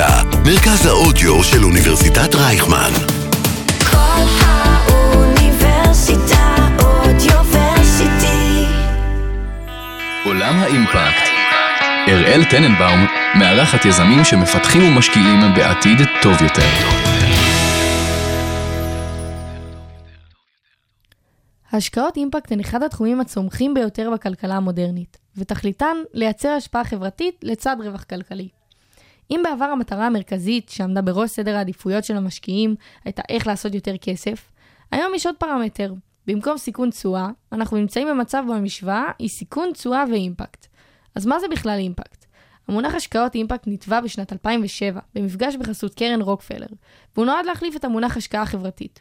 האוניברסיטה, 0.00 0.38
מרכז 0.44 0.86
האודיו 0.86 1.44
של 1.44 1.64
אוניברסיטת 1.64 2.34
רייכמן. 2.34 2.90
כל 3.90 4.24
האוניברסיטה 4.40 5.56
אודיוורסיטי. 6.82 8.64
עולם 10.24 10.54
האימפקט. 10.62 11.28
אראל 12.08 12.44
טננבאום 12.50 13.06
מארחת 13.38 13.84
יזמים 13.84 14.24
שמפתחים 14.24 14.82
ומשקיעים 14.84 15.40
בעתיד 15.56 15.98
טוב 16.22 16.42
יותר. 16.42 16.68
השקעות 21.72 22.16
אימפקט 22.16 22.52
הן 22.52 22.60
אחד 22.60 22.82
התחומים 22.82 23.20
הצומחים 23.20 23.74
ביותר 23.74 24.10
בכלכלה 24.14 24.56
המודרנית, 24.56 25.16
ותכליתן 25.36 25.96
לייצר 26.14 26.48
השפעה 26.48 26.84
חברתית 26.84 27.34
לצד 27.42 27.76
רווח 27.84 28.04
כלכלי. 28.04 28.57
אם 29.30 29.40
בעבר 29.44 29.64
המטרה 29.64 30.06
המרכזית 30.06 30.68
שעמדה 30.68 31.02
בראש 31.02 31.30
סדר 31.30 31.56
העדיפויות 31.56 32.04
של 32.04 32.16
המשקיעים 32.16 32.74
הייתה 33.04 33.22
איך 33.28 33.46
לעשות 33.46 33.74
יותר 33.74 33.96
כסף, 33.96 34.50
היום 34.90 35.14
יש 35.14 35.26
עוד 35.26 35.36
פרמטר. 35.36 35.92
במקום 36.26 36.58
סיכון 36.58 36.90
תשואה, 36.90 37.28
אנחנו 37.52 37.76
נמצאים 37.76 38.08
במצב 38.08 38.44
בו 38.46 38.54
המשוואה 38.54 39.10
היא 39.18 39.28
סיכון 39.28 39.72
תשואה 39.72 40.04
ואימפקט. 40.10 40.66
אז 41.14 41.26
מה 41.26 41.40
זה 41.40 41.48
בכלל 41.48 41.78
אימפקט? 41.78 42.24
המונח 42.68 42.94
השקעות 42.94 43.34
אימפקט 43.34 43.64
נתבע 43.66 44.00
בשנת 44.00 44.32
2007 44.32 45.00
במפגש 45.14 45.56
בחסות 45.56 45.94
קרן 45.94 46.22
רוקפלר, 46.22 46.66
והוא 47.14 47.26
נועד 47.26 47.46
להחליף 47.46 47.76
את 47.76 47.84
המונח 47.84 48.16
השקעה 48.16 48.46
חברתית. 48.46 49.00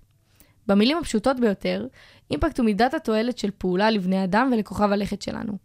במילים 0.67 0.97
הפשוטות 0.97 1.39
ביותר, 1.39 1.87
אימפקט 2.31 2.59
הוא 2.59 2.65
מידת 2.65 2.93
התועלת 2.93 3.37
של 3.37 3.51
פעולה 3.57 3.91
לבני 3.91 4.23
אדם 4.23 4.49
ולכוכב 4.53 4.91
הלכת 4.91 5.21
שלנו. 5.21 5.57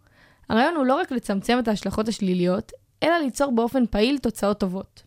הרעיון 0.48 0.76
הוא 0.76 0.86
לא 0.86 0.94
רק 0.94 1.12
לצמצם 1.12 1.58
את 1.58 1.68
ההשלכות 1.68 2.08
השליליות, 2.08 2.72
אלא 3.02 3.18
ליצור 3.18 3.52
באופן 3.52 3.86
פעיל 3.86 4.18
תוצאות 4.18 4.60
טובות. 4.60 5.02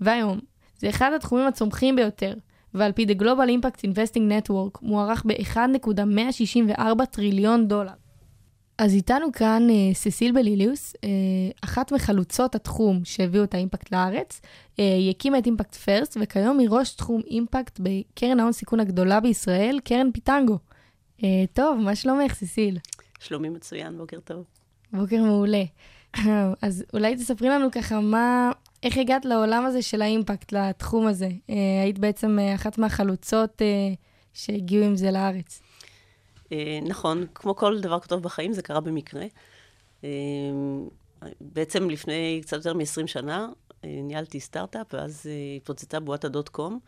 והיום, 0.00 0.38
זה 0.78 0.88
אחד 0.88 1.12
התחומים 1.16 1.46
הצומחים 1.46 1.96
ביותר, 1.96 2.34
ועל 2.74 2.92
פי 2.92 3.04
The 3.04 3.20
Global 3.20 3.48
Impact 3.60 3.80
Investing 3.86 4.48
Network 4.48 4.78
מוערך 4.82 5.24
ב-1.164 5.26 7.04
טריליון 7.10 7.68
דולר. 7.68 7.92
אז 8.78 8.94
איתנו 8.94 9.32
כאן 9.32 9.66
אה, 9.70 9.94
ססיל 9.94 10.32
בליליוס, 10.32 10.94
אה, 11.04 11.08
אחת 11.60 11.92
מחלוצות 11.92 12.54
התחום 12.54 13.00
שהביאו 13.04 13.44
את 13.44 13.54
האימפקט 13.54 13.92
לארץ. 13.92 14.40
אה, 14.78 14.94
היא 14.94 15.10
הקימה 15.10 15.38
את 15.38 15.46
Impact 15.46 15.74
First, 15.74 16.16
וכיום 16.20 16.58
היא 16.58 16.68
ראש 16.70 16.94
תחום 16.94 17.20
אימפקט 17.26 17.80
בקרן 17.82 18.40
ההון 18.40 18.52
סיכון 18.52 18.80
הגדולה 18.80 19.20
בישראל, 19.20 19.78
קרן 19.84 20.12
פיטנגו. 20.12 20.58
אה, 21.24 21.44
טוב, 21.52 21.78
מה 21.78 21.96
שלומך, 21.96 22.34
ססיל? 22.34 22.78
שלומי 23.20 23.48
מצוין, 23.48 23.98
בוקר 23.98 24.20
טוב. 24.20 24.44
בוקר 24.92 25.22
מעולה. 25.22 25.64
אז 26.62 26.84
אולי 26.94 27.16
תספרי 27.16 27.48
לנו 27.48 27.70
ככה 27.70 28.00
מה, 28.00 28.50
איך 28.82 28.98
הגעת 28.98 29.24
לעולם 29.24 29.64
הזה 29.64 29.82
של 29.82 30.02
האימפקט, 30.02 30.52
לתחום 30.52 31.06
הזה. 31.06 31.28
אה, 31.50 31.82
היית 31.82 31.98
בעצם 31.98 32.38
אה, 32.38 32.54
אחת 32.54 32.78
מהחלוצות 32.78 33.62
אה, 33.62 33.66
שהגיעו 34.34 34.84
עם 34.84 34.96
זה 34.96 35.10
לארץ. 35.10 35.62
נכון, 36.82 37.26
כמו 37.34 37.56
כל 37.56 37.80
דבר 37.80 37.98
טוב 37.98 38.22
בחיים, 38.22 38.52
זה 38.52 38.62
קרה 38.62 38.80
במקרה. 38.80 39.24
בעצם 41.40 41.90
לפני 41.90 42.40
קצת 42.42 42.56
יותר 42.56 42.74
מ-20 42.74 43.06
שנה, 43.06 43.48
ניהלתי 43.84 44.40
סטארט-אפ, 44.40 44.86
ואז 44.94 45.26
התפוצצה 45.56 46.00
בועת 46.00 46.24
הדוט 46.24 46.48
קום. 46.48 46.78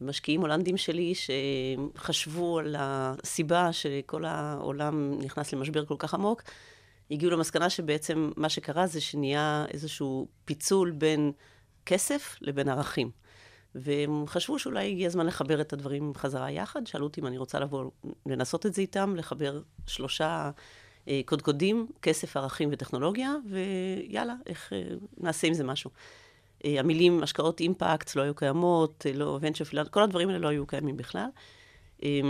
משקיעים 0.00 0.40
הולנדים 0.40 0.76
שלי 0.76 1.12
שחשבו 1.14 2.58
על 2.58 2.76
הסיבה 2.78 3.72
שכל 3.72 4.24
העולם 4.24 5.18
נכנס 5.18 5.52
למשבר 5.52 5.84
כל 5.84 5.96
כך 5.98 6.14
עמוק, 6.14 6.42
הגיעו 7.10 7.32
למסקנה 7.32 7.70
שבעצם 7.70 8.30
מה 8.36 8.48
שקרה 8.48 8.86
זה 8.86 9.00
שנהיה 9.00 9.64
איזשהו 9.70 10.28
פיצול 10.44 10.90
בין 10.90 11.32
כסף 11.86 12.36
לבין 12.40 12.68
ערכים. 12.68 13.10
והם 13.74 14.24
חשבו 14.26 14.58
שאולי 14.58 14.90
הגיע 14.90 15.06
הזמן 15.06 15.26
לחבר 15.26 15.60
את 15.60 15.72
הדברים 15.72 16.12
חזרה 16.16 16.50
יחד. 16.50 16.86
שאלו 16.86 17.06
אותי 17.06 17.20
אם 17.20 17.26
אני 17.26 17.38
רוצה 17.38 17.60
לבוא 17.60 17.90
לנסות 18.26 18.66
את 18.66 18.74
זה 18.74 18.82
איתם, 18.82 19.16
לחבר 19.16 19.60
שלושה 19.86 20.50
אה, 21.08 21.20
קודקודים, 21.26 21.86
כסף, 22.02 22.36
ערכים 22.36 22.68
וטכנולוגיה, 22.72 23.34
ויאללה, 23.50 24.34
איך 24.46 24.72
אה, 24.72 24.82
נעשה 25.18 25.46
עם 25.46 25.54
זה 25.54 25.64
משהו. 25.64 25.90
אה, 26.64 26.80
המילים 26.80 27.22
השקעות 27.22 27.60
אימפקט 27.60 28.16
לא 28.16 28.22
היו 28.22 28.34
קיימות, 28.34 29.06
אה, 29.06 29.12
לא 29.12 29.38
ונצ'ר 29.40 29.64
פילנט, 29.64 29.88
כל 29.88 30.02
הדברים 30.02 30.28
האלה 30.28 30.38
לא 30.38 30.48
היו 30.48 30.66
קיימים 30.66 30.96
בכלל. 30.96 31.28
אה, 32.04 32.20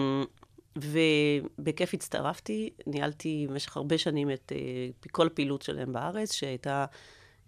ובכיף 0.77 1.95
הצטרפתי, 1.95 2.71
ניהלתי 2.87 3.47
במשך 3.51 3.77
הרבה 3.77 3.99
שנים 3.99 4.31
את 4.31 4.53
אה, 4.55 5.09
כל 5.11 5.27
הפעילות 5.27 5.63
שלהם 5.63 5.93
בארץ, 5.93 6.33
שהייתה 6.33 6.87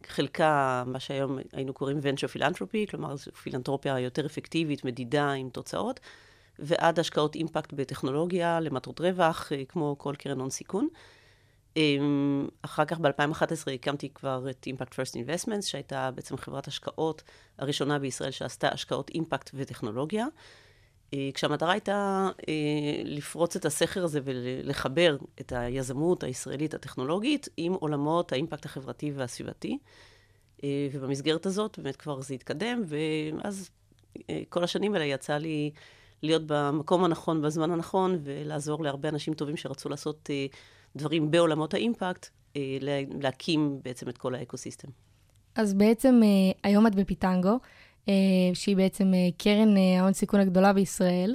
חלקה, 0.07 0.85
מה 0.87 1.01
שהיום 1.01 1.39
היינו 1.53 1.75
קוראים 1.75 1.99
venture 1.99 2.37
philanthropy, 2.37 2.91
כלומר 2.91 3.17
זו 3.17 3.33
פילנטרופיה 3.33 4.01
יותר 4.01 4.27
אפקטיבית, 4.27 4.85
מדידה 4.85 5.33
עם 5.33 5.51
תוצאות, 5.51 6.01
ועד 6.59 6.99
השקעות 6.99 7.35
אימפקט 7.35 7.73
בטכנולוגיה 7.73 8.61
למטרות 8.61 9.01
רווח, 9.01 9.53
אה, 9.53 9.65
כמו 9.69 9.95
כל 9.99 10.15
קרן 10.19 10.41
הון 10.41 10.51
סיכון. 10.51 10.89
אמ, 11.77 12.49
אחר 12.63 12.85
כך 12.85 12.99
ב-2011 12.99 13.71
הקמתי 13.75 14.09
כבר 14.15 14.51
את 14.51 14.67
Impact 14.71 14.93
First 14.93 15.13
Investments, 15.13 15.63
שהייתה 15.63 16.11
בעצם 16.11 16.37
חברת 16.37 16.69
השקעות 16.69 17.23
הראשונה 17.59 17.99
בישראל 17.99 18.31
שעשתה 18.31 18.69
השקעות 18.69 19.11
אימפקט 19.11 19.51
וטכנולוגיה. 19.55 20.27
אה, 21.15 21.31
כשהמטרה 21.34 21.72
הייתה 21.72 22.28
אה, 22.49 23.03
לפרוץ 23.05 23.56
את 23.56 23.65
הסכר 23.65 24.05
הזה 24.05 24.21
ולחבר 24.25 25.17
את 25.41 25.53
היזמות 25.53 26.22
הישראלית 26.22 26.75
הטכנולוגית 26.75 27.49
עם 27.56 27.72
עולמות 27.72 28.33
האימפקט 28.33 28.65
החברתי 28.65 29.12
והסביבתי. 29.15 29.78
אה, 30.65 30.89
ובמסגרת 30.93 31.47
הזאת 31.47 31.78
באמת 31.78 31.97
כבר 31.97 32.21
זה 32.21 32.34
התקדם, 32.34 32.83
ואז 32.87 33.71
כל 34.49 34.65
השנים 34.65 34.95
האלה 34.95 35.05
יצא 35.05 35.37
לי 35.37 35.71
להיות 36.22 36.43
במקום 36.47 37.05
הנכון, 37.05 37.43
בזמן 37.43 37.71
הנכון, 37.71 38.19
ולעזור 38.22 38.84
להרבה 38.84 39.09
אנשים 39.09 39.34
טובים 39.34 39.56
שרצו 39.56 39.89
לעשות 39.89 40.31
דברים 40.97 41.31
בעולמות 41.31 41.75
האימפקט, 41.75 42.28
להקים 43.21 43.81
בעצם 43.84 44.09
את 44.09 44.19
כל 44.19 44.34
האקוסיסטם. 44.34 44.89
אז 45.55 45.75
בעצם 45.75 46.21
היום 46.62 46.87
את 46.87 46.95
בפיטנגו. 46.95 47.59
אה, 48.09 48.15
שהיא 48.55 48.77
בעצם 48.77 49.15
אה, 49.15 49.28
קרן 49.39 49.77
אה, 49.77 50.00
ההון 50.00 50.12
סיכון 50.12 50.41
הגדולה 50.41 50.72
בישראל. 50.72 51.34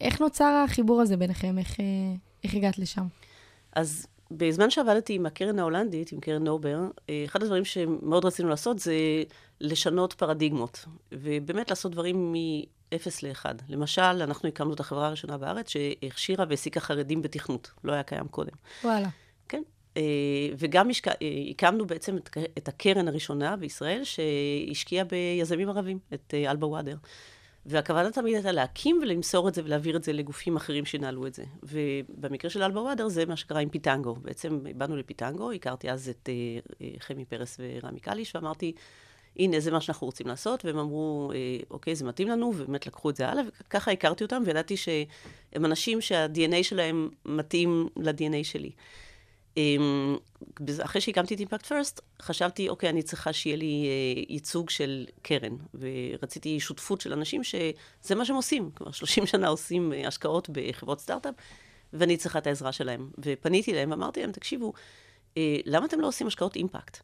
איך 0.00 0.20
נוצר 0.20 0.64
החיבור 0.64 1.00
הזה 1.00 1.16
ביניכם? 1.16 1.58
איך, 1.58 1.76
איך 2.44 2.54
הגעת 2.54 2.78
לשם? 2.78 3.06
אז 3.72 4.06
בזמן 4.30 4.70
שעבדתי 4.70 5.14
עם 5.14 5.26
הקרן 5.26 5.58
ההולנדית, 5.58 6.12
עם 6.12 6.20
קרן 6.20 6.44
נובר, 6.44 6.78
אחד 7.24 7.42
הדברים 7.42 7.64
שמאוד 7.64 8.24
רצינו 8.24 8.48
לעשות 8.48 8.78
זה 8.78 8.94
לשנות 9.60 10.12
פרדיגמות, 10.12 10.84
ובאמת 11.12 11.70
לעשות 11.70 11.92
דברים 11.92 12.32
מ-0 12.32 13.08
ל-1. 13.22 13.46
למשל, 13.68 14.02
אנחנו 14.02 14.48
הקמנו 14.48 14.74
את 14.74 14.80
החברה 14.80 15.06
הראשונה 15.06 15.38
בארץ 15.38 15.68
שהכשירה 15.68 16.44
והעסיקה 16.48 16.80
חרדים 16.80 17.22
בתכנות, 17.22 17.70
לא 17.84 17.92
היה 17.92 18.02
קיים 18.02 18.28
קודם. 18.28 18.52
וואלה. 18.84 19.08
אה, 19.98 20.54
וגם 20.58 20.90
השק... 20.90 21.08
אה, 21.08 21.14
הקמנו 21.50 21.86
בעצם 21.86 22.16
את, 22.16 22.36
את 22.58 22.68
הקרן 22.68 23.08
הראשונה 23.08 23.56
בישראל 23.56 24.02
שהשקיעה 24.04 25.04
ביזמים 25.04 25.68
ערבים, 25.68 25.98
את 26.14 26.34
אה, 26.34 26.50
אלבה 26.50 26.66
וואדר. 26.66 26.96
והכוונה 27.66 28.10
תמיד 28.10 28.34
הייתה 28.34 28.52
להקים 28.52 28.98
ולמסור 29.02 29.48
את 29.48 29.54
זה 29.54 29.62
ולהעביר 29.64 29.96
את 29.96 30.04
זה 30.04 30.12
לגופים 30.12 30.56
אחרים 30.56 30.84
שינהלו 30.84 31.26
את 31.26 31.34
זה. 31.34 31.44
ובמקרה 31.62 32.50
של 32.50 32.62
אלבה 32.62 32.80
וואדר 32.80 33.08
זה 33.08 33.26
מה 33.26 33.36
שקרה 33.36 33.60
עם 33.60 33.68
פיטנגו. 33.68 34.14
בעצם 34.14 34.60
באנו 34.76 34.96
לפיטנגו, 34.96 35.52
הכרתי 35.52 35.90
אז 35.90 36.08
את 36.08 36.28
חמי 36.98 37.24
פרס 37.24 37.60
ורמי 37.60 38.00
קליש, 38.00 38.34
ואמרתי, 38.34 38.72
הנה, 39.36 39.60
זה 39.60 39.70
מה 39.70 39.80
שאנחנו 39.80 40.06
רוצים 40.06 40.26
לעשות, 40.26 40.64
והם 40.64 40.78
אמרו, 40.78 41.32
אוקיי, 41.70 41.94
זה 41.94 42.04
מתאים 42.04 42.28
לנו, 42.28 42.52
ובאמת 42.56 42.86
לקחו 42.86 43.10
את 43.10 43.16
זה 43.16 43.28
הלאה, 43.28 43.42
וככה 43.60 43.90
הכרתי 43.90 44.24
אותם, 44.24 44.42
וידעתי 44.46 44.76
שהם 44.76 45.64
אנשים 45.64 46.00
שה-DNA 46.00 46.62
שלהם 46.62 47.08
מתאים 47.24 47.88
ל-DNA 47.96 48.44
שלי. 48.44 48.70
אמ, 49.58 50.16
אחרי 50.84 51.00
שהקמתי 51.00 51.34
את 51.34 51.40
אימפקט 51.40 51.66
פרסט, 51.66 52.00
חשבתי, 52.22 52.68
אוקיי, 52.68 52.88
אני 52.88 53.02
צריכה 53.02 53.32
שיהיה 53.32 53.56
לי 53.56 53.86
אה, 53.86 54.22
ייצוג 54.28 54.70
של 54.70 55.06
קרן, 55.22 55.56
ורציתי 55.74 56.60
שותפות 56.60 57.00
של 57.00 57.12
אנשים 57.12 57.44
שזה 57.44 58.14
מה 58.14 58.24
שהם 58.24 58.36
עושים. 58.36 58.70
כלומר, 58.74 58.92
30 58.92 59.26
שנה 59.26 59.48
עושים 59.48 59.92
אה, 59.92 60.08
השקעות 60.08 60.50
בחברות 60.52 61.00
סטארט-אפ, 61.00 61.34
ואני 61.92 62.16
צריכה 62.16 62.38
את 62.38 62.46
העזרה 62.46 62.72
שלהם. 62.72 63.10
ופניתי 63.18 63.72
להם 63.72 63.90
ואמרתי 63.90 64.20
להם, 64.20 64.32
תקשיבו, 64.32 64.72
אה, 65.36 65.56
למה 65.64 65.86
אתם 65.86 66.00
לא 66.00 66.06
עושים 66.06 66.26
השקעות 66.26 66.56
אימפקט? 66.56 66.98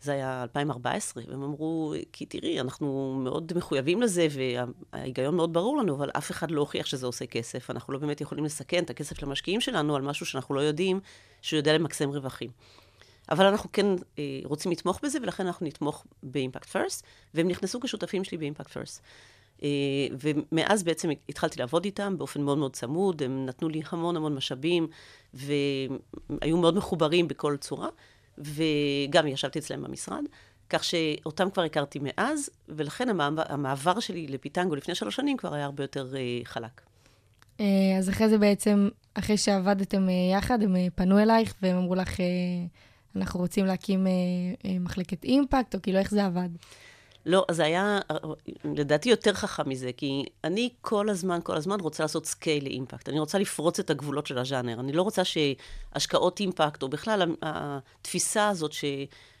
זה 0.00 0.12
היה 0.12 0.42
2014, 0.42 1.22
והם 1.28 1.42
אמרו, 1.42 1.94
כי 2.12 2.26
תראי, 2.26 2.60
אנחנו 2.60 3.18
מאוד 3.24 3.52
מחויבים 3.56 4.02
לזה, 4.02 4.26
וההיגיון 4.30 5.36
מאוד 5.36 5.52
ברור 5.52 5.76
לנו, 5.76 5.94
אבל 5.94 6.10
אף 6.10 6.30
אחד 6.30 6.50
לא 6.50 6.60
הוכיח 6.60 6.86
שזה 6.86 7.06
עושה 7.06 7.26
כסף. 7.26 7.70
אנחנו 7.70 7.92
לא 7.92 7.98
באמת 7.98 8.20
יכולים 8.20 8.44
לסכן 8.44 8.84
את 8.84 8.90
הכסף 8.90 9.22
למשקיעים 9.22 9.60
שלנו 9.60 9.96
על 9.96 10.02
משהו 10.02 10.26
שאנחנו 10.26 10.54
לא 10.54 10.60
יודעים 10.60 11.00
שהוא 11.42 11.56
יודע 11.56 11.74
למקסם 11.78 12.10
רווחים. 12.10 12.50
אבל 13.30 13.46
אנחנו 13.46 13.72
כן 13.72 13.86
אה, 14.18 14.40
רוצים 14.44 14.72
לתמוך 14.72 15.00
בזה, 15.02 15.18
ולכן 15.22 15.46
אנחנו 15.46 15.66
נתמוך 15.66 16.06
באימפקט 16.22 16.68
פרסט, 16.68 17.04
והם 17.34 17.48
נכנסו 17.48 17.80
כשותפים 17.80 18.24
שלי 18.24 18.38
באימפקט 18.38 18.70
פרסט. 18.70 19.02
אה, 19.62 19.68
ומאז 20.20 20.82
בעצם 20.82 21.10
התחלתי 21.28 21.58
לעבוד 21.58 21.84
איתם 21.84 22.18
באופן 22.18 22.42
מאוד 22.42 22.58
מאוד 22.58 22.76
צמוד, 22.76 23.22
הם 23.22 23.46
נתנו 23.46 23.68
לי 23.68 23.82
המון 23.90 24.16
המון 24.16 24.34
משאבים, 24.34 24.88
והיו 25.34 26.56
מאוד 26.56 26.76
מחוברים 26.76 27.28
בכל 27.28 27.56
צורה. 27.56 27.88
וגם 28.38 29.26
ישבתי 29.26 29.58
אצלם 29.58 29.82
במשרד, 29.82 30.24
כך 30.70 30.84
שאותם 30.84 31.50
כבר 31.50 31.62
הכרתי 31.62 31.98
מאז, 32.02 32.50
ולכן 32.68 33.20
המעבר, 33.48 34.00
שלי 34.00 34.26
לפיטנגו 34.26 34.74
לפני 34.74 34.94
שלוש 34.94 35.16
שנים 35.16 35.36
כבר 35.36 35.54
היה 35.54 35.64
הרבה 35.64 35.84
יותר 35.84 36.12
uh, 36.12 36.46
חלק. 36.46 36.80
אה, 37.58 37.62
אז 37.98 38.10
אחרי 38.10 38.28
זה 38.28 38.38
בעצם, 38.38 38.88
אחרי 39.14 39.36
שעבדתם 39.36 40.08
אה, 40.08 40.36
יחד, 40.36 40.62
הם 40.62 40.76
פנו 40.94 41.18
אלייך 41.18 41.54
והם 41.62 41.76
אמרו 41.76 41.94
לך, 41.94 42.16
אנחנו 43.16 43.40
רוצים 43.40 43.66
להקים 43.66 44.06
מחלקת 44.80 45.24
אימפקט, 45.24 45.74
או 45.74 45.82
כאילו 45.82 45.98
איך 45.98 46.10
זה 46.10 46.24
עבד? 46.24 46.48
לא, 47.26 47.44
זה 47.50 47.64
היה 47.64 48.00
לדעתי 48.64 49.08
יותר 49.08 49.34
חכם 49.34 49.68
מזה, 49.68 49.90
כי 49.96 50.24
אני 50.44 50.70
כל 50.80 51.08
הזמן, 51.08 51.38
כל 51.42 51.56
הזמן 51.56 51.80
רוצה 51.80 52.04
לעשות 52.04 52.26
scale 52.26 52.64
לאימפקט. 52.64 53.08
אני 53.08 53.18
רוצה 53.18 53.38
לפרוץ 53.38 53.78
את 53.78 53.90
הגבולות 53.90 54.26
של 54.26 54.38
הז'אנר. 54.38 54.80
אני 54.80 54.92
לא 54.92 55.02
רוצה 55.02 55.22
שהשקעות 55.24 56.40
אימפקט, 56.40 56.82
או 56.82 56.88
בכלל 56.88 57.34
התפיסה 57.42 58.48
הזאת 58.48 58.72
ש... 58.72 58.84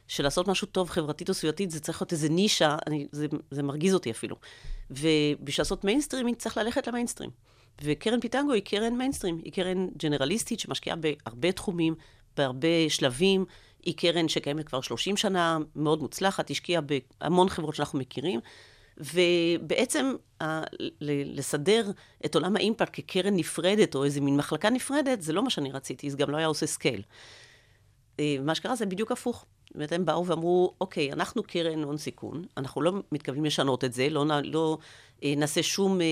של 0.08 0.22
לעשות 0.22 0.48
משהו 0.48 0.66
טוב 0.66 0.90
חברתית 0.90 1.28
או 1.28 1.34
סביבתית, 1.34 1.70
זה 1.70 1.80
צריך 1.80 2.02
להיות 2.02 2.12
איזה 2.12 2.28
נישה, 2.28 2.76
אני, 2.86 3.06
זה, 3.12 3.26
זה 3.50 3.62
מרגיז 3.62 3.94
אותי 3.94 4.10
אפילו. 4.10 4.36
ובשביל 4.90 5.62
לעשות 5.62 5.84
mainstreaming 5.84 6.36
צריך 6.36 6.56
ללכת 6.56 6.86
למיינסטרים. 6.86 7.30
וקרן 7.82 8.20
פיטנגו 8.20 8.52
היא 8.52 8.62
קרן 8.62 8.98
מיינסטרים, 8.98 9.40
היא 9.44 9.52
קרן 9.52 9.88
ג'נרליסטית 9.96 10.60
שמשקיעה 10.60 10.96
בהרבה 10.96 11.52
תחומים, 11.52 11.94
בהרבה 12.36 12.68
שלבים. 12.88 13.44
היא 13.86 13.94
קרן 13.96 14.28
שקיימת 14.28 14.66
כבר 14.68 14.80
30 14.80 15.16
שנה, 15.16 15.58
מאוד 15.76 16.02
מוצלחת, 16.02 16.50
השקיעה 16.50 16.82
בהמון 17.20 17.48
חברות 17.48 17.74
שאנחנו 17.74 17.98
מכירים. 17.98 18.40
ובעצם 18.98 20.14
ה- 20.42 20.62
לסדר 21.00 21.90
את 22.24 22.34
עולם 22.34 22.56
האימפקט 22.56 22.90
כקרן 22.92 23.36
נפרדת, 23.36 23.94
או 23.94 24.04
איזה 24.04 24.20
מין 24.20 24.36
מחלקה 24.36 24.70
נפרדת, 24.70 25.22
זה 25.22 25.32
לא 25.32 25.42
מה 25.42 25.50
שאני 25.50 25.72
רציתי, 25.72 26.10
זה 26.10 26.16
גם 26.16 26.30
לא 26.30 26.36
היה 26.36 26.46
עושה 26.46 26.66
scale. 26.66 27.02
אה, 28.20 28.36
מה 28.40 28.54
שקרה 28.54 28.76
זה 28.76 28.86
בדיוק 28.86 29.12
הפוך. 29.12 29.44
זאת 29.66 29.74
אומרת, 29.74 29.92
הם 29.92 30.04
באו 30.04 30.26
ואמרו, 30.26 30.74
אוקיי, 30.80 31.12
אנחנו 31.12 31.42
קרן 31.42 31.82
הון 31.82 31.96
סיכון, 31.96 32.44
אנחנו 32.56 32.82
לא 32.82 32.92
מתכוונים 33.12 33.44
לשנות 33.44 33.84
את 33.84 33.92
זה, 33.92 34.08
לא, 34.08 34.24
לא 34.44 34.78
אה, 35.24 35.34
נעשה 35.36 35.62
שום 35.62 36.00
אה, 36.00 36.06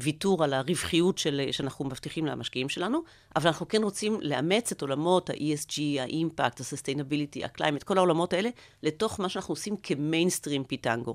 ויתור 0.00 0.44
על 0.44 0.54
הרווחיות 0.54 1.18
של, 1.18 1.48
שאנחנו 1.50 1.84
מבטיחים 1.84 2.26
למשקיעים 2.26 2.68
שלנו, 2.68 3.02
אבל 3.36 3.46
אנחנו 3.46 3.68
כן 3.68 3.82
רוצים 3.82 4.18
לאמץ 4.22 4.72
את 4.72 4.82
עולמות 4.82 5.30
ה-ESG, 5.30 6.00
האימפקט, 6.00 6.60
ה-sustainability, 6.60 7.44
ה-climate, 7.44 7.84
כל 7.84 7.98
העולמות 7.98 8.32
האלה, 8.32 8.50
לתוך 8.82 9.20
מה 9.20 9.28
שאנחנו 9.28 9.52
עושים 9.52 9.76
כמיינסטרים 9.76 10.64
פיטנגו. 10.64 11.14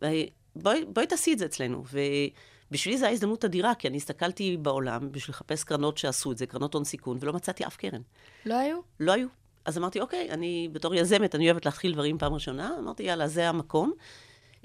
בואי, 0.00 0.84
בואי 0.84 1.06
תעשי 1.06 1.32
את 1.32 1.38
זה 1.38 1.44
אצלנו. 1.44 1.84
ובשבילי 2.70 2.98
זו 2.98 3.04
הייתה 3.04 3.14
הזדמנות 3.14 3.44
אדירה, 3.44 3.74
כי 3.74 3.88
אני 3.88 3.96
הסתכלתי 3.96 4.56
בעולם 4.56 5.12
בשביל 5.12 5.34
לחפש 5.34 5.64
קרנות 5.64 5.98
שעשו 5.98 6.32
את 6.32 6.38
זה, 6.38 6.46
קרנות 6.46 6.74
הון 6.74 6.84
סיכון, 6.84 7.18
ולא 7.20 7.32
מצאתי 7.32 7.66
אף 7.66 7.76
קרן. 7.76 8.00
לא 8.46 8.54
היו? 8.54 8.78
לא 9.00 9.12
היו. 9.12 9.28
אז 9.64 9.78
אמרתי, 9.78 10.00
אוקיי, 10.00 10.30
אני 10.30 10.68
בתור 10.72 10.94
יזמת, 10.94 11.34
אני 11.34 11.50
אוהבת 11.50 11.66
להתחיל 11.66 11.92
דברים 11.92 12.18
פעם 12.18 12.34
ראשונה, 12.34 12.74
אמרתי, 12.78 13.02
יאללה, 13.02 13.28
זה 13.28 13.48
המקום. 13.48 13.92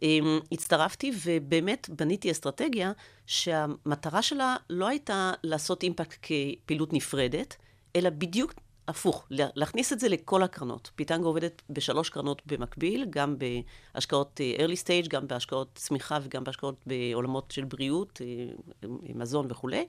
אמ, 0.04 0.40
הצטרפתי 0.52 1.12
ובאמת 1.24 1.90
בניתי 1.90 2.32
אסטרטגיה 2.32 2.92
שהמטרה 3.26 4.22
שלה 4.22 4.56
לא 4.70 4.88
הייתה 4.88 5.32
לעשות 5.44 5.84
אימפקט 5.84 6.18
כפעילות 6.22 6.94
נפרדת, 6.94 7.56
אלא 7.96 8.10
בדיוק 8.10 8.54
הפוך, 8.88 9.28
להכניס 9.30 9.94
את 9.94 10.00
זה 10.00 10.10
לכל 10.10 10.44
הקרנות. 10.44 10.92
פיטנגו 10.96 11.28
עובדת 11.28 11.62
בשלוש 11.70 12.10
קרנות 12.10 12.42
במקביל, 12.46 13.06
גם 13.10 13.36
בהשקעות 13.38 14.42
אה, 14.42 14.66
early 14.66 14.78
stage, 14.84 15.08
גם 15.08 15.28
בהשקעות 15.28 15.70
צמיחה 15.76 16.20
וגם 16.24 16.44
בהשקעות 16.44 16.76
בעולמות 16.86 17.52
של 17.52 17.64
בריאות, 17.66 18.22
אה, 18.22 18.90
מזון 19.16 19.48
וכולי. 19.50 19.86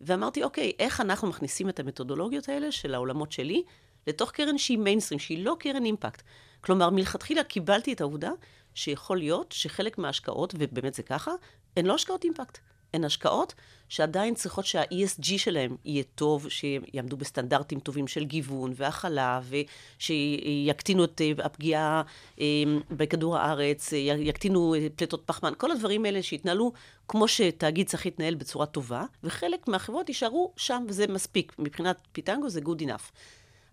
ואמרתי, 0.00 0.42
אוקיי, 0.42 0.72
איך 0.78 1.00
אנחנו 1.00 1.28
מכניסים 1.28 1.68
את 1.68 1.80
המתודולוגיות 1.80 2.48
האלה 2.48 2.72
של 2.72 2.94
העולמות 2.94 3.32
שלי 3.32 3.62
לתוך 4.06 4.30
קרן 4.30 4.58
שהיא 4.58 4.78
מיינסטרים, 4.78 5.18
שהיא 5.18 5.44
לא 5.44 5.56
קרן 5.58 5.84
אימפקט. 5.84 6.22
כלומר, 6.60 6.90
מלכתחילה 6.90 7.44
קיבלתי 7.44 7.92
את 7.92 8.00
העובדה 8.00 8.30
שיכול 8.74 9.18
להיות 9.18 9.52
שחלק 9.52 9.98
מההשקעות, 9.98 10.54
ובאמת 10.58 10.94
זה 10.94 11.02
ככה, 11.02 11.30
הן 11.76 11.86
לא 11.86 11.94
השקעות 11.94 12.24
אימפקט. 12.24 12.58
הן 12.94 13.04
השקעות 13.04 13.54
שעדיין 13.88 14.34
צריכות 14.34 14.66
שה-ESG 14.66 15.38
שלהם 15.38 15.76
יהיה 15.84 16.02
טוב, 16.14 16.48
שיעמדו 16.48 17.16
בסטנדרטים 17.16 17.80
טובים 17.80 18.08
של 18.08 18.24
גיוון 18.24 18.72
והכלה, 18.76 19.40
ושיקטינו 19.48 21.04
את 21.04 21.20
אה, 21.20 21.32
הפגיעה 21.44 22.02
אה, 22.40 22.46
בכדור 22.90 23.36
הארץ, 23.36 23.92
יקטינו 24.18 24.74
פליטות 24.96 25.22
פחמן, 25.26 25.52
כל 25.58 25.70
הדברים 25.70 26.04
האלה 26.04 26.22
שיתנהלו 26.22 26.72
כמו 27.08 27.28
שתאגיד 27.28 27.86
צריך 27.86 28.06
להתנהל 28.06 28.34
בצורה 28.34 28.66
טובה, 28.66 29.04
וחלק 29.24 29.68
מהחברות 29.68 30.08
יישארו 30.08 30.52
שם, 30.56 30.84
וזה 30.88 31.06
מספיק. 31.06 31.52
מבחינת 31.58 31.96
פיטנגו 32.12 32.48
זה 32.48 32.60
good 32.60 32.82
enough. 32.82 33.10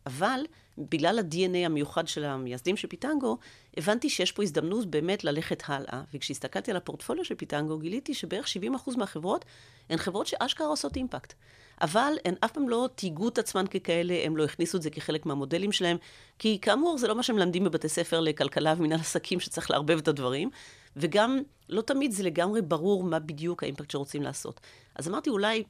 אבל 0.05 0.39
בגלל 0.77 1.19
ה-DNA 1.19 1.65
המיוחד 1.65 2.07
של 2.07 2.23
המייסדים 2.23 2.77
של 2.77 2.87
פיטנגו, 2.87 3.37
הבנתי 3.77 4.09
שיש 4.09 4.31
פה 4.31 4.43
הזדמנות 4.43 4.85
באמת 4.85 5.23
ללכת 5.23 5.63
הלאה. 5.67 6.01
וכשהסתכלתי 6.13 6.71
על 6.71 6.77
הפורטפוליו 6.77 7.25
של 7.25 7.35
פיטנגו, 7.35 7.77
גיליתי 7.77 8.13
שבערך 8.13 8.47
70% 8.87 8.97
מהחברות 8.97 9.45
הן 9.89 9.97
חברות 9.97 10.27
שאשכרה 10.27 10.67
עושות 10.67 10.95
אימפקט. 10.95 11.33
אבל 11.81 12.13
הן 12.25 12.35
אף 12.45 12.51
פעם 12.51 12.69
לא 12.69 12.89
תהיגו 12.95 13.27
את 13.27 13.37
עצמן 13.37 13.67
ככאלה, 13.67 14.13
הם 14.23 14.37
לא 14.37 14.43
הכניסו 14.43 14.77
את 14.77 14.81
זה 14.81 14.89
כחלק 14.89 15.25
מהמודלים 15.25 15.71
שלהם, 15.71 15.97
כי 16.39 16.59
כאמור, 16.61 16.97
זה 16.97 17.07
לא 17.07 17.15
מה 17.15 17.23
שמלמדים 17.23 17.63
בבתי 17.63 17.89
ספר 17.89 18.19
לכלכלה 18.19 18.73
ומנהל 18.77 18.99
עסקים 18.99 19.39
שצריך 19.39 19.71
לערבב 19.71 19.97
את 19.97 20.07
הדברים, 20.07 20.49
וגם 20.95 21.39
לא 21.69 21.81
תמיד 21.81 22.11
זה 22.11 22.23
לגמרי 22.23 22.61
ברור 22.61 23.03
מה 23.03 23.19
בדיוק 23.19 23.63
האימפקט 23.63 23.91
שרוצים 23.91 24.21
לעשות. 24.21 24.59
אז 24.95 25.07
אמרתי, 25.07 25.29
אולי 25.29 25.63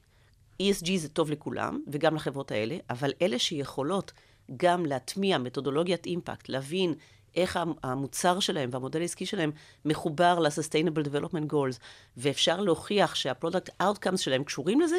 ESG 0.62 0.96
זה 0.96 1.08
טוב 1.08 1.30
לכולם, 1.30 1.82
וגם 1.86 2.14
לחברות 2.14 2.50
האלה, 2.50 2.76
אבל 2.90 3.12
אלה 3.22 3.38
שיכולות 3.38 4.12
גם 4.56 4.86
להטמיע 4.86 5.38
מתודולוגיית 5.38 6.06
אימפקט, 6.06 6.48
להבין 6.48 6.94
איך 7.36 7.58
המוצר 7.82 8.40
שלהם 8.40 8.70
והמודל 8.72 9.00
העסקי 9.00 9.26
שלהם 9.26 9.50
מחובר 9.84 10.38
ל-Sustainable 10.38 11.06
Development 11.06 11.52
Goals, 11.52 11.78
ואפשר 12.16 12.60
להוכיח 12.60 13.14
שה-Product 13.14 13.82
Outcomes 13.82 14.16
שלהם 14.16 14.44
קשורים 14.44 14.80
לזה, 14.80 14.96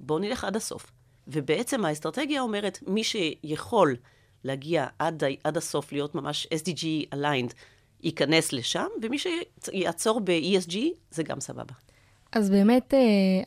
בואו 0.00 0.18
נלך 0.18 0.44
עד 0.44 0.56
הסוף. 0.56 0.90
ובעצם 1.28 1.84
האסטרטגיה 1.84 2.40
אומרת, 2.40 2.78
מי 2.86 3.04
שיכול 3.04 3.96
להגיע 4.44 4.86
עד, 4.98 5.22
עד 5.44 5.56
הסוף, 5.56 5.92
להיות 5.92 6.14
ממש 6.14 6.46
SDG 6.46 7.14
aligned, 7.14 7.52
ייכנס 8.00 8.52
לשם, 8.52 8.86
ומי 9.02 9.16
שיעצור 9.18 10.20
ב-ESG, 10.20 10.76
זה 11.10 11.22
גם 11.22 11.40
סבבה. 11.40 11.74
אז 12.32 12.50
באמת 12.50 12.94
אה, 12.94 12.98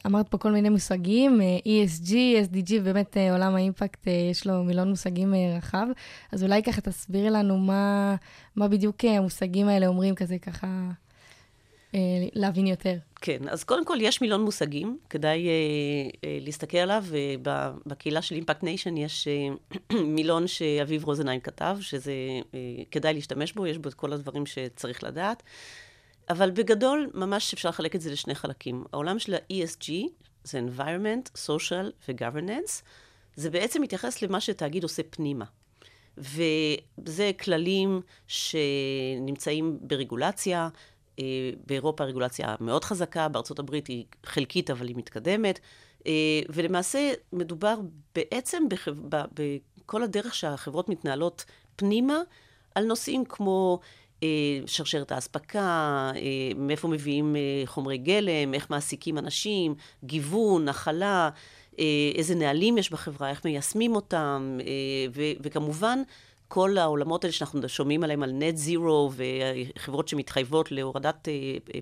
אמרת 0.05 0.27
פה 0.29 0.37
כל 0.37 0.51
מיני 0.51 0.69
מושגים, 0.69 1.41
אה, 1.41 1.57
ESG, 1.57 2.11
SDG, 2.49 2.81
באמת 2.83 3.17
אה, 3.17 3.33
עולם 3.33 3.55
האימפקט, 3.55 4.07
יש 4.31 4.47
לו 4.47 4.63
מילון 4.63 4.89
מושגים 4.89 5.33
רחב. 5.57 5.87
אז 6.31 6.43
אולי 6.43 6.63
ככה 6.63 6.81
תסבירי 6.81 7.29
לנו 7.29 7.57
מה, 7.57 8.15
מה 8.55 8.67
בדיוק 8.67 9.05
המושגים 9.05 9.67
האלה 9.67 9.87
אומרים, 9.87 10.15
כזה 10.15 10.37
ככה 10.37 10.67
להבין 12.33 12.67
יותר. 12.67 12.95
כן, 13.21 13.37
אז 13.49 13.63
קודם 13.63 13.85
כל 13.85 13.97
יש 14.01 14.21
מילון 14.21 14.41
מושגים, 14.41 14.97
כדאי 15.09 15.47
אה, 15.47 16.37
להסתכל 16.41 16.77
עליו, 16.77 17.03
ובקהילה 17.07 18.21
של 18.21 18.35
אימפקט 18.35 18.63
ניישן 18.63 18.97
יש 18.97 19.27
אה, 19.27 19.47
מילון 20.15 20.47
שאביב 20.47 21.03
רוזנהיים 21.03 21.41
כתב, 21.41 21.77
שזה 21.81 22.13
אה, 22.53 22.59
כדאי 22.91 23.13
להשתמש 23.13 23.53
בו, 23.53 23.67
יש 23.67 23.77
בו 23.77 23.89
את 23.89 23.93
כל 23.93 24.13
הדברים 24.13 24.45
שצריך 24.45 25.03
לדעת. 25.03 25.43
אבל 26.29 26.51
בגדול, 26.51 27.09
ממש 27.13 27.53
אפשר 27.53 27.69
לחלק 27.69 27.95
את 27.95 28.01
זה 28.01 28.11
לשני 28.11 28.35
חלקים. 28.35 28.83
העולם 28.93 29.19
של 29.19 29.33
ה-ESG, 29.33 29.91
זה 30.43 30.59
environment, 30.59 31.47
social 31.47 32.07
ו-governance, 32.07 32.81
זה 33.35 33.49
בעצם 33.49 33.81
מתייחס 33.81 34.21
למה 34.21 34.41
שתאגיד 34.41 34.83
עושה 34.83 35.01
פנימה. 35.09 35.45
וזה 36.17 37.31
כללים 37.39 38.01
שנמצאים 38.27 39.77
ברגולציה, 39.81 40.69
אה, 41.19 41.23
באירופה 41.65 42.03
הרגולציה 42.03 42.55
מאוד 42.59 42.83
חזקה, 42.83 43.27
בארצות 43.27 43.59
הברית 43.59 43.87
היא 43.87 44.05
חלקית 44.25 44.69
אבל 44.69 44.87
היא 44.87 44.95
מתקדמת, 44.95 45.59
אה, 46.07 46.11
ולמעשה 46.49 47.11
מדובר 47.33 47.75
בעצם. 48.15 48.63
בכל 49.33 50.03
הדרך 50.03 50.35
שהחברות 50.35 50.89
מתנהלות 50.89 51.45
פנימה 51.75 52.21
על 52.75 52.85
נושאים 52.85 53.25
כמו 53.25 53.79
שרשרת 54.65 55.11
האספקה, 55.11 56.11
אה, 56.15 56.21
מאיפה 56.55 56.87
מביאים 56.87 57.35
אה, 57.35 57.41
חומרי 57.65 57.97
גלם, 57.97 58.53
איך 58.53 58.69
מעסיקים 58.69 59.17
אנשים, 59.17 59.75
גיוון, 60.03 60.69
הכלה, 60.69 61.29
איזה 62.15 62.35
נהלים 62.35 62.77
יש 62.77 62.91
בחברה, 62.91 63.29
איך 63.29 63.45
מיישמים 63.45 63.95
אותם, 63.95 64.57
וכמובן, 65.41 66.01
כל 66.47 66.77
העולמות 66.77 67.23
האלה 67.23 67.31
שאנחנו 67.31 67.69
שומעים 67.69 68.03
עליהם, 68.03 68.23
על 68.23 68.31
נט 68.31 68.55
זירו, 68.55 69.11
וחברות 69.15 70.07
שמתחייבות 70.07 70.71
להורדת 70.71 71.27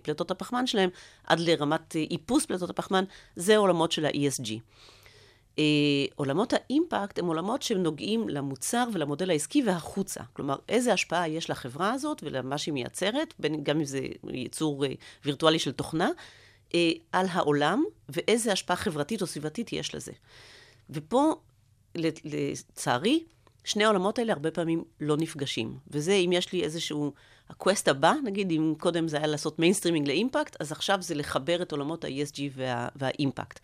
פליטות 0.03 0.31
הפחמן 0.31 0.67
שלהם, 0.67 0.89
עד 1.27 1.39
לרמת 1.39 1.95
איפוס 2.11 2.45
פליטות 2.45 2.69
הפחמן, 2.69 3.03
זה 3.35 3.57
עולמות 3.57 3.91
של 3.91 4.05
ה-ESG. 4.05 4.49
אה, 5.59 6.05
עולמות 6.15 6.53
האימפקט 6.53 7.19
הם 7.19 7.25
עולמות 7.25 7.61
שנוגעים 7.61 8.29
למוצר 8.29 8.87
ולמודל 8.93 9.29
העסקי 9.29 9.63
והחוצה. 9.63 10.23
כלומר, 10.33 10.55
איזה 10.69 10.93
השפעה 10.93 11.29
יש 11.29 11.49
לחברה 11.49 11.93
הזאת 11.93 12.21
ולמה 12.23 12.57
שהיא 12.57 12.73
מייצרת, 12.73 13.33
בין, 13.39 13.63
גם 13.63 13.77
אם 13.77 13.85
זה 13.85 13.99
ייצור 14.29 14.85
אה, 14.85 14.91
וירטואלי 15.25 15.59
של 15.59 15.71
תוכנה, 15.71 16.09
אה, 16.75 16.91
על 17.11 17.25
העולם, 17.31 17.83
ואיזה 18.09 18.51
השפעה 18.51 18.77
חברתית 18.77 19.21
או 19.21 19.27
סביבתית 19.27 19.73
יש 19.73 19.95
לזה. 19.95 20.11
ופה, 20.89 21.35
לצערי, 22.25 23.23
שני 23.63 23.83
העולמות 23.83 24.19
האלה 24.19 24.33
הרבה 24.33 24.51
פעמים 24.51 24.83
לא 25.01 25.17
נפגשים. 25.17 25.77
וזה 25.87 26.13
אם 26.13 26.31
יש 26.33 26.53
לי 26.53 26.63
איזשהו, 26.63 27.13
ה 27.49 27.56
quest 27.56 27.87
הבא, 27.87 28.13
נגיד, 28.23 28.51
אם 28.51 28.73
קודם 28.79 29.07
זה 29.07 29.17
היה 29.17 29.27
לעשות 29.27 29.59
mainstreaming 29.59 30.07
לאימפקט, 30.07 30.55
אז 30.59 30.71
עכשיו 30.71 31.01
זה 31.01 31.15
לחבר 31.15 31.61
את 31.61 31.71
עולמות 31.71 32.03
ה-ESG 32.05 32.39
וה, 32.55 32.87
והאימפקט. 32.95 33.59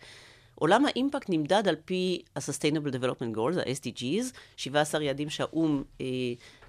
עולם 0.58 0.86
האימפקט 0.86 1.26
נמדד 1.28 1.68
על 1.68 1.76
פי 1.84 2.22
ה-Sustainable 2.36 2.92
Development 2.92 3.36
Goals, 3.36 3.58
ה-SDGs, 3.58 4.36
17 4.56 5.02
יעדים 5.02 5.30
שהאו"ם 5.30 5.82
אה, 6.00 6.06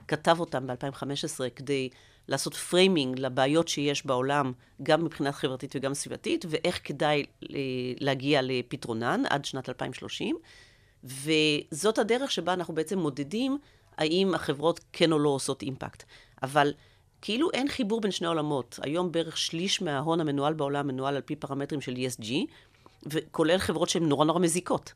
כתב 0.08 0.38
אותם 0.40 0.68
ב-2015 0.68 1.50
כדי 1.56 1.90
לעשות 2.28 2.54
framing 2.54 3.20
לבעיות 3.20 3.68
שיש 3.68 4.06
בעולם, 4.06 4.52
גם 4.84 5.06
מבחינה 5.06 5.32
חברתית 5.32 5.76
וגם 5.76 5.94
סביבתית, 5.94 6.46
ואיך 6.50 6.80
כדאי 6.84 7.26
אה, 7.44 7.58
להגיע 8.00 8.42
לפתרונן 8.44 9.22
עד 9.30 9.46
שנת 9.46 9.70
2030. 9.70 10.38
וזאת 11.04 11.98
הדרך 11.98 12.32
שבה 12.32 12.54
אנחנו 12.54 12.76
בעצם 12.76 13.00
מודדים 13.00 13.58
האם 13.98 14.34
החברות 14.34 14.80
כן 14.94 15.12
או 15.12 15.20
לא 15.20 15.30
עושות 15.30 15.62
אימפקט. 15.62 16.04
אבל 16.44 16.74
כאילו 17.22 17.52
אין 17.52 17.68
חיבור 17.68 18.02
בין 18.02 18.12
שני 18.12 18.28
עולמות. 18.28 18.80
היום 18.82 19.12
בערך 19.12 19.38
שליש 19.38 19.82
מההון 19.82 20.22
המנוהל 20.22 20.54
בעולם 20.54 20.88
מנוהל 20.88 21.16
על 21.16 21.22
פי 21.22 21.36
פרמטרים 21.36 21.82
של 21.82 21.94
ESG, 21.94 22.34
וכולל 23.06 23.58
חברות 23.58 23.90
שהן 23.90 24.04
נורא 24.04 24.26
נורא 24.26 24.40
מזיקות. 24.40 24.94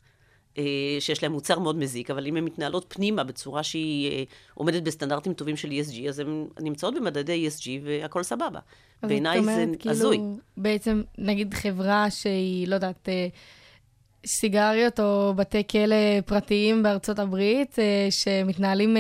אה, 0.58 0.98
שיש 1.00 1.24
להן 1.24 1.32
מוצר 1.32 1.60
מאוד 1.60 1.76
מזיק, 1.76 2.12
אבל 2.12 2.28
אם 2.28 2.38
הן 2.38 2.44
מתנהלות 2.44 2.86
פנימה 2.88 3.24
בצורה 3.24 3.64
שהיא 3.64 4.12
אה, 4.12 4.24
עומדת 4.54 4.84
בסטנדרטים 4.84 5.34
טובים 5.34 5.58
של 5.58 5.70
ESG, 5.70 6.10
אז 6.10 6.20
הן 6.20 6.48
נמצאות 6.60 6.94
במדדי 6.96 7.50
ESG 7.50 7.68
והכל 7.84 8.24
סבבה. 8.24 8.60
בעיניי 9.04 9.44
זה 9.44 9.66
כאילו, 9.80 9.96
הזוי. 9.96 10.20
בעצם, 10.58 11.02
נגיד 11.18 11.54
חברה 11.54 12.10
שהיא, 12.10 12.68
לא 12.68 12.76
יודעת, 12.76 13.10
אה, 13.10 13.28
סיגריות 14.26 15.00
או 15.00 15.34
בתי 15.36 15.68
כלא 15.68 16.22
פרטיים 16.26 16.84
בארצות 16.84 17.20
הברית, 17.20 17.76
שמתנהלים 18.10 18.98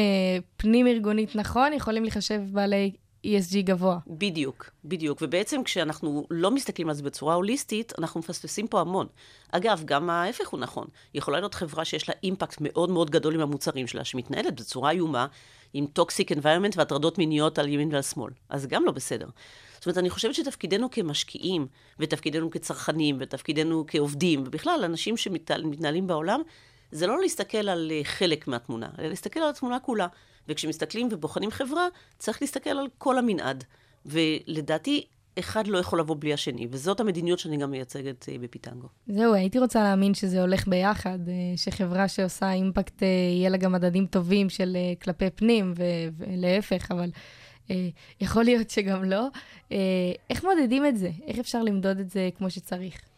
פנים-ארגונית 0.58 1.36
נכון, 1.36 1.74
יכולים 1.74 2.04
לחשב 2.04 2.42
בעלי 2.52 2.92
ESG 3.26 3.62
גבוה. 3.64 3.98
בדיוק, 4.08 4.70
בדיוק. 4.86 5.20
ובעצם 5.22 5.64
כשאנחנו 5.64 6.28
לא 6.32 6.52
מסתכלים 6.52 6.90
על 6.90 6.96
זה 6.96 7.04
בצורה 7.04 7.36
הוליסטית, 7.36 7.94
אנחנו 7.98 8.20
מפספסים 8.20 8.68
פה 8.68 8.82
המון. 8.82 9.08
אגב, 9.52 9.82
גם 9.86 10.10
ההפך 10.10 10.48
הוא 10.48 10.60
נכון. 10.60 10.88
יכולה 11.14 11.40
להיות 11.40 11.54
חברה 11.54 11.86
שיש 11.86 12.10
לה 12.10 12.16
אימפקט 12.24 12.58
מאוד 12.62 12.90
מאוד 12.90 13.10
גדול 13.10 13.34
עם 13.34 13.42
המוצרים 13.42 13.88
שלה, 13.88 14.06
שמתנהלת 14.06 14.60
בצורה 14.60 14.92
איומה, 14.92 15.28
עם 15.74 15.86
toxic 15.86 16.32
environment 16.32 16.78
והטרדות 16.78 17.18
מיניות 17.18 17.60
על 17.60 17.68
ימין 17.68 17.94
ועל 17.94 18.02
שמאל. 18.02 18.34
אז 18.50 18.68
גם 18.68 18.86
לא 18.86 18.92
בסדר. 18.92 19.28
זאת 19.76 19.86
אומרת, 19.86 19.98
אני 19.98 20.10
חושבת 20.10 20.36
שתפקידנו 20.36 20.92
כמשקיעים, 20.92 21.68
ותפקידנו 22.00 22.52
כצרכנים, 22.52 23.18
ותפקידנו 23.20 23.84
כעובדים, 23.88 24.44
ובכלל, 24.48 24.82
אנשים 24.86 25.18
שמתנהלים 25.18 26.08
בעולם, 26.08 26.42
זה 26.92 27.08
לא 27.08 27.22
להסתכל 27.22 27.70
על 27.70 27.92
אה, 27.92 28.02
חלק 28.04 28.48
מהתמונה, 28.48 28.90
אלא 29.00 29.08
להסתכל 29.08 29.40
על 29.40 29.50
התמונה 29.50 29.80
כולה. 29.80 30.08
וכשמסתכלים 30.48 31.08
ובוחנים 31.12 31.52
חברה, 31.52 31.88
צריך 32.18 32.42
להסתכל 32.42 32.70
על 32.70 32.88
כל 32.98 33.18
המנעד. 33.18 33.64
ולדעתי, 34.06 35.06
אחד 35.40 35.68
לא 35.68 35.78
יכול 35.78 36.00
לבוא 36.00 36.16
בלי 36.20 36.34
השני, 36.34 36.68
וזאת 36.72 37.00
המדיניות 37.00 37.40
שאני 37.40 37.58
גם 37.58 37.72
מייצגת 37.72 38.30
אה, 38.30 38.38
בפיטנגו. 38.38 38.88
זהו, 39.08 39.34
הייתי 39.34 39.60
רוצה 39.60 39.84
להאמין 39.84 40.14
שזה 40.14 40.42
הולך 40.42 40.68
ביחד, 40.68 41.20
אה, 41.28 41.34
שחברה 41.56 42.08
שעושה 42.08 42.52
אימפקט, 42.52 43.02
יהיה 43.02 43.50
לה 43.50 43.58
גם 43.58 43.72
מדדים 43.72 44.06
טובים 44.06 44.50
של 44.50 44.78
כלפי 45.02 45.30
פנים, 45.30 45.74
ולהפך, 46.18 46.92
אבל 46.92 47.12
יכול 48.22 48.44
להיות 48.44 48.70
שגם 48.70 49.04
לא. 49.04 49.28
איך 50.30 50.44
מודדים 50.44 50.86
את 50.86 50.98
זה? 50.98 51.10
איך 51.28 51.40
אפשר 51.40 51.64
למדוד 51.64 52.00
את 52.00 52.10
זה 52.10 52.30
כמו 52.38 52.50
שצריך? 52.50 53.11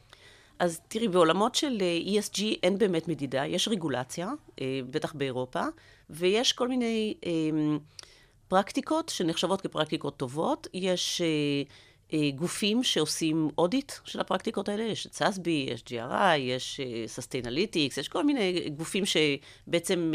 אז 0.63 0.79
תראי, 0.87 1.07
בעולמות 1.07 1.55
של 1.55 1.77
אה, 1.81 2.19
ESG 2.21 2.41
אין 2.63 2.77
באמת 2.77 3.07
מדידה, 3.07 3.45
יש 3.45 3.67
רגולציה, 3.67 4.31
אה, 4.61 4.79
בטח 4.89 5.13
באירופה, 5.13 5.61
ויש 6.09 6.53
כל 6.53 6.67
מיני 6.67 7.13
אמ, 7.25 7.79
פרקטיקות 8.47 9.09
שנחשבות 9.09 9.61
כפרקטיקות 9.61 10.17
טובות. 10.17 10.67
יש 10.73 11.21
אה, 11.21 12.29
גופים 12.35 12.83
שעושים 12.83 13.49
אודיט 13.57 13.91
של 14.05 14.19
הפרקטיקות 14.19 14.69
האלה, 14.69 14.83
יש 14.83 15.07
את 15.07 15.15
SASB, 15.15 15.47
יש 15.47 15.83
GRI, 15.87 16.37
יש 16.37 16.79
Sustainalytics, 17.17 17.99
יש 17.99 18.07
כל 18.07 18.23
מיני 18.23 18.69
גופים 18.69 19.03
שבעצם 19.05 20.13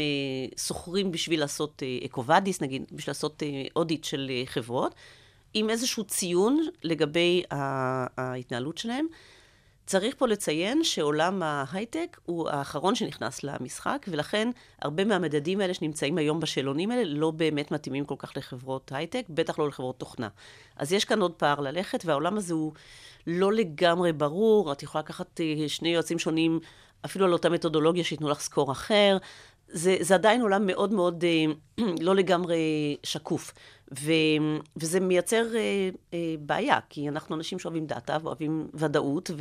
שוכרים 0.57 1.11
בשביל 1.11 1.39
לעשות 1.39 1.83
אקובדיס, 2.05 2.61
נגיד, 2.61 2.83
בשביל 2.91 3.09
לעשות 3.09 3.43
אודיט 3.75 4.03
של 4.03 4.31
חברות, 4.45 4.95
עם 5.53 5.69
איזשהו 5.69 6.03
ציון 6.03 6.67
לגבי 6.83 7.43
ההתנהלות 8.17 8.77
שלהם. 8.77 9.07
צריך 9.89 10.15
פה 10.17 10.27
לציין 10.27 10.83
שעולם 10.83 11.43
ההייטק 11.43 12.19
הוא 12.25 12.49
האחרון 12.49 12.95
שנכנס 12.95 13.43
למשחק, 13.43 14.05
ולכן 14.09 14.49
הרבה 14.81 15.05
מהמדדים 15.05 15.61
האלה 15.61 15.73
שנמצאים 15.73 16.17
היום 16.17 16.39
בשאלונים 16.39 16.91
האלה 16.91 17.03
לא 17.05 17.31
באמת 17.31 17.71
מתאימים 17.71 18.05
כל 18.05 18.15
כך 18.17 18.31
לחברות 18.35 18.91
הייטק, 18.91 19.25
בטח 19.29 19.59
לא 19.59 19.67
לחברות 19.67 19.99
תוכנה. 19.99 20.27
אז 20.75 20.93
יש 20.93 21.05
כאן 21.05 21.21
עוד 21.21 21.31
פער 21.31 21.59
ללכת, 21.59 22.05
והעולם 22.05 22.37
הזה 22.37 22.53
הוא 22.53 22.71
לא 23.27 23.53
לגמרי 23.53 24.13
ברור. 24.13 24.71
את 24.71 24.83
יכולה 24.83 25.01
לקחת 25.01 25.41
אה, 25.41 25.69
שני 25.69 25.89
יועצים 25.89 26.19
שונים, 26.19 26.59
אפילו 27.05 27.25
על 27.25 27.33
אותה 27.33 27.49
מתודולוגיה 27.49 28.03
שייתנו 28.03 28.29
לך 28.29 28.39
סקור 28.39 28.71
אחר. 28.71 29.17
זה, 29.71 29.97
זה 29.99 30.15
עדיין 30.15 30.41
עולם 30.41 30.65
מאוד 30.65 30.93
מאוד 30.93 31.23
אה, 31.23 31.45
לא 32.07 32.15
לגמרי 32.15 32.57
שקוף. 33.03 33.53
ו, 33.99 34.11
וזה 34.77 34.99
מייצר 34.99 35.45
אה, 35.55 35.89
אה, 36.13 36.35
בעיה, 36.39 36.79
כי 36.89 37.09
אנחנו 37.09 37.35
אנשים 37.35 37.59
שאוהבים 37.59 37.85
דאטה 37.85 38.17
ואוהבים 38.23 38.67
ודאות, 38.73 39.31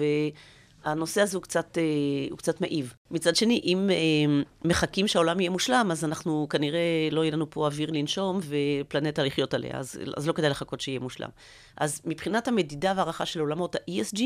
והנושא 0.84 1.20
הזה 1.20 1.36
הוא 1.36 1.42
קצת, 1.42 1.78
אה, 1.78 1.82
הוא 2.30 2.38
קצת 2.38 2.60
מעיב. 2.60 2.94
מצד 3.10 3.36
שני, 3.36 3.60
אם 3.64 3.90
אה, 3.90 4.42
מחכים 4.64 5.08
שהעולם 5.08 5.40
יהיה 5.40 5.50
מושלם, 5.50 5.88
אז 5.92 6.04
אנחנו 6.04 6.46
כנראה 6.50 7.08
לא 7.10 7.20
יהיה 7.20 7.32
לנו 7.32 7.50
פה 7.50 7.66
אוויר 7.66 7.90
לנשום 7.90 8.40
ופלנטה 8.48 9.24
לחיות 9.24 9.54
עליה, 9.54 9.78
אז, 9.78 10.00
אז 10.16 10.28
לא 10.28 10.32
כדאי 10.32 10.50
לחכות 10.50 10.80
שיהיה 10.80 11.00
מושלם. 11.00 11.30
אז 11.76 12.00
מבחינת 12.04 12.48
המדידה 12.48 12.92
והערכה 12.96 13.26
של 13.26 13.40
עולמות 13.40 13.74
ה-ESG, 13.74 14.22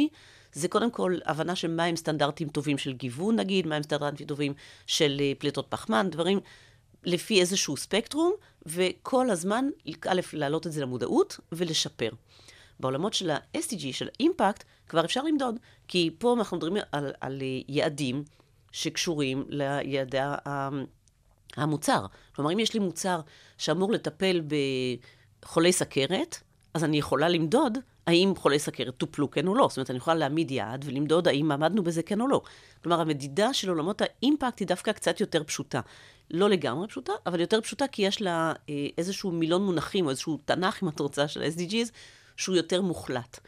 זה 0.52 0.68
קודם 0.68 0.90
כל 0.90 1.18
הבנה 1.26 1.56
של 1.56 1.70
מהם 1.70 1.96
סטנדרטים 1.96 2.48
טובים 2.48 2.78
של 2.78 2.92
גיוון, 2.92 3.36
נגיד, 3.36 3.66
מהם 3.66 3.82
סטנדרטים 3.82 4.26
טובים 4.26 4.54
של 4.86 5.16
אה, 5.20 5.32
פליטות 5.38 5.66
פחמן, 5.68 6.08
דברים 6.10 6.40
לפי 7.04 7.40
איזשהו 7.40 7.76
ספקטרום, 7.76 8.32
וכל 8.66 9.30
הזמן, 9.30 9.68
א', 10.08 10.20
להעלות 10.32 10.66
את 10.66 10.72
זה 10.72 10.80
למודעות 10.80 11.40
ולשפר. 11.52 12.10
בעולמות 12.80 13.14
של 13.14 13.30
ה-SDG, 13.30 13.92
של 13.92 14.08
אימפקט, 14.20 14.64
כבר 14.88 15.04
אפשר 15.04 15.22
למדוד, 15.22 15.58
כי 15.88 16.10
פה 16.18 16.34
אנחנו 16.38 16.56
מדברים 16.56 16.82
על, 16.92 17.12
על 17.20 17.42
יעדים 17.68 18.24
שקשורים 18.72 19.44
ליעדי 19.48 20.18
המוצר. 21.56 22.06
כלומר, 22.34 22.52
אם 22.52 22.58
יש 22.58 22.74
לי 22.74 22.80
מוצר 22.80 23.20
שאמור 23.58 23.92
לטפל 23.92 24.42
בחולי 25.42 25.72
סכרת, 25.72 26.38
אז 26.74 26.84
אני 26.84 26.98
יכולה 26.98 27.28
למדוד 27.28 27.78
האם 28.06 28.32
חולי 28.36 28.58
סכרת 28.58 28.96
טופלו 28.96 29.30
כן 29.30 29.46
או 29.48 29.54
לא. 29.54 29.66
זאת 29.68 29.76
אומרת, 29.76 29.90
אני 29.90 29.98
יכולה 29.98 30.16
להעמיד 30.16 30.50
יעד 30.50 30.84
ולמדוד 30.88 31.28
האם 31.28 31.52
עמדנו 31.52 31.82
בזה 31.82 32.02
כן 32.02 32.20
או 32.20 32.28
לא. 32.28 32.40
כלומר, 32.82 33.00
המדידה 33.00 33.54
של 33.54 33.68
עולמות 33.68 34.02
האימפקט 34.02 34.60
היא 34.60 34.68
דווקא 34.68 34.92
קצת 34.92 35.20
יותר 35.20 35.44
פשוטה. 35.44 35.80
לא 36.30 36.50
לגמרי 36.50 36.88
פשוטה, 36.88 37.12
אבל 37.26 37.40
יותר 37.40 37.60
פשוטה 37.60 37.86
כי 37.86 38.02
יש 38.02 38.22
לה 38.22 38.52
אה, 38.68 38.86
איזשהו 38.98 39.30
מילון 39.30 39.64
מונחים, 39.64 40.04
או 40.04 40.10
איזשהו 40.10 40.38
תנ"ך, 40.44 40.82
אם 40.82 40.88
את 40.88 41.00
רוצה, 41.00 41.28
של 41.28 41.42
ה-SDGs, 41.42 41.90
שהוא 42.36 42.56
יותר 42.56 42.82
מוחלט. 42.82 43.40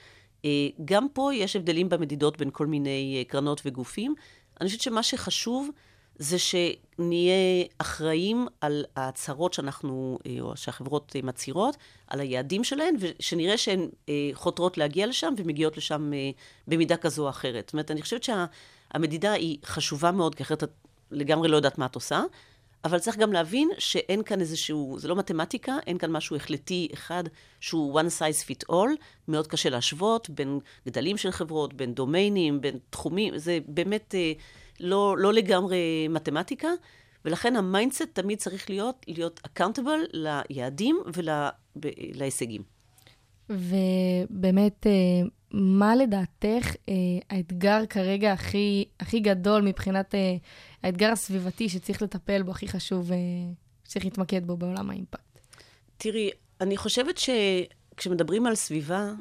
אה, 0.44 0.50
גם 0.84 1.06
פה 1.12 1.34
יש 1.34 1.56
הבדלים 1.56 1.88
במדידות 1.88 2.38
בין 2.38 2.50
כל 2.52 2.66
מיני 2.66 3.16
אה, 3.18 3.24
קרנות 3.30 3.62
וגופים. 3.64 4.14
אני 4.60 4.66
חושבת 4.68 4.80
שמה 4.80 5.02
שחשוב 5.02 5.70
זה 6.18 6.38
שנהיה 6.38 7.64
אחראים 7.78 8.46
על 8.60 8.84
ההצהרות 8.96 9.52
שאנחנו, 9.52 10.18
אה, 10.26 10.36
או 10.40 10.56
שהחברות 10.56 11.12
אה, 11.16 11.20
מצהירות, 11.22 11.76
על 12.06 12.20
היעדים 12.20 12.64
שלהן, 12.64 12.94
ושנראה 12.98 13.58
שהן 13.58 13.88
אה, 14.08 14.30
חותרות 14.32 14.78
להגיע 14.78 15.06
לשם 15.06 15.34
ומגיעות 15.36 15.76
לשם 15.76 16.12
במידה 16.68 16.96
כזו 16.96 17.24
או 17.24 17.28
אחרת. 17.28 17.64
זאת 17.66 17.72
אומרת, 17.72 17.90
אני 17.90 18.02
חושבת 18.02 18.22
שהמדידה 18.24 19.32
היא 19.32 19.58
חשובה 19.64 20.10
מאוד, 20.10 20.34
כי 20.34 20.42
אחרת 20.42 20.64
את 20.64 20.70
לגמרי 21.10 21.48
לא 21.48 21.56
יודעת 21.56 21.78
מה 21.78 21.86
את 21.86 21.94
עושה, 21.94 22.22
אבל 22.84 22.98
צריך 22.98 23.16
גם 23.16 23.32
להבין 23.32 23.70
שאין 23.78 24.22
כאן 24.22 24.40
איזשהו, 24.40 24.96
זה 24.98 25.08
לא 25.08 25.16
מתמטיקה, 25.16 25.76
אין 25.86 25.98
כאן 25.98 26.10
משהו 26.10 26.36
החלטי 26.36 26.88
אחד 26.94 27.24
שהוא 27.60 28.00
one 28.00 28.04
size 28.18 28.48
fit 28.48 28.72
all, 28.72 28.88
מאוד 29.28 29.46
קשה 29.46 29.70
להשוות 29.70 30.30
בין 30.30 30.58
גדלים 30.86 31.16
של 31.16 31.30
חברות, 31.30 31.74
בין 31.74 31.94
דומיינים, 31.94 32.60
בין 32.60 32.78
תחומים, 32.90 33.38
זה 33.38 33.58
באמת... 33.66 34.14
לא, 34.84 35.16
לא 35.18 35.32
לגמרי 35.32 36.08
מתמטיקה, 36.08 36.68
ולכן 37.24 37.56
ה 37.56 37.62
mindset 37.62 38.02
תמיד 38.12 38.38
צריך 38.38 38.70
להיות, 38.70 39.06
להיות 39.08 39.40
accountable 39.46 40.08
ליעדים 40.12 40.98
ולהישגים. 41.14 42.62
ובאמת, 43.48 44.86
אה, 44.86 44.92
מה 45.50 45.96
לדעתך 45.96 46.74
אה, 46.88 46.94
האתגר 47.30 47.86
כרגע 47.86 48.32
הכי, 48.32 48.84
הכי 49.00 49.20
גדול 49.20 49.62
מבחינת 49.62 50.14
אה, 50.14 50.36
האתגר 50.82 51.12
הסביבתי 51.12 51.68
שצריך 51.68 52.02
לטפל 52.02 52.42
בו, 52.42 52.50
הכי 52.50 52.68
חשוב, 52.68 53.10
שצריך 53.84 54.04
להתמקד 54.04 54.46
בו 54.46 54.56
בעולם 54.56 54.90
האימפקט? 54.90 55.38
תראי, 55.96 56.30
אני 56.60 56.76
חושבת 56.76 57.18
שכשמדברים 57.18 58.46
על 58.46 58.54
סביבה, 58.54 59.12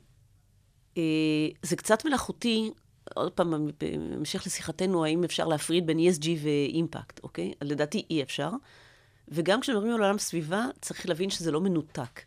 זה 1.62 1.76
קצת 1.76 2.06
מלאכותי 2.06 2.72
עוד 3.16 3.32
פעם, 3.32 3.68
בהמשך 3.80 4.44
לשיחתנו, 4.46 5.06
האם 5.06 5.24
אפשר 5.24 5.48
להפריד 5.48 5.88
בין 5.88 5.98
ESG 5.98 6.28
ואימפקט, 6.44 7.20
אוקיי? 7.24 7.54
לדעתי 7.62 8.06
אי 8.10 8.24
אפשר. 8.24 8.50
וגם 9.28 9.62
כשמדברים 9.62 9.94
על 9.94 10.02
עולם 10.02 10.18
סביבה, 10.18 10.66
צריך 10.82 11.10
להבין 11.10 11.30
שזה 11.30 11.52
לא 11.52 11.62
מנותק. 11.62 12.22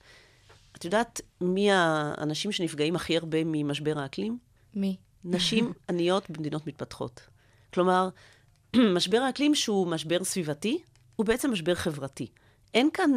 את 0.76 0.84
יודעת 0.84 1.20
מי 1.40 1.72
האנשים 1.72 2.52
שנפגעים 2.52 2.96
הכי 2.96 3.16
הרבה 3.16 3.38
ממשבר 3.44 3.98
האקלים? 3.98 4.38
מי? 4.74 4.96
נשים 5.24 5.72
עניות 5.90 6.30
במדינות 6.30 6.66
מתפתחות. 6.66 7.20
כלומר, 7.74 8.08
משבר 8.96 9.18
האקלים 9.18 9.54
שהוא 9.54 9.86
משבר 9.86 10.24
סביבתי, 10.24 10.78
הוא 11.16 11.26
בעצם 11.26 11.52
משבר 11.52 11.74
חברתי. 11.74 12.26
אין 12.74 12.90
כאן, 12.92 13.10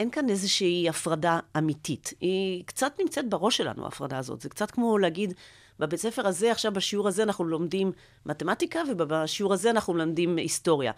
אין 0.00 0.10
כאן 0.10 0.28
איזושהי 0.28 0.88
הפרדה 0.88 1.40
אמיתית. 1.58 2.12
היא 2.20 2.64
קצת 2.64 2.92
נמצאת 3.00 3.28
בראש 3.28 3.56
שלנו, 3.56 3.84
ההפרדה 3.84 4.18
הזאת. 4.18 4.40
זה 4.40 4.48
קצת 4.48 4.70
כמו 4.70 4.98
להגיד, 4.98 5.34
בבית 5.78 6.00
ספר 6.00 6.26
הזה, 6.26 6.52
עכשיו 6.52 6.72
בשיעור 6.72 7.08
הזה 7.08 7.22
אנחנו 7.22 7.44
לומדים 7.44 7.92
מתמטיקה, 8.26 8.80
ובשיעור 8.88 9.52
הזה 9.52 9.70
אנחנו 9.70 9.94
לומדים 9.94 10.36
היסטוריה. 10.36 10.92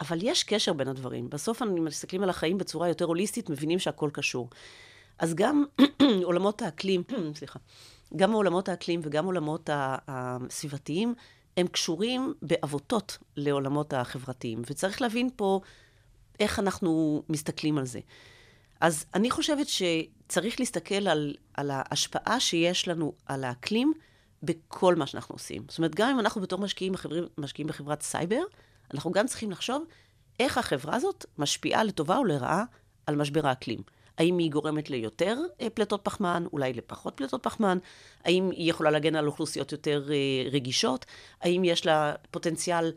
אבל 0.00 0.18
יש 0.22 0.44
קשר 0.44 0.72
בין 0.72 0.88
הדברים. 0.88 1.30
בסוף 1.30 1.62
אנחנו 1.62 1.82
מסתכלים 1.82 2.22
על 2.22 2.30
החיים 2.30 2.58
בצורה 2.58 2.88
יותר 2.88 3.04
הוליסטית, 3.04 3.50
מבינים 3.50 3.78
שהכל 3.78 4.10
קשור. 4.12 4.50
אז 5.18 5.34
גם 5.34 5.64
עולמות 6.24 6.62
האקלים, 6.62 7.02
סליחה, 7.38 7.58
גם 8.16 8.32
עולמות 8.32 8.68
האקלים 8.68 9.00
וגם 9.02 9.26
עולמות 9.26 9.70
הסביבתיים, 9.72 11.14
הם 11.56 11.66
קשורים 11.66 12.34
בעבותות 12.42 13.18
לעולמות 13.36 13.92
החברתיים. 13.92 14.62
וצריך 14.70 15.02
להבין 15.02 15.30
פה 15.36 15.60
איך 16.40 16.58
אנחנו 16.58 17.22
מסתכלים 17.28 17.78
על 17.78 17.86
זה. 17.86 18.00
אז 18.80 19.04
אני 19.14 19.30
חושבת 19.30 19.66
שצריך 19.68 20.60
להסתכל 20.60 21.08
על, 21.08 21.34
על 21.54 21.70
ההשפעה 21.72 22.40
שיש 22.40 22.88
לנו 22.88 23.12
על 23.26 23.44
האקלים 23.44 23.92
בכל 24.42 24.94
מה 24.94 25.06
שאנחנו 25.06 25.34
עושים. 25.34 25.64
זאת 25.68 25.78
אומרת, 25.78 25.94
גם 25.94 26.10
אם 26.10 26.20
אנחנו 26.20 26.40
בתור 26.40 26.58
משקיעים, 26.58 26.92
בחבר, 26.92 27.26
משקיעים 27.38 27.68
בחברת 27.68 28.02
סייבר, 28.02 28.42
אנחנו 28.94 29.12
גם 29.12 29.26
צריכים 29.26 29.50
לחשוב 29.50 29.84
איך 30.40 30.58
החברה 30.58 30.96
הזאת 30.96 31.26
משפיעה 31.38 31.84
לטובה 31.84 32.16
או 32.16 32.24
לרעה 32.24 32.64
על 33.06 33.16
משבר 33.16 33.46
האקלים. 33.46 33.82
האם 34.18 34.38
היא 34.38 34.50
גורמת 34.50 34.90
ליותר 34.90 35.38
אה, 35.60 35.70
פליטות 35.70 36.00
פחמן, 36.02 36.44
אולי 36.52 36.72
לפחות 36.72 37.14
פליטות 37.16 37.42
פחמן? 37.42 37.78
האם 38.24 38.50
היא 38.50 38.70
יכולה 38.70 38.90
להגן 38.90 39.16
על 39.16 39.26
אוכלוסיות 39.26 39.72
יותר 39.72 40.08
אה, 40.10 40.50
רגישות? 40.50 41.06
האם 41.40 41.64
יש 41.64 41.86
לה 41.86 42.14
פוטנציאל 42.30 42.92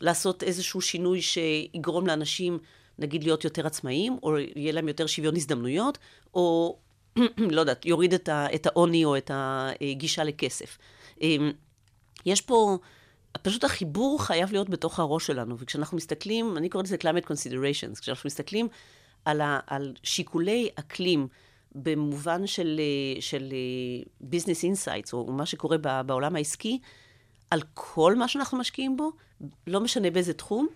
לעשות 0.00 0.42
איזשהו 0.42 0.80
שינוי 0.80 1.22
שיגרום 1.22 2.06
לאנשים, 2.06 2.58
נגיד, 2.98 3.24
להיות 3.24 3.44
יותר 3.44 3.66
עצמאיים, 3.66 4.18
או 4.22 4.38
יהיה 4.38 4.72
להם 4.72 4.88
יותר 4.88 5.06
שוויון 5.06 5.36
הזדמנויות, 5.36 5.98
או, 6.34 6.76
לא 7.54 7.60
יודעת, 7.60 7.86
יוריד 7.86 8.14
את 8.54 8.66
העוני 8.66 9.04
או 9.04 9.16
את 9.16 9.30
הגישה 9.34 10.24
לכסף. 10.24 10.78
אמ, 11.20 11.52
יש 12.26 12.40
פה... 12.40 12.78
פשוט 13.42 13.64
החיבור 13.64 14.24
חייב 14.24 14.52
להיות 14.52 14.70
בתוך 14.70 14.98
הראש 14.98 15.26
שלנו, 15.26 15.58
וכשאנחנו 15.58 15.96
מסתכלים, 15.96 16.56
אני 16.56 16.68
קוראת 16.68 16.86
לזה 16.86 16.96
climate 16.96 17.26
considerations, 17.26 18.00
כשאנחנו 18.00 18.26
מסתכלים 18.26 18.68
על, 19.24 19.40
ה, 19.40 19.60
על 19.66 19.94
שיקולי 20.02 20.68
אקלים 20.74 21.28
במובן 21.74 22.46
של, 22.46 22.80
של 23.20 23.52
business 24.22 24.64
insights, 24.64 25.12
או 25.12 25.32
מה 25.32 25.46
שקורה 25.46 25.78
בעולם 26.02 26.36
העסקי, 26.36 26.78
על 27.50 27.62
כל 27.74 28.14
מה 28.14 28.28
שאנחנו 28.28 28.58
משקיעים 28.58 28.96
בו, 28.96 29.12
לא 29.66 29.80
משנה 29.80 30.10
באיזה 30.10 30.32
תחום, 30.32 30.66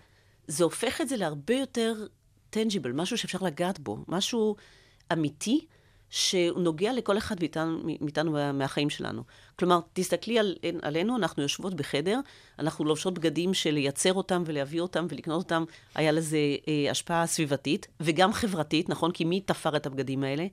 זה 0.47 0.65
הופך 0.65 1.01
את 1.01 1.09
זה 1.09 1.17
להרבה 1.17 1.55
יותר 1.55 2.07
tangible, 2.53 2.93
משהו 2.95 3.19
שאפשר 3.19 3.39
לגעת 3.43 3.79
בו, 3.79 3.99
משהו 4.09 4.57
אמיתי. 5.13 5.67
שהוא 6.11 6.61
נוגע 6.61 6.93
לכל 6.93 7.19
אחד 7.19 7.37
מאיתנו, 7.41 7.79
מאיתנו 8.01 8.53
מהחיים 8.55 8.91
שלנו. 8.91 9.23
כלומר, 9.57 9.81
תסתכלי 9.93 10.39
על, 10.39 10.57
עלינו, 10.83 11.17
אנחנו 11.17 11.43
יושבות 11.43 11.75
בחדר, 11.75 12.21
אנחנו 12.59 12.85
לובשות 12.85 13.15
בגדים 13.15 13.55
שלייצר 13.55 14.13
אותם 14.13 14.43
ולהביא 14.47 14.81
אותם 14.81 15.07
ולקנות 15.09 15.43
אותם, 15.43 15.65
היה 15.95 16.13
לזה 16.13 16.39
אה, 16.69 16.91
השפעה 16.91 17.27
סביבתית 17.27 17.87
וגם 18.01 18.33
חברתית, 18.33 18.89
נכון? 18.89 19.13
כי 19.13 19.25
מי 19.25 19.41
תפר 19.41 19.77
את 19.77 19.87
הבגדים 19.87 20.25
האלה? 20.25 20.47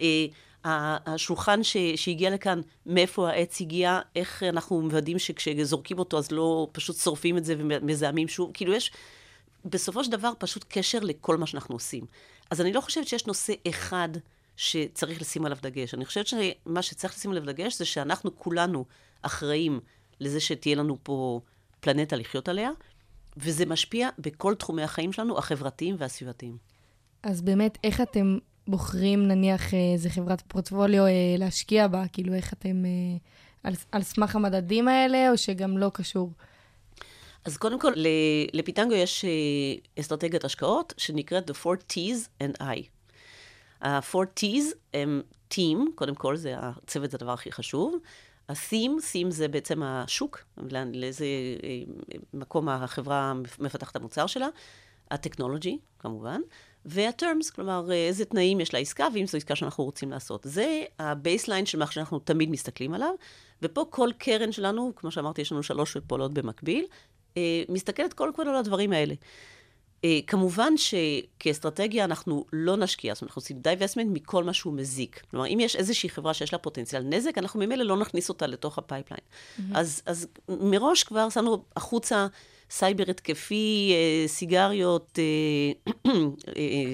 אה, 0.00 0.26
השולחן 0.64 1.62
ש, 1.62 1.76
שהגיע 1.96 2.30
לכאן, 2.30 2.60
מאיפה 2.86 3.30
העץ 3.30 3.60
הגיע, 3.60 4.00
איך 4.16 4.42
אנחנו 4.42 4.80
מוודאים 4.80 5.18
שכשזורקים 5.18 5.98
אותו 5.98 6.18
אז 6.18 6.32
לא 6.32 6.68
פשוט 6.72 6.96
שורפים 6.96 7.38
את 7.38 7.44
זה 7.44 7.54
ומזהמים 7.58 8.28
שוב, 8.28 8.50
כאילו 8.54 8.72
יש 8.72 8.92
בסופו 9.64 10.04
של 10.04 10.10
דבר 10.10 10.32
פשוט 10.38 10.64
קשר 10.68 10.98
לכל 11.02 11.36
מה 11.36 11.46
שאנחנו 11.46 11.74
עושים. 11.74 12.04
אז 12.50 12.60
אני 12.60 12.72
לא 12.72 12.80
חושבת 12.80 13.08
שיש 13.08 13.26
נושא 13.26 13.52
אחד 13.68 14.08
שצריך 14.56 15.20
לשים 15.20 15.44
עליו 15.44 15.58
דגש. 15.62 15.94
אני 15.94 16.04
חושבת 16.04 16.26
שמה 16.26 16.82
שצריך 16.82 17.14
לשים 17.14 17.30
עליו 17.30 17.46
דגש 17.46 17.78
זה 17.78 17.84
שאנחנו 17.84 18.36
כולנו 18.38 18.84
אחראים 19.22 19.80
לזה 20.20 20.40
שתהיה 20.40 20.76
לנו 20.76 20.98
פה 21.02 21.40
פלנטה 21.80 22.16
לחיות 22.16 22.48
עליה, 22.48 22.70
וזה 23.36 23.66
משפיע 23.66 24.08
בכל 24.18 24.54
תחומי 24.54 24.82
החיים 24.82 25.12
שלנו, 25.12 25.38
החברתיים 25.38 25.96
והסביבתיים. 25.98 26.56
אז 27.22 27.42
באמת, 27.42 27.78
איך 27.84 28.00
אתם 28.00 28.38
בוחרים, 28.68 29.28
נניח, 29.28 29.74
איזה 29.74 30.10
חברת 30.10 30.42
פורטפוליו 30.48 31.06
אה, 31.06 31.10
להשקיע 31.38 31.88
בה? 31.88 32.04
כאילו, 32.12 32.34
איך 32.34 32.52
אתם, 32.52 32.84
אה, 32.84 32.90
על, 33.62 33.74
על 33.92 34.02
סמך 34.02 34.36
המדדים 34.36 34.88
האלה, 34.88 35.30
או 35.30 35.38
שגם 35.38 35.78
לא 35.78 35.90
קשור? 35.94 36.30
אז 37.44 37.56
קודם 37.56 37.80
כל, 37.80 37.92
לפיטנגו 38.52 38.94
יש 38.94 39.24
אה, 39.24 39.30
אסטרטגיית 40.00 40.44
השקעות 40.44 40.94
שנקראת 40.96 41.50
The 41.50 41.54
Four 41.64 41.92
T's 41.92 42.42
and 42.42 42.62
I. 42.62 42.82
ה-4 43.82 44.40
T's 44.40 44.74
הם 44.94 45.22
Team, 45.54 45.78
קודם 45.94 46.14
כל, 46.14 46.36
זה 46.36 46.54
הצוות 46.58 47.10
זה 47.10 47.16
הדבר 47.16 47.32
הכי 47.32 47.52
חשוב. 47.52 47.96
ה-theme, 48.48 49.00
theme 49.12 49.30
זה 49.30 49.48
בעצם 49.48 49.82
השוק, 49.82 50.44
לאיזה 50.92 51.24
אה, 51.62 51.82
מקום 52.34 52.68
החברה 52.68 53.32
מפתחת 53.58 53.96
המוצר 53.96 54.26
שלה. 54.26 54.48
ה 55.10 55.16
technology, 55.16 55.78
כמובן. 55.98 56.40
וה-terms, 56.84 57.54
כלומר, 57.54 57.90
אה, 57.90 57.94
איזה 57.94 58.24
תנאים 58.24 58.60
יש 58.60 58.74
לעסקה, 58.74 59.08
ואם 59.14 59.26
זו 59.26 59.36
עסקה 59.36 59.56
שאנחנו 59.56 59.84
רוצים 59.84 60.10
לעשות. 60.10 60.46
זה 60.48 60.82
ה 60.98 61.06
baseline 61.06 61.66
של 61.66 61.78
מה 61.78 61.86
שאנחנו 61.86 62.18
תמיד 62.18 62.50
מסתכלים 62.50 62.94
עליו, 62.94 63.14
ופה 63.62 63.86
כל 63.90 64.10
קרן 64.18 64.52
שלנו, 64.52 64.92
כמו 64.96 65.10
שאמרתי, 65.10 65.42
יש 65.42 65.52
לנו 65.52 65.62
שלוש 65.62 65.96
פעולות 65.96 66.34
במקביל, 66.34 66.84
אה, 67.36 67.62
מסתכלת 67.68 68.12
קודם 68.12 68.34
כל 68.34 68.48
על 68.48 68.56
הדברים 68.56 68.92
האלה. 68.92 69.14
אה, 70.04 70.18
כמובן 70.26 70.72
שכאסטרטגיה 70.76 72.04
אנחנו 72.04 72.44
לא 72.52 72.76
נשקיע, 72.76 73.14
זאת 73.14 73.22
אומרת, 73.22 73.30
אנחנו 73.30 73.40
עושים 73.40 73.58
divestment 73.60 74.08
מכל 74.12 74.44
מה 74.44 74.52
שהוא 74.52 74.74
מזיק. 74.74 75.22
כלומר, 75.30 75.46
אם 75.46 75.60
יש 75.60 75.76
איזושהי 75.76 76.08
חברה 76.08 76.34
שיש 76.34 76.52
לה 76.52 76.58
פוטנציאל 76.58 77.02
נזק, 77.02 77.38
אנחנו 77.38 77.60
ממילא 77.60 77.84
לא 77.84 77.96
נכניס 77.96 78.28
אותה 78.28 78.46
לתוך 78.46 78.78
ה 78.78 78.82
pipeline. 78.82 79.20
Mm-hmm. 79.20 79.62
אז, 79.74 80.02
אז 80.06 80.26
מראש 80.48 81.04
כבר 81.04 81.30
שמנו 81.30 81.64
החוצה 81.76 82.26
סייבר 82.70 83.04
התקפי, 83.10 83.92
אה, 83.94 84.28
סיגריות, 84.28 85.18
אה, 86.06 86.12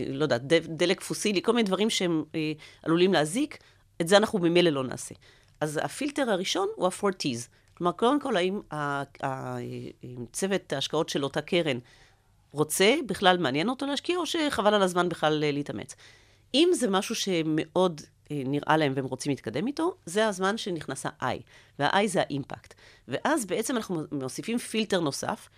לא 0.08 0.22
יודעת, 0.22 0.42
דלק 0.62 1.00
פוסילי, 1.00 1.42
כל 1.42 1.52
מיני 1.52 1.66
דברים 1.66 1.90
שהם 1.90 2.24
עלולים 2.82 3.12
להזיק, 3.12 3.58
את 4.00 4.08
זה 4.08 4.16
אנחנו 4.16 4.38
ממילא 4.38 4.70
לא 4.70 4.84
נעשה. 4.84 5.14
אז 5.60 5.80
הפילטר 5.82 6.30
הראשון 6.30 6.68
הוא 6.76 6.86
ה-4T's. 6.86 7.48
כלומר, 7.74 7.92
קודם 7.92 8.20
כל, 8.20 8.36
האם 8.36 8.60
צוות 10.32 10.72
ההשקעות 10.72 11.08
של 11.08 11.24
אותה 11.24 11.40
קרן 11.40 11.78
רוצה, 12.52 12.94
בכלל 13.06 13.38
מעניין 13.38 13.68
אותו 13.68 13.86
להשקיע, 13.86 14.16
או 14.16 14.26
שחבל 14.26 14.74
על 14.74 14.82
הזמן 14.82 15.08
בכלל 15.08 15.44
אה, 15.44 15.52
להתאמץ. 15.52 15.94
אם 16.54 16.68
זה 16.72 16.90
משהו 16.90 17.14
שמאוד 17.14 18.00
אה, 18.30 18.42
נראה 18.46 18.76
להם 18.76 18.92
והם 18.96 19.04
רוצים 19.04 19.30
להתקדם 19.30 19.66
איתו, 19.66 19.94
זה 20.06 20.26
הזמן 20.26 20.56
שנכנס 20.56 21.06
ה-I, 21.06 21.36
וה-I 21.78 22.06
זה 22.06 22.20
האימפקט. 22.20 22.74
ואז 23.08 23.46
בעצם 23.46 23.76
אנחנו 23.76 24.02
מוסיפים 24.12 24.58
פילטר 24.58 25.00
נוסף, 25.00 25.48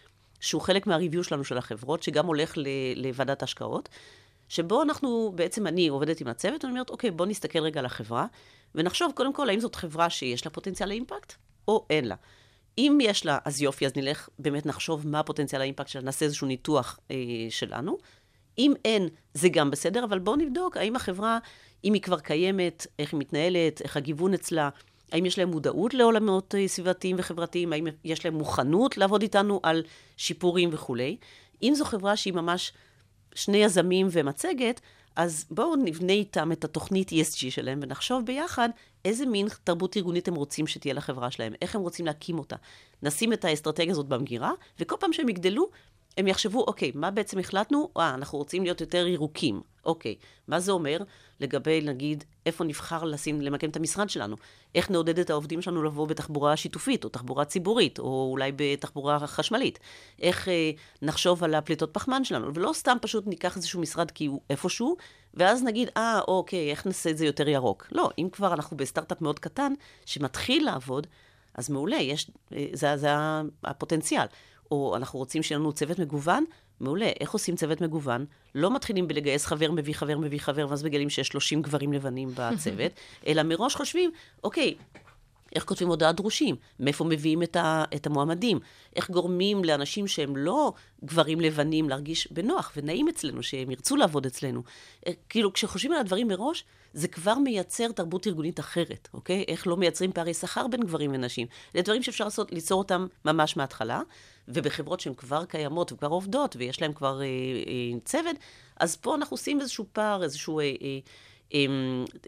שהוא 0.41 0.63
חלק 0.63 0.87
מהריוויו 0.87 1.25
שלנו 1.25 1.45
של 1.45 1.59
החברות, 1.59 2.03
שגם 2.03 2.27
הולך 2.27 2.55
לוועדת 2.97 3.43
השקעות, 3.43 3.89
שבו 4.49 4.83
אנחנו, 4.83 5.33
בעצם 5.35 5.67
אני 5.67 5.89
עובדת 5.89 6.21
עם 6.21 6.27
הצוות, 6.27 6.65
ואני 6.65 6.73
אומרת, 6.73 6.91
אוקיי, 6.91 7.11
בוא 7.11 7.27
נסתכל 7.27 7.59
רגע 7.59 7.81
על 7.81 7.87
החברה, 7.87 8.27
ונחשוב 8.75 9.13
קודם 9.15 9.33
כל, 9.33 9.49
האם 9.49 9.61
זאת 9.61 9.75
חברה 9.75 10.11
שיש 10.11 10.45
לה 10.45 10.51
פוטנציאל 10.51 10.89
לאימפקט, 10.89 11.33
או 11.69 11.87
אין 11.91 12.09
לה. 12.09 12.15
אם 12.81 12.99
יש 13.03 13.27
לה, 13.27 13.39
אז 13.45 13.63
יופי, 13.63 13.87
אז 13.87 13.93
נלך, 13.97 14.29
באמת 14.39 14.67
נחשוב 14.67 15.09
מה 15.09 15.23
פוטנציאל 15.23 15.61
האימפקט 15.61 15.89
שלה, 15.89 16.03
נעשה 16.03 16.25
איזשהו 16.25 16.47
ניתוח 16.47 16.99
אה, 17.11 17.17
שלנו. 17.51 17.99
אם 18.59 18.73
אין, 18.85 19.09
זה 19.35 19.49
גם 19.49 19.71
בסדר, 19.71 20.05
אבל 20.05 20.19
בואו 20.19 20.37
נבדוק 20.37 20.77
האם 20.77 20.97
החברה, 20.97 21.39
אם 21.85 21.95
היא 21.95 22.03
כבר 22.03 22.21
קיימת, 22.21 22.87
איך 22.99 23.13
היא 23.13 23.21
מתנהלת, 23.21 23.83
איך 23.83 23.97
הגיוון 23.97 24.35
אצלה, 24.35 24.69
האם 25.13 25.27
יש 25.27 25.39
להם 25.39 25.49
מודעות 25.49 25.95
לעולמות 25.95 26.55
אה, 26.55 26.69
סביבתיים 26.69 27.17
וחברתיים, 27.19 27.73
האם 27.73 27.87
יש 28.05 28.25
להם 28.25 28.35
מוכנות 28.35 28.97
לעבוד 28.97 29.23
איתנו 29.23 29.61
על 29.63 29.83
שיפורים 30.17 30.71
וכולי. 30.73 31.17
אם 31.63 31.73
זו 31.77 31.85
חברה 31.85 32.17
שהיא 32.17 32.35
ממש 32.35 32.73
שני 33.35 33.57
יזמים 33.57 34.09
ומצגת, 34.11 34.81
אז 35.17 35.47
בואו 35.51 35.77
נבנה 35.77 36.13
איתם 36.13 36.53
את 36.53 36.65
התוכנית 36.65 37.11
ESG 37.11 37.51
שלהם 37.51 37.81
ונחשוב 37.83 38.27
ביחד 38.27 38.69
איזה 39.05 39.27
מין 39.27 39.49
תרבות 39.65 39.97
ארגונית 39.97 40.29
הם 40.29 40.35
רוצים 40.35 40.67
שתהיה 40.67 40.95
לחברה 40.95 41.31
שלהם, 41.31 41.53
איך 41.63 41.75
הם 41.75 41.81
רוצים 41.81 42.07
להקים 42.07 42.39
אותה. 42.39 42.57
נשים 43.03 43.33
את 43.33 43.45
האסטרטגיה 43.45 43.93
הזאת 43.93 44.07
במגירה, 44.07 44.53
וכל 44.79 44.97
פעם 45.01 45.13
שהם 45.13 45.29
יגדלו, 45.29 45.71
הם 46.19 46.27
יחשבו, 46.27 46.65
אוקיי, 46.67 46.93
מה 46.95 47.11
בעצם 47.11 47.39
החלטנו? 47.39 47.89
אה, 47.97 48.15
אנחנו 48.15 48.39
רוצים 48.39 48.63
להיות 48.63 48.81
יותר 48.81 49.07
ירוקים. 49.07 49.61
אוקיי, 49.85 50.15
מה 50.49 50.61
זה 50.61 50.73
אומר 50.73 50.99
לגבי, 51.41 51.81
נגיד, 51.81 52.25
איפה 52.47 52.65
נבחר 52.65 53.05
לשים, 53.05 53.41
למקם 53.41 53.71
את 53.71 53.77
המשרד 53.77 54.11
שלנו? 54.11 54.37
איך 54.75 54.91
נעודד 54.91 55.19
את 55.19 55.31
העובדים 55.31 55.63
שלנו 55.63 55.83
לבוא 55.83 56.07
בתחבורה 56.09 56.57
שיתופית, 56.57 57.05
או 57.05 57.09
תחבורה 57.09 57.45
ציבורית, 57.45 57.99
או 57.99 58.29
אולי 58.31 58.53
בתחבורה 58.57 59.19
חשמלית? 59.27 59.79
איך 60.23 60.49
אה, 60.49 60.71
נחשוב 61.03 61.45
על 61.45 61.55
הפליטות 61.55 61.91
פחמן 61.93 62.25
שלנו? 62.25 62.55
ולא 62.55 62.73
סתם 62.73 62.97
פשוט 63.01 63.27
ניקח 63.27 63.57
איזשהו 63.57 63.81
משרד 63.81 64.11
כי 64.11 64.27
הוא 64.27 64.41
איפשהו, 64.51 64.97
ואז 65.35 65.63
נגיד, 65.63 65.89
אה, 65.97 66.21
אוקיי, 66.29 66.71
איך 66.71 66.87
נעשה 66.87 67.11
את 67.11 67.19
זה 67.19 67.27
יותר 67.27 67.49
ירוק? 67.49 67.87
לא, 67.93 68.11
אם 68.19 68.29
כבר 68.33 68.55
אנחנו 68.55 68.77
בסטארט-אפ 68.77 69.23
מאוד 69.23 69.39
קטן, 69.39 69.73
שמתחיל 70.07 70.65
לעבוד, 70.65 71.07
אז 71.55 71.71
מעולה, 71.71 71.97
יש, 71.97 72.31
אה, 72.53 72.67
זה, 72.73 72.97
זה 72.97 73.09
הפוטנציאל. 73.65 74.27
או 74.71 74.97
אנחנו 74.97 75.19
רוצים 75.19 75.43
שיהיה 75.43 75.59
לנו 75.59 75.73
צוות 75.73 75.99
מגוון, 75.99 76.45
מעולה. 76.81 77.11
איך 77.21 77.31
עושים 77.31 77.57
צוות 77.57 77.81
מגוון? 77.81 78.25
לא 78.55 78.75
מתחילים 78.75 79.09
בלגייס 79.09 79.47
חבר 79.47 79.71
מביא 79.73 79.95
חבר 79.95 80.19
מביא 80.19 80.39
חבר, 80.41 80.67
ואז 80.71 80.85
מגלים 80.85 81.11
שיש 81.11 81.29
30 81.29 81.63
גברים 81.63 81.93
לבנים 81.93 82.29
בצוות, 82.35 82.93
אלא 83.27 83.43
מראש 83.43 83.75
חושבים, 83.75 84.11
אוקיי, 84.45 84.75
איך 85.55 85.65
כותבים 85.65 85.89
הודעת 85.89 86.17
דרושים? 86.17 86.57
מאיפה 86.81 87.05
מביאים 87.05 87.43
את, 87.43 87.57
ה, 87.57 87.85
את 87.95 88.07
המועמדים? 88.07 88.59
איך 88.97 89.11
גורמים 89.11 89.65
לאנשים 89.65 90.07
שהם 90.07 90.37
לא 90.37 90.73
גברים 91.05 91.41
לבנים 91.41 91.89
להרגיש 91.89 92.33
בנוח 92.33 92.73
ונעים 92.77 93.09
אצלנו, 93.09 93.43
שהם 93.43 93.71
ירצו 93.71 93.97
לעבוד 93.97 94.27
אצלנו? 94.27 94.63
אה, 95.07 95.13
כאילו, 95.29 95.53
כשחושבים 95.53 95.93
על 95.93 95.99
הדברים 95.99 96.29
מראש, 96.29 96.65
זה 96.93 97.09
כבר 97.09 97.35
מייצר 97.35 97.93
תרבות 97.93 98.27
ארגונית 98.27 98.61
אחרת, 98.61 99.09
אוקיי? 99.15 99.45
איך 99.49 99.67
לא 99.67 99.77
מייצרים 99.77 100.13
פערי 100.13 100.35
שכר 100.35 100.67
בין 100.67 100.81
גברים 100.81 101.11
ונשים. 101.15 101.47
זה 101.75 101.83
דברים 101.83 102.03
שאפשר 102.03 102.25
לעשות, 102.25 102.53
ליצור 102.53 102.79
אותם 102.79 103.07
ממש 103.25 103.57
מההתחלה, 103.57 104.01
ובחברות 104.49 105.01
שהן 105.01 105.15
כבר 105.15 105.45
קיימות 105.45 105.93
וכבר 105.93 106.09
עובדות, 106.09 106.57
ויש 106.59 106.83
להן 106.83 106.93
כבר 106.93 107.21
אה, 107.21 107.27
אה, 107.27 108.01
צוות, 108.05 108.37
אז 108.77 108.97
פה 108.97 109.15
אנחנו 109.15 109.35
עושים 109.35 109.61
איזשהו 109.61 109.87
פער, 109.93 110.23
איזשהו 110.23 110.61
אה, 110.61 110.65
אה, 110.65 110.99
אה, 111.55 111.67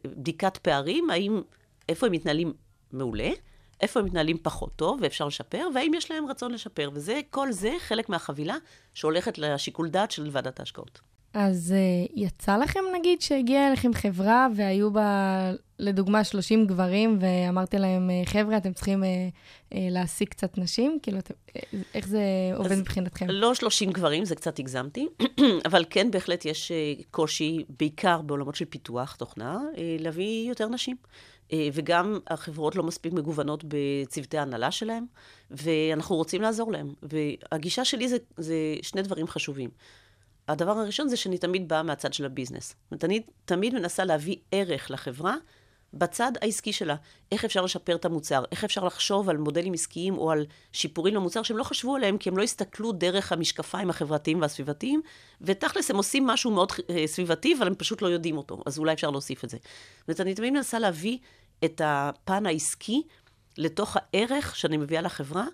בדיקת 0.05 0.57
פערים, 0.57 1.11
האם, 1.11 1.43
איפה 1.89 2.07
הם 2.07 2.13
מתנהלים 2.13 2.53
מעולה, 2.93 3.31
איפה 3.81 4.01
הם 4.01 4.07
מתנהלים 4.07 4.39
פחות 4.43 4.77
טוב 4.77 4.99
ואפשר 5.03 5.27
לשפר, 5.27 5.69
והאם 5.75 5.95
יש 5.95 6.11
להם 6.11 6.27
רצון 6.27 6.53
לשפר. 6.53 6.91
וזה, 6.95 7.21
כל 7.31 7.53
זה 7.53 7.73
חלק 7.79 8.09
מהחבילה 8.09 8.57
שהולכת 8.95 9.39
לשיקול 9.39 9.89
דעת 9.89 10.11
של 10.11 10.29
ועדת 10.33 10.61
ההשקעות. 10.61 11.01
אז 11.35 11.75
uh, 11.75 12.13
יצא 12.15 12.57
לכם, 12.57 12.81
נגיד, 12.95 13.21
שהגיעה 13.21 13.69
אליכם 13.69 13.95
חברה 13.95 14.49
והיו 14.57 14.93
בה, 14.93 15.53
לדוגמה, 15.79 16.25
30 16.25 16.67
גברים, 16.67 17.19
ואמרתי 17.21 17.79
להם, 17.79 18.11
אה, 18.11 18.23
חבר'ה, 18.27 18.57
אתם 18.57 18.73
צריכים 18.73 19.03
uh, 19.03 19.07
uh, 19.07 19.77
להעסיק 19.91 20.31
קצת 20.31 20.59
נשים? 20.59 20.99
כאילו, 21.03 21.19
אתם, 21.19 21.35
uh, 21.49 21.61
איך 21.95 22.09
זה 22.09 22.23
עובד 22.57 22.79
מבחינתכם? 22.79 23.27
לא 23.29 23.55
30 23.55 23.93
גברים, 23.93 24.25
זה 24.25 24.35
קצת 24.35 24.59
הגזמתי, 24.59 25.09
אבל 25.69 25.85
כן, 25.91 26.11
בהחלט 26.11 26.45
יש 26.45 26.73
uh, 26.73 27.05
קושי, 27.11 27.65
בעיקר 27.79 28.23
בעולמות 28.23 28.55
של 28.55 28.65
פיתוח 28.65 29.17
תוכנה, 29.17 29.59
uh, 29.75 29.79
להביא 29.99 30.49
יותר 30.49 30.69
נשים. 30.69 30.97
וגם 31.73 32.19
החברות 32.27 32.77
לא 32.77 32.83
מספיק 32.83 33.13
מגוונות 33.13 33.65
בצוותי 33.69 34.39
ההנהלה 34.39 34.71
שלהם, 34.71 35.07
ואנחנו 35.51 36.17
רוצים 36.17 36.43
לעזור 36.43 36.73
להם. 36.73 36.95
והגישה 37.03 37.85
שלי 37.85 38.09
זה, 38.09 38.17
זה 38.37 38.55
שני 38.83 39.03
דברים 39.03 39.27
חשובים. 39.27 39.71
הדבר 40.49 40.79
הראשון 40.79 41.09
זה 41.09 41.17
שאני 41.17 41.39
תמיד 41.39 41.69
באה 41.69 41.83
מהצד 41.83 42.13
של 42.13 42.25
הביזנס. 42.25 42.69
זאת 42.69 42.93
אומרת, 42.93 43.05
אני 43.05 43.23
תמיד 43.45 43.75
מנסה 43.75 44.05
להביא 44.05 44.37
ערך 44.53 44.91
לחברה 44.91 45.37
בצד 45.95 46.33
העסקי 46.43 46.73
שלה. 46.73 46.97
איך 47.33 47.45
אפשר 47.45 47.63
לשפר 47.63 47.97
את 47.97 48.05
המוצר, 48.05 48.45
איך 48.53 48.65
אפשר 48.65 48.85
לחשוב 48.85 49.29
על 49.29 49.37
מודלים 49.37 49.73
עסקיים 49.73 50.19
או 50.19 50.31
על 50.31 50.47
שיפורים 50.73 51.15
למוצר 51.15 51.43
שהם 51.43 51.57
לא 51.57 51.65
חשבו 51.65 51.97
עליהם, 51.97 52.19
כי 52.19 52.29
הם 52.29 52.37
לא 52.37 52.43
הסתכלו 52.43 52.93
דרך 52.93 53.33
המשקפיים 53.33 53.91
החברתיים 53.91 54.41
והסביבתיים, 54.41 55.03
ותכלס 55.41 55.91
הם 55.91 55.97
עושים 55.97 56.27
משהו 56.27 56.51
מאוד 56.51 56.73
אה, 56.91 57.07
סביבתי, 57.07 57.55
אבל 57.59 57.67
הם 57.67 57.75
פשוט 57.75 58.03
לא 58.03 58.09
יודעים 58.09 58.37
אותו, 58.37 58.63
אז 58.67 58.79
אולי 58.79 58.93
אפשר 58.93 59.11
להוסיף 59.11 59.45
את 59.45 59.51
זה. 59.51 59.57
זאת 59.99 60.09
אומרת, 60.09 60.21
אני 60.21 60.35
תמיד 60.35 60.53
מנסה 60.53 60.79
להביא 60.79 61.19
את 61.65 61.81
הפן 61.85 62.47
העסקי 62.47 63.03
לתוך 63.59 63.97
הערך 64.01 64.57
שאני 64.57 64.77
מביאה 64.77 65.03
לחברה, 65.03 65.45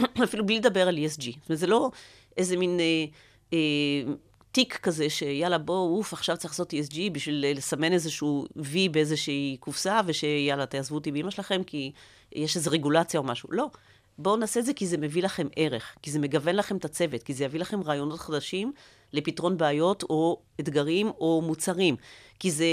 אפילו 0.24 0.46
בלי 0.46 0.58
לדבר 0.58 0.88
על 0.88 0.96
ESG. 0.96 1.22
זאת 1.22 1.48
אומרת, 1.48 1.58
זה 1.58 1.66
לא 1.66 1.90
איזה 2.36 2.56
מין 2.56 2.80
אה, 2.80 3.04
אה, 3.52 4.12
תיק 4.52 4.76
כזה 4.76 5.10
שיאללה, 5.10 5.58
בואו, 5.58 5.96
אוף, 5.96 6.12
עכשיו 6.12 6.36
צריך 6.36 6.52
לעשות 6.52 6.72
ESG 6.72 6.96
בשביל 7.12 7.44
לסמן 7.56 7.92
איזשהו 7.92 8.46
V 8.58 8.90
באיזושהי 8.90 9.56
קופסה, 9.60 10.00
ושיאללה, 10.06 10.66
תעזבו 10.66 10.94
אותי 10.94 11.12
באמא 11.12 11.30
שלכם, 11.30 11.62
כי 11.66 11.92
יש 12.32 12.56
איזו 12.56 12.70
רגולציה 12.70 13.20
או 13.20 13.24
משהו. 13.24 13.48
לא. 13.52 13.70
בואו 14.18 14.36
נעשה 14.36 14.60
את 14.60 14.64
זה 14.64 14.72
כי 14.74 14.86
זה 14.86 14.98
מביא 14.98 15.22
לכם 15.22 15.46
ערך, 15.56 15.94
כי 16.02 16.10
זה 16.10 16.18
מגוון 16.18 16.56
לכם 16.56 16.76
את 16.76 16.84
הצוות, 16.84 17.22
כי 17.22 17.34
זה 17.34 17.44
יביא 17.44 17.60
לכם 17.60 17.82
רעיונות 17.82 18.20
חדשים 18.20 18.72
לפתרון 19.12 19.56
בעיות 19.56 20.02
או 20.02 20.40
אתגרים 20.60 21.08
או 21.08 21.42
מוצרים. 21.46 21.96
כי 22.38 22.50
זה 22.50 22.66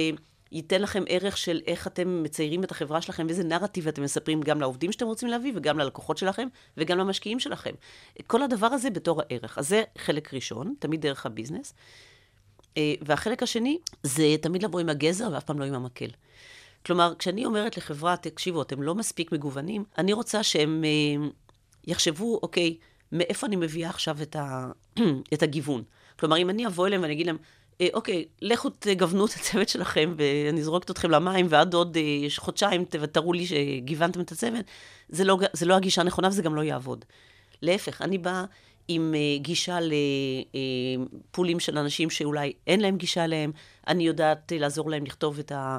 ייתן 0.51 0.81
לכם 0.81 1.03
ערך 1.07 1.37
של 1.37 1.61
איך 1.67 1.87
אתם 1.87 2.23
מציירים 2.23 2.63
את 2.63 2.71
החברה 2.71 3.01
שלכם, 3.01 3.25
ואיזה 3.27 3.43
נרטיב 3.43 3.87
אתם 3.87 4.03
מספרים 4.03 4.41
גם 4.41 4.61
לעובדים 4.61 4.91
שאתם 4.91 5.05
רוצים 5.05 5.29
להביא, 5.29 5.53
וגם 5.55 5.79
ללקוחות 5.79 6.17
שלכם, 6.17 6.47
וגם 6.77 6.97
למשקיעים 6.97 7.39
שלכם. 7.39 7.71
כל 8.27 8.41
הדבר 8.41 8.67
הזה 8.67 8.89
בתור 8.89 9.21
הערך. 9.21 9.57
אז 9.57 9.69
זה 9.69 9.83
חלק 9.97 10.33
ראשון, 10.33 10.73
תמיד 10.79 11.01
דרך 11.01 11.25
הביזנס. 11.25 11.73
אה, 12.77 12.93
והחלק 13.01 13.43
השני, 13.43 13.77
זה 14.03 14.35
תמיד 14.41 14.63
לבוא 14.63 14.79
עם 14.79 14.89
הגזר 14.89 15.29
ואף 15.33 15.43
פעם 15.43 15.59
לא 15.59 15.65
עם 15.65 15.73
המקל. 15.73 16.09
כלומר, 16.85 17.13
כשאני 17.19 17.45
אומרת 17.45 17.77
לחברה, 17.77 18.17
תקשיבו, 18.17 18.61
אתם 18.61 18.81
לא 18.81 18.95
מספיק 18.95 19.31
מגוונים, 19.31 19.83
אני 19.97 20.13
רוצה 20.13 20.43
שהם 20.43 20.83
אה, 20.83 21.27
יחשבו, 21.87 22.39
אוקיי, 22.43 22.77
מאיפה 23.11 23.47
אני 23.47 23.55
מביאה 23.55 23.89
עכשיו 23.89 24.21
את, 24.21 24.35
ה, 24.35 24.71
את 25.33 25.43
הגיוון? 25.43 25.83
כלומר, 26.19 26.37
אם 26.37 26.49
אני 26.49 26.67
אבוא 26.67 26.87
אליהם 26.87 27.01
ואני 27.01 27.13
אגיד 27.13 27.27
להם, 27.27 27.37
אוקיי, 27.93 28.25
לכו 28.41 28.69
תגוונו 28.69 29.25
את 29.25 29.31
הצוות 29.33 29.69
שלכם, 29.69 30.13
ואני 30.17 30.63
זורקת 30.63 30.91
אתכם 30.91 31.11
למים, 31.11 31.45
ועד 31.49 31.73
עוד 31.73 31.97
אה, 31.97 32.27
חודשיים 32.37 32.85
תראו 32.85 33.33
לי 33.33 33.45
שגיוונתם 33.45 34.21
את 34.21 34.31
הצוות, 34.31 34.65
זה 35.09 35.23
לא, 35.23 35.39
זה 35.53 35.65
לא 35.65 35.75
הגישה 35.75 36.01
הנכונה 36.01 36.27
וזה 36.27 36.41
גם 36.41 36.55
לא 36.55 36.61
יעבוד. 36.61 37.05
להפך, 37.61 38.01
אני 38.01 38.17
באה 38.17 38.45
עם 38.87 39.13
אה, 39.15 39.37
גישה 39.37 39.79
לפולים 41.33 41.59
של 41.59 41.77
אנשים 41.77 42.09
שאולי 42.09 42.53
אין 42.67 42.79
להם 42.79 42.97
גישה 42.97 43.23
אליהם, 43.23 43.51
אני 43.87 44.07
יודעת 44.07 44.51
לעזור 44.55 44.89
להם 44.89 45.05
לכתוב 45.05 45.39
את 45.39 45.51
ה... 45.51 45.77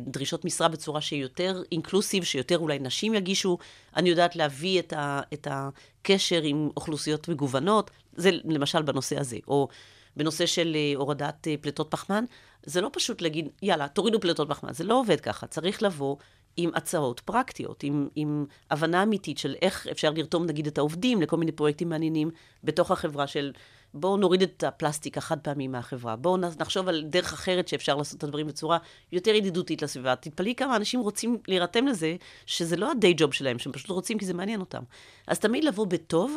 דרישות 0.00 0.44
משרה 0.44 0.68
בצורה 0.68 1.00
שהיא 1.00 1.22
יותר 1.22 1.62
אינקלוסיב, 1.72 2.24
שיותר 2.24 2.58
אולי 2.58 2.78
נשים 2.78 3.14
יגישו. 3.14 3.58
אני 3.96 4.10
יודעת 4.10 4.36
להביא 4.36 4.78
את, 4.78 4.92
ה, 4.92 5.20
את 5.32 5.48
הקשר 5.50 6.42
עם 6.42 6.68
אוכלוסיות 6.76 7.28
מגוונות, 7.28 7.90
זה 8.16 8.30
למשל 8.44 8.82
בנושא 8.82 9.20
הזה. 9.20 9.36
או 9.48 9.68
בנושא 10.16 10.46
של 10.46 10.76
אה, 10.76 10.92
הורדת 10.96 11.48
אה, 11.48 11.54
פליטות 11.60 11.90
פחמן, 11.90 12.24
זה 12.66 12.80
לא 12.80 12.90
פשוט 12.92 13.20
להגיד, 13.20 13.48
יאללה, 13.62 13.88
תורידו 13.88 14.20
פליטות 14.20 14.48
פחמן, 14.48 14.72
זה 14.72 14.84
לא 14.84 15.00
עובד 15.00 15.20
ככה. 15.20 15.46
צריך 15.46 15.82
לבוא 15.82 16.16
עם 16.56 16.70
הצעות 16.74 17.20
פרקטיות, 17.20 17.82
עם, 17.82 18.08
עם 18.14 18.46
הבנה 18.70 19.02
אמיתית 19.02 19.38
של 19.38 19.54
איך 19.62 19.86
אפשר 19.86 20.10
לרתום 20.10 20.46
נגיד 20.46 20.66
את 20.66 20.78
העובדים 20.78 21.22
לכל 21.22 21.36
מיני 21.36 21.52
פרויקטים 21.52 21.88
מעניינים 21.88 22.30
בתוך 22.64 22.90
החברה 22.90 23.26
של 23.26 23.52
בואו 23.94 24.16
נוריד 24.16 24.42
את 24.42 24.64
הפלסטיק 24.64 25.18
החד 25.18 25.38
פעמי 25.38 25.68
מהחברה, 25.68 26.16
בואו 26.16 26.36
נחשוב 26.36 26.88
על 26.88 27.02
דרך 27.02 27.32
אחרת 27.32 27.68
שאפשר 27.68 27.96
לעשות 27.96 28.18
את 28.18 28.24
הדברים 28.24 28.46
בצורה 28.46 28.78
יותר 29.12 29.34
ידידותית 29.34 29.82
לסביבה. 29.82 30.16
תתפלאי 30.16 30.54
כמה 30.54 30.76
אנשים 30.76 31.00
רוצים 31.00 31.38
להירתם 31.48 31.86
לזה, 31.86 32.16
שזה 32.46 32.76
לא 32.76 32.90
הדיי 32.90 33.14
ג'וב 33.16 33.32
שלהם, 33.32 33.58
שהם 33.58 33.72
פשוט 33.72 33.90
רוצים 33.90 34.18
כי 34.18 34.24
זה 34.24 34.34
מעניין 34.34 34.60
אותם. 34.60 34.82
אז 35.26 35.38
תמיד 35.38 35.64
לבוא 35.64 35.86
בטוב, 35.86 36.36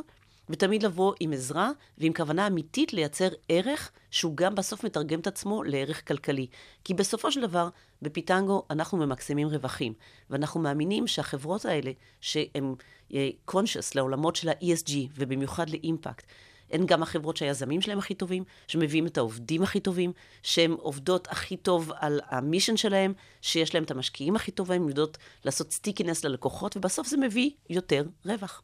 ותמיד 0.49 0.83
לבוא 0.83 1.13
עם 1.19 1.33
עזרה 1.33 1.71
ועם 1.97 2.13
כוונה 2.13 2.47
אמיתית 2.47 2.93
לייצר 2.93 3.27
ערך 3.49 3.91
שהוא 4.11 4.37
גם 4.37 4.55
בסוף 4.55 4.83
מתרגם 4.83 5.19
את 5.19 5.27
עצמו 5.27 5.63
לערך 5.63 6.07
כלכלי. 6.07 6.47
כי 6.83 6.93
בסופו 6.93 7.31
של 7.31 7.41
דבר, 7.41 7.69
בפיטנגו 8.01 8.63
אנחנו 8.69 8.97
ממקסמים 8.97 9.47
רווחים, 9.47 9.93
ואנחנו 10.29 10.59
מאמינים 10.59 11.07
שהחברות 11.07 11.65
האלה, 11.65 11.91
שהן 12.21 12.75
אה, 13.13 13.29
conscious 13.51 13.91
לעולמות 13.95 14.35
של 14.35 14.49
ה-ESG, 14.49 14.91
ובמיוחד 15.15 15.69
לאימפקט, 15.69 16.25
הן 16.71 16.85
גם 16.85 17.03
החברות 17.03 17.37
שהיזמים 17.37 17.81
שלהם 17.81 17.99
הכי 17.99 18.15
טובים, 18.15 18.43
שמביאים 18.67 19.07
את 19.07 19.17
העובדים 19.17 19.63
הכי 19.63 19.79
טובים, 19.79 20.13
שהן 20.43 20.71
עובדות 20.71 21.27
הכי 21.31 21.57
טוב 21.57 21.91
על 21.95 22.19
ה 22.27 22.34
mission 22.34 22.77
שלהם, 22.77 23.13
שיש 23.41 23.75
להם 23.75 23.83
את 23.83 23.91
המשקיעים 23.91 24.35
הכי 24.35 24.51
טובים, 24.51 24.89
יודעות 24.89 25.17
לעשות 25.45 25.71
stickiness 25.71 26.23
ללקוחות, 26.23 26.77
ובסוף 26.77 27.07
זה 27.07 27.17
מביא 27.17 27.49
יותר 27.69 28.03
רווח. 28.25 28.61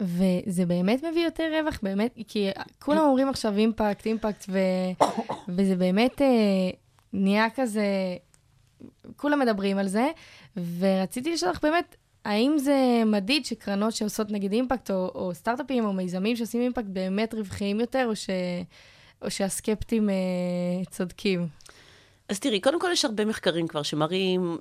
וזה 0.00 0.66
באמת 0.66 1.04
מביא 1.04 1.24
יותר 1.24 1.44
רווח, 1.60 1.78
באמת, 1.82 2.14
כי 2.28 2.50
כולם 2.82 3.00
אומרים 3.00 3.28
עכשיו 3.28 3.56
אימפקט, 3.56 4.06
אימפקט, 4.06 4.44
ו... 4.48 4.58
וזה 5.56 5.76
באמת 5.76 6.22
אה, 6.22 6.26
נהיה 7.12 7.50
כזה, 7.54 7.86
כולם 9.16 9.40
מדברים 9.40 9.78
על 9.78 9.88
זה, 9.88 10.08
ורציתי 10.78 11.32
לשאול 11.32 11.50
לך 11.50 11.62
באמת, 11.62 11.96
האם 12.24 12.58
זה 12.58 13.02
מדיד 13.06 13.44
שקרנות 13.44 13.92
שעושות 13.92 14.30
נגיד 14.30 14.52
אימפקט, 14.52 14.90
או, 14.90 15.10
או 15.14 15.34
סטארט-אפים, 15.34 15.84
או 15.84 15.92
מיזמים 15.92 16.36
שעושים 16.36 16.60
אימפקט 16.60 16.86
באמת 16.86 17.34
רווחיים 17.34 17.80
יותר, 17.80 18.06
או, 18.08 18.16
ש... 18.16 18.30
או 19.22 19.30
שהסקפטים 19.30 20.10
אה, 20.10 20.14
צודקים? 20.90 21.46
אז 22.28 22.40
תראי, 22.40 22.60
קודם 22.60 22.80
כל 22.80 22.88
יש 22.92 23.04
הרבה 23.04 23.24
מחקרים 23.24 23.68
כבר 23.68 23.82
שמראים, 23.82 24.58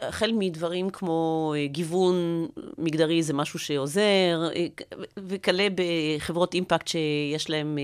החל 0.00 0.32
מדברים 0.34 0.90
כמו 0.90 1.54
אה, 1.56 1.66
גיוון 1.66 2.46
מגדרי 2.78 3.22
זה 3.22 3.34
משהו 3.34 3.58
שעוזר, 3.58 4.48
אה, 4.56 4.66
וכלה 5.16 5.68
בחברות 5.74 6.54
אימפקט 6.54 6.88
שיש 6.88 7.50
להן 7.50 7.78
אה, 7.78 7.82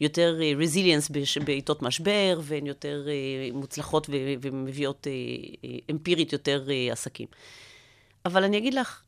יותר 0.00 0.38
רזיליאנס 0.58 1.10
בעיתות 1.44 1.82
משבר, 1.82 2.40
והן 2.42 2.66
יותר 2.66 3.06
מוצלחות 3.52 4.10
ומביאות 4.40 5.06
אמפירית 5.90 6.32
יותר 6.32 6.68
עסקים. 6.92 7.26
אבל 8.24 8.44
אני 8.44 8.58
אגיד 8.58 8.74
לך, 8.74 9.02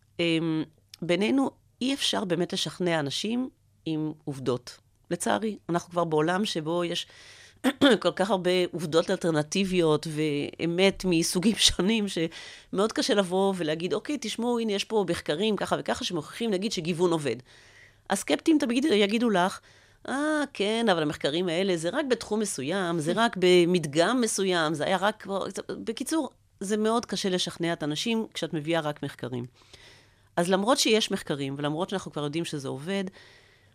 בינינו 1.02 1.50
אי 1.80 1.94
אפשר 1.94 2.24
באמת 2.24 2.52
לשכנע 2.52 3.00
אנשים 3.00 3.48
עם 3.84 4.12
עובדות. 4.24 4.78
לצערי, 5.10 5.58
אנחנו 5.68 5.90
כבר 5.90 6.04
בעולם 6.04 6.44
שבו 6.44 6.84
יש... 6.84 7.06
כל 8.02 8.10
כך 8.16 8.30
הרבה 8.30 8.50
עובדות 8.72 9.10
אלטרנטיביות 9.10 10.06
ואמת 10.10 11.04
מסוגים 11.04 11.56
שונים, 11.68 12.06
שמאוד 12.08 12.92
קשה 12.92 13.14
לבוא 13.14 13.54
ולהגיד, 13.56 13.94
אוקיי, 13.94 14.18
תשמעו, 14.20 14.58
הנה, 14.58 14.72
יש 14.72 14.84
פה 14.84 15.04
מחקרים 15.08 15.56
ככה 15.56 15.76
וככה 15.78 16.04
שמוכיחים, 16.04 16.50
נגיד, 16.50 16.72
שגיוון 16.72 17.12
עובד. 17.12 17.36
הסקפטים 18.10 18.58
תמיד 18.58 18.84
יגידו 18.84 19.30
לך, 19.30 19.60
אה, 20.08 20.42
כן, 20.52 20.86
אבל 20.92 21.02
המחקרים 21.02 21.48
האלה 21.48 21.76
זה 21.76 21.88
רק 21.92 22.04
בתחום 22.04 22.40
מסוים, 22.40 22.98
זה 22.98 23.12
רק 23.14 23.36
במדגם 23.38 24.20
מסוים, 24.20 24.74
זה 24.74 24.84
היה 24.84 24.96
רק... 24.96 25.26
בקיצור, 25.84 26.30
זה 26.60 26.76
מאוד 26.76 27.06
קשה 27.06 27.28
לשכנע 27.28 27.72
את 27.72 27.82
האנשים 27.82 28.26
כשאת 28.34 28.54
מביאה 28.54 28.80
רק 28.80 29.02
מחקרים. 29.02 29.44
אז 30.36 30.50
למרות 30.50 30.78
שיש 30.78 31.10
מחקרים, 31.10 31.54
ולמרות 31.58 31.90
שאנחנו 31.90 32.12
כבר 32.12 32.24
יודעים 32.24 32.44
שזה 32.44 32.68
עובד, 32.68 33.04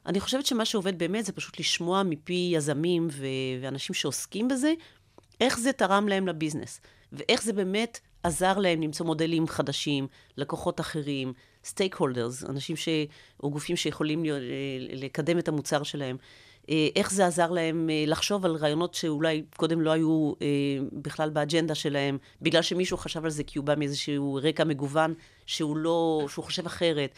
אני 0.05 0.19
חושבת 0.19 0.45
שמה 0.45 0.65
שעובד 0.65 0.99
באמת 0.99 1.25
זה 1.25 1.31
פשוט 1.31 1.59
לשמוע 1.59 2.03
מפי 2.03 2.49
יזמים 2.53 3.07
ו- 3.11 3.25
ואנשים 3.61 3.93
שעוסקים 3.93 4.47
בזה, 4.47 4.73
איך 5.41 5.59
זה 5.59 5.73
תרם 5.73 6.07
להם 6.07 6.27
לביזנס, 6.27 6.81
ואיך 7.11 7.43
זה 7.43 7.53
באמת 7.53 7.99
עזר 8.23 8.57
להם 8.57 8.81
למצוא 8.81 9.05
מודלים 9.05 9.47
חדשים, 9.47 10.07
לקוחות 10.37 10.79
אחרים, 10.79 11.33
סטייק 11.65 11.95
הולדרס, 11.95 12.43
אנשים 12.43 12.75
ש... 12.75 12.89
או 13.43 13.51
גופים 13.51 13.75
שיכולים 13.75 14.23
לקדם 14.89 15.39
את 15.39 15.47
המוצר 15.47 15.83
שלהם. 15.83 16.17
אה, 16.69 16.87
איך 16.95 17.11
זה 17.11 17.25
עזר 17.25 17.51
להם 17.51 17.89
אה, 17.89 18.03
לחשוב 18.07 18.45
על 18.45 18.55
רעיונות 18.55 18.93
שאולי 18.93 19.43
קודם 19.55 19.81
לא 19.81 19.91
היו 19.91 20.33
אה, 20.41 20.47
בכלל 20.91 21.29
באג'נדה 21.29 21.75
שלהם, 21.75 22.17
בגלל 22.41 22.61
שמישהו 22.61 22.97
חשב 22.97 23.23
על 23.23 23.29
זה 23.29 23.43
כי 23.43 23.57
הוא 23.57 23.65
בא 23.65 23.73
מאיזשהו 23.77 24.39
רקע 24.43 24.63
מגוון 24.63 25.13
שהוא 25.45 25.77
לא, 25.77 26.25
שהוא 26.29 26.45
חושב 26.45 26.65
אחרת. 26.65 27.15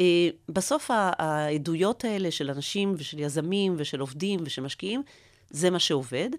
אה, 0.00 0.28
בסוף 0.48 0.90
העדויות 0.92 2.04
האלה 2.04 2.30
של 2.30 2.50
אנשים 2.50 2.94
ושל 2.98 3.18
יזמים 3.18 3.74
ושל 3.78 4.00
עובדים 4.00 4.40
ושל 4.44 4.62
משקיעים, 4.62 5.02
זה 5.50 5.70
מה 5.70 5.78
שעובד. 5.78 6.30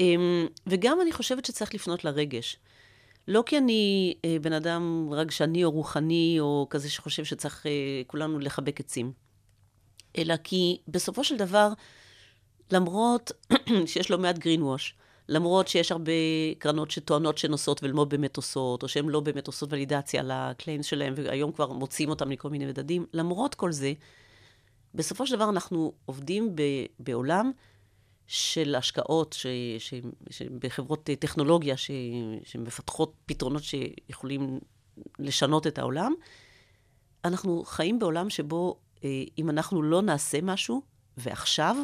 אמ, 0.00 0.46
וגם 0.66 1.00
אני 1.00 1.12
חושבת 1.12 1.44
שצריך 1.44 1.74
לפנות 1.74 2.04
לרגש. 2.04 2.56
לא 3.28 3.42
כי 3.46 3.58
אני 3.58 4.14
אה, 4.24 4.36
בן 4.42 4.52
אדם 4.52 5.08
רגשני 5.12 5.64
או 5.64 5.70
רוחני, 5.70 6.36
או 6.40 6.66
כזה 6.70 6.90
שחושב 6.90 7.24
שצריך 7.24 7.66
אה, 7.66 8.02
כולנו 8.06 8.38
לחבק 8.38 8.80
עצים, 8.80 9.12
אלא 10.18 10.34
כי 10.44 10.78
בסופו 10.88 11.24
של 11.24 11.36
דבר, 11.36 11.72
למרות 12.70 13.32
שיש 13.86 14.10
לא 14.10 14.18
מעט 14.18 14.36
green 14.36 14.60
wash, 14.60 14.92
למרות 15.28 15.68
שיש 15.68 15.92
הרבה 15.92 16.12
קרנות 16.58 16.90
שטוענות 16.90 17.38
שהן 17.38 17.52
עושות 17.52 17.82
ולא 17.82 18.04
באמת 18.04 18.36
עושות, 18.36 18.82
או 18.82 18.88
שהן 18.88 19.08
לא 19.08 19.20
באמת 19.20 19.46
עושות 19.46 19.72
ולידציה 19.72 20.22
לקליימס 20.22 20.86
שלהן, 20.86 21.12
והיום 21.16 21.52
כבר 21.52 21.72
מוצאים 21.72 22.08
אותם 22.08 22.28
מכל 22.28 22.50
מיני 22.50 22.66
מדדים, 22.66 23.06
למרות 23.12 23.54
כל 23.54 23.72
זה, 23.72 23.92
בסופו 24.94 25.26
של 25.26 25.36
דבר 25.36 25.48
אנחנו 25.48 25.92
עובדים 26.04 26.56
ב, 26.56 26.62
בעולם 26.98 27.52
של 28.26 28.74
השקעות 28.74 29.32
ש, 29.32 29.46
ש, 29.78 29.94
ש, 30.30 30.42
בחברות 30.42 31.10
טכנולוגיה 31.18 31.76
ש, 31.76 31.90
שמפתחות 32.44 33.12
פתרונות 33.26 33.62
שיכולים 33.62 34.60
לשנות 35.18 35.66
את 35.66 35.78
העולם. 35.78 36.14
אנחנו 37.24 37.64
חיים 37.64 37.98
בעולם 37.98 38.30
שבו 38.30 38.76
אה, 39.04 39.22
אם 39.38 39.50
אנחנו 39.50 39.82
לא 39.82 40.02
נעשה 40.02 40.38
משהו, 40.42 40.82
ועכשיו, 41.16 41.76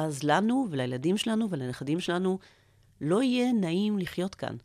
אז 0.00 0.22
לנו 0.22 0.66
ולילדים 0.70 1.16
שלנו 1.16 1.50
ולנכדים 1.50 2.00
שלנו 2.00 2.38
לא 3.00 3.22
יהיה 3.22 3.52
נעים 3.52 3.98
לחיות 3.98 4.34
כאן. 4.34 4.56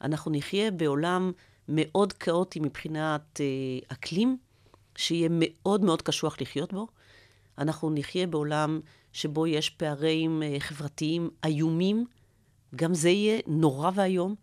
אנחנו 0.00 0.30
נחיה 0.30 0.70
בעולם 0.70 1.32
מאוד 1.68 2.12
כאוטי 2.12 2.60
מבחינת 2.60 3.40
אה, 3.40 3.46
אקלים, 3.92 4.38
שיהיה 4.96 5.28
מאוד 5.32 5.84
מאוד 5.84 6.02
קשוח 6.02 6.40
לחיות 6.40 6.72
בו. 6.72 6.86
אנחנו 7.58 7.90
נחיה 7.90 8.26
בעולם 8.26 8.80
שבו 9.12 9.46
יש 9.46 9.70
פערים 9.70 10.42
אה, 10.42 10.56
חברתיים 10.58 11.30
איומים, 11.44 12.06
גם 12.76 12.94
זה 12.94 13.08
יהיה 13.08 13.40
נורא 13.46 13.90
ואיום, 13.94 14.34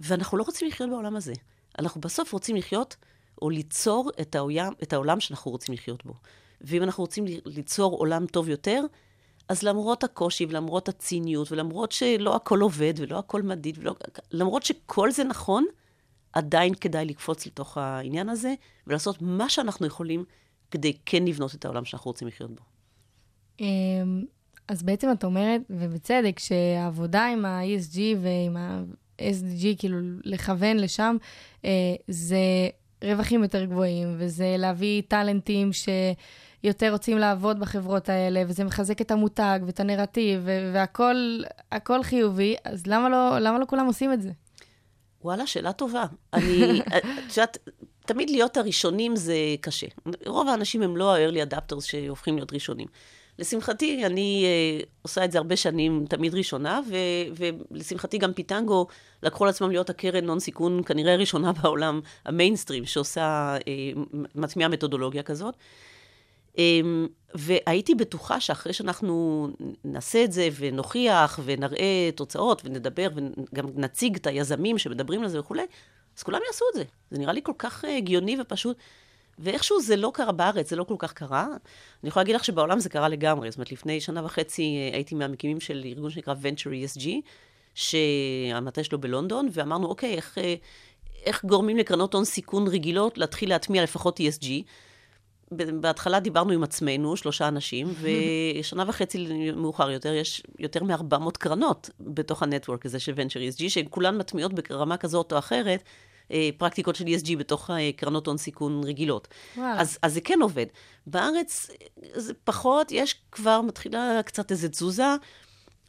ואנחנו 0.00 0.38
לא 0.38 0.42
רוצים 0.42 0.68
לחיות 0.68 0.90
בעולם 0.90 1.16
הזה. 1.16 1.32
אנחנו 1.78 2.00
בסוף 2.00 2.32
רוצים 2.32 2.56
לחיות 2.56 2.96
או 3.42 3.50
ליצור 3.50 4.10
את 4.20 4.34
העולם, 4.34 4.72
את 4.82 4.92
העולם 4.92 5.20
שאנחנו 5.20 5.50
רוצים 5.50 5.74
לחיות 5.74 6.04
בו. 6.04 6.14
ואם 6.60 6.82
אנחנו 6.82 7.02
רוצים 7.02 7.24
ליצור 7.44 7.98
עולם 7.98 8.26
טוב 8.26 8.48
יותר, 8.48 8.80
אז 9.48 9.62
למרות 9.62 10.04
הקושי 10.04 10.46
ולמרות 10.48 10.88
הציניות, 10.88 11.52
ולמרות 11.52 11.92
שלא 11.92 12.36
הכל 12.36 12.60
עובד 12.60 12.94
ולא 12.96 13.18
הכל 13.18 13.42
מדיד, 13.42 13.78
ולא, 13.78 13.94
למרות 14.30 14.62
שכל 14.62 15.10
זה 15.10 15.24
נכון, 15.24 15.64
עדיין 16.32 16.74
כדאי 16.74 17.04
לקפוץ 17.04 17.46
לתוך 17.46 17.78
העניין 17.78 18.28
הזה 18.28 18.54
ולעשות 18.86 19.22
מה 19.22 19.48
שאנחנו 19.48 19.86
יכולים 19.86 20.24
כדי 20.70 20.92
כן 21.06 21.24
לבנות 21.24 21.54
את 21.54 21.64
העולם 21.64 21.84
שאנחנו 21.84 22.08
רוצים 22.08 22.28
לחיות 22.28 22.50
בו. 22.50 22.62
אמ, 23.60 24.24
אז 24.68 24.82
בעצם 24.82 25.08
את 25.12 25.24
אומרת, 25.24 25.60
ובצדק, 25.70 26.38
שהעבודה 26.38 27.26
עם 27.26 27.44
ה-ESG 27.44 27.98
ועם 28.22 28.56
ה-SDG, 28.56 29.66
כאילו 29.78 29.98
לכוון 30.24 30.76
לשם, 30.76 31.16
אה, 31.64 31.70
זה 32.08 32.68
רווחים 33.04 33.42
יותר 33.42 33.64
גבוהים, 33.64 34.14
וזה 34.18 34.54
להביא 34.58 35.02
טאלנטים 35.08 35.72
ש... 35.72 35.88
יותר 36.64 36.92
רוצים 36.92 37.18
לעבוד 37.18 37.60
בחברות 37.60 38.08
האלה, 38.08 38.42
וזה 38.46 38.64
מחזק 38.64 39.00
את 39.00 39.10
המותג 39.10 39.60
ואת 39.66 39.80
הנרטיב, 39.80 40.48
והכל 40.72 42.02
חיובי, 42.02 42.54
אז 42.64 42.86
למה 42.86 43.08
לא, 43.08 43.38
למה 43.38 43.58
לא 43.58 43.64
כולם 43.68 43.86
עושים 43.86 44.12
את 44.12 44.22
זה? 44.22 44.30
וואלה, 45.22 45.46
שאלה 45.46 45.72
טובה. 45.72 46.04
אני, 46.34 46.80
את 47.28 47.36
יודעת, 47.36 47.58
תמיד 48.06 48.30
להיות 48.30 48.56
הראשונים 48.56 49.16
זה 49.16 49.34
קשה. 49.60 49.86
רוב 50.26 50.48
האנשים 50.48 50.82
הם 50.82 50.96
לא 50.96 51.14
ה-early 51.14 51.52
adapters 51.52 51.80
שהופכים 51.80 52.36
להיות 52.36 52.52
ראשונים. 52.52 52.86
לשמחתי, 53.38 54.06
אני 54.06 54.46
uh, 54.82 54.86
עושה 55.02 55.24
את 55.24 55.32
זה 55.32 55.38
הרבה 55.38 55.56
שנים, 55.56 56.04
תמיד 56.08 56.34
ראשונה, 56.34 56.80
ו- 56.88 57.44
ולשמחתי 57.70 58.18
גם 58.18 58.32
פיטנגו 58.32 58.86
לקחו 59.22 59.44
על 59.44 59.50
עצמם 59.50 59.70
להיות 59.70 59.90
הקרן 59.90 60.28
הון 60.28 60.40
סיכון 60.40 60.82
כנראה 60.86 61.12
הראשונה 61.12 61.52
בעולם, 61.52 62.00
המיינסטרים, 62.24 62.84
שעושה, 62.84 63.56
uh, 63.60 64.18
מטמיעה 64.34 64.68
מתודולוגיה 64.68 65.22
כזאת. 65.22 65.54
אמ, 66.58 67.06
והייתי 67.34 67.94
בטוחה 67.94 68.40
שאחרי 68.40 68.72
שאנחנו 68.72 69.48
נעשה 69.84 70.24
את 70.24 70.32
זה 70.32 70.48
ונוכיח 70.56 71.40
ונראה 71.44 72.10
תוצאות 72.14 72.62
ונדבר 72.64 73.08
וגם 73.14 73.66
נציג 73.74 74.16
את 74.16 74.26
היזמים 74.26 74.78
שמדברים 74.78 75.22
על 75.22 75.28
זה 75.28 75.40
וכולי, 75.40 75.62
אז 76.16 76.22
כולם 76.22 76.40
יעשו 76.46 76.64
את 76.70 76.74
זה. 76.74 76.84
זה 77.10 77.18
נראה 77.18 77.32
לי 77.32 77.40
כל 77.42 77.52
כך 77.58 77.84
אה, 77.84 77.96
הגיוני 77.96 78.36
ופשוט. 78.40 78.76
ואיכשהו 79.38 79.80
זה 79.80 79.96
לא 79.96 80.10
קרה 80.14 80.32
בארץ, 80.32 80.70
זה 80.70 80.76
לא 80.76 80.84
כל 80.84 80.94
כך 80.98 81.12
קרה. 81.12 81.46
אני 82.02 82.08
יכולה 82.08 82.22
להגיד 82.22 82.34
לך 82.34 82.44
שבעולם 82.44 82.80
זה 82.80 82.88
קרה 82.88 83.08
לגמרי. 83.08 83.50
זאת 83.50 83.58
אומרת, 83.58 83.72
לפני 83.72 84.00
שנה 84.00 84.24
וחצי 84.24 84.62
אה, 84.62 84.96
הייתי 84.96 85.14
מהמקימים 85.14 85.60
של 85.60 85.82
ארגון 85.84 86.10
שנקרא 86.10 86.34
Venture 86.34 86.96
ESG, 86.96 87.08
שהמטה 87.74 88.84
שלו 88.84 89.00
בלונדון, 89.00 89.48
ואמרנו, 89.52 89.86
אוקיי, 89.86 90.14
איך, 90.14 90.38
אה, 90.38 90.54
איך 91.24 91.44
גורמים 91.44 91.76
לקרנות 91.76 92.14
הון 92.14 92.24
סיכון 92.24 92.66
רגילות 92.66 93.18
להתחיל 93.18 93.48
להטמיע 93.48 93.82
לפחות 93.82 94.20
ESG? 94.20 94.46
בהתחלה 95.80 96.20
דיברנו 96.20 96.52
עם 96.52 96.62
עצמנו, 96.62 97.16
שלושה 97.16 97.48
אנשים, 97.48 97.94
ושנה 98.60 98.84
וחצי 98.86 99.26
מאוחר 99.56 99.90
יותר, 99.90 100.14
יש 100.14 100.42
יותר 100.58 100.84
מ-400 100.84 101.30
קרנות 101.38 101.90
בתוך 102.00 102.42
הנטוורק 102.42 102.86
הזה 102.86 102.98
של 102.98 103.12
Venture 103.12 103.56
ESG, 103.56 103.68
שכולן 103.68 104.18
מטמיעות 104.18 104.52
ברמה 104.52 104.96
כזאת 104.96 105.32
או 105.32 105.38
אחרת. 105.38 105.82
אה, 106.30 106.50
פרקטיקות 106.56 106.96
של 106.96 107.04
ESG 107.04 107.36
בתוך 107.38 107.70
אה, 107.70 107.90
קרנות 107.96 108.26
הון 108.26 108.36
סיכון 108.36 108.84
רגילות. 108.84 109.28
אז, 109.78 109.98
אז 110.02 110.14
זה 110.14 110.20
כן 110.20 110.38
עובד. 110.42 110.66
בארץ 111.06 111.70
זה 112.14 112.32
פחות, 112.44 112.92
יש 112.92 113.14
כבר, 113.32 113.60
מתחילה 113.60 114.20
קצת 114.24 114.50
איזו 114.50 114.68
תזוזה. 114.68 115.14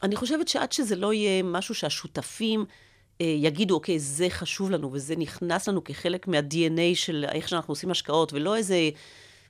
אני 0.04 0.16
חושבת 0.16 0.48
שעד 0.48 0.72
שזה 0.72 0.96
לא 0.96 1.14
יהיה 1.14 1.44
משהו 1.44 1.76
שהשותפים 1.76 2.66
אה, 3.22 3.26
יגידו, 3.26 3.76
אוקיי, 3.76 4.00
זה 4.00 4.30
חשוב 4.30 4.72
לנו 4.72 4.94
וזה 4.94 5.16
נכנס 5.16 5.68
לנו 5.68 5.84
כחלק 5.84 6.28
מה-DNA 6.28 6.96
של 6.96 7.26
איך 7.32 7.50
שאנחנו 7.50 7.72
עושים 7.72 7.92
השקעות, 7.92 8.34
ולא 8.34 8.56
איזה 8.56 8.90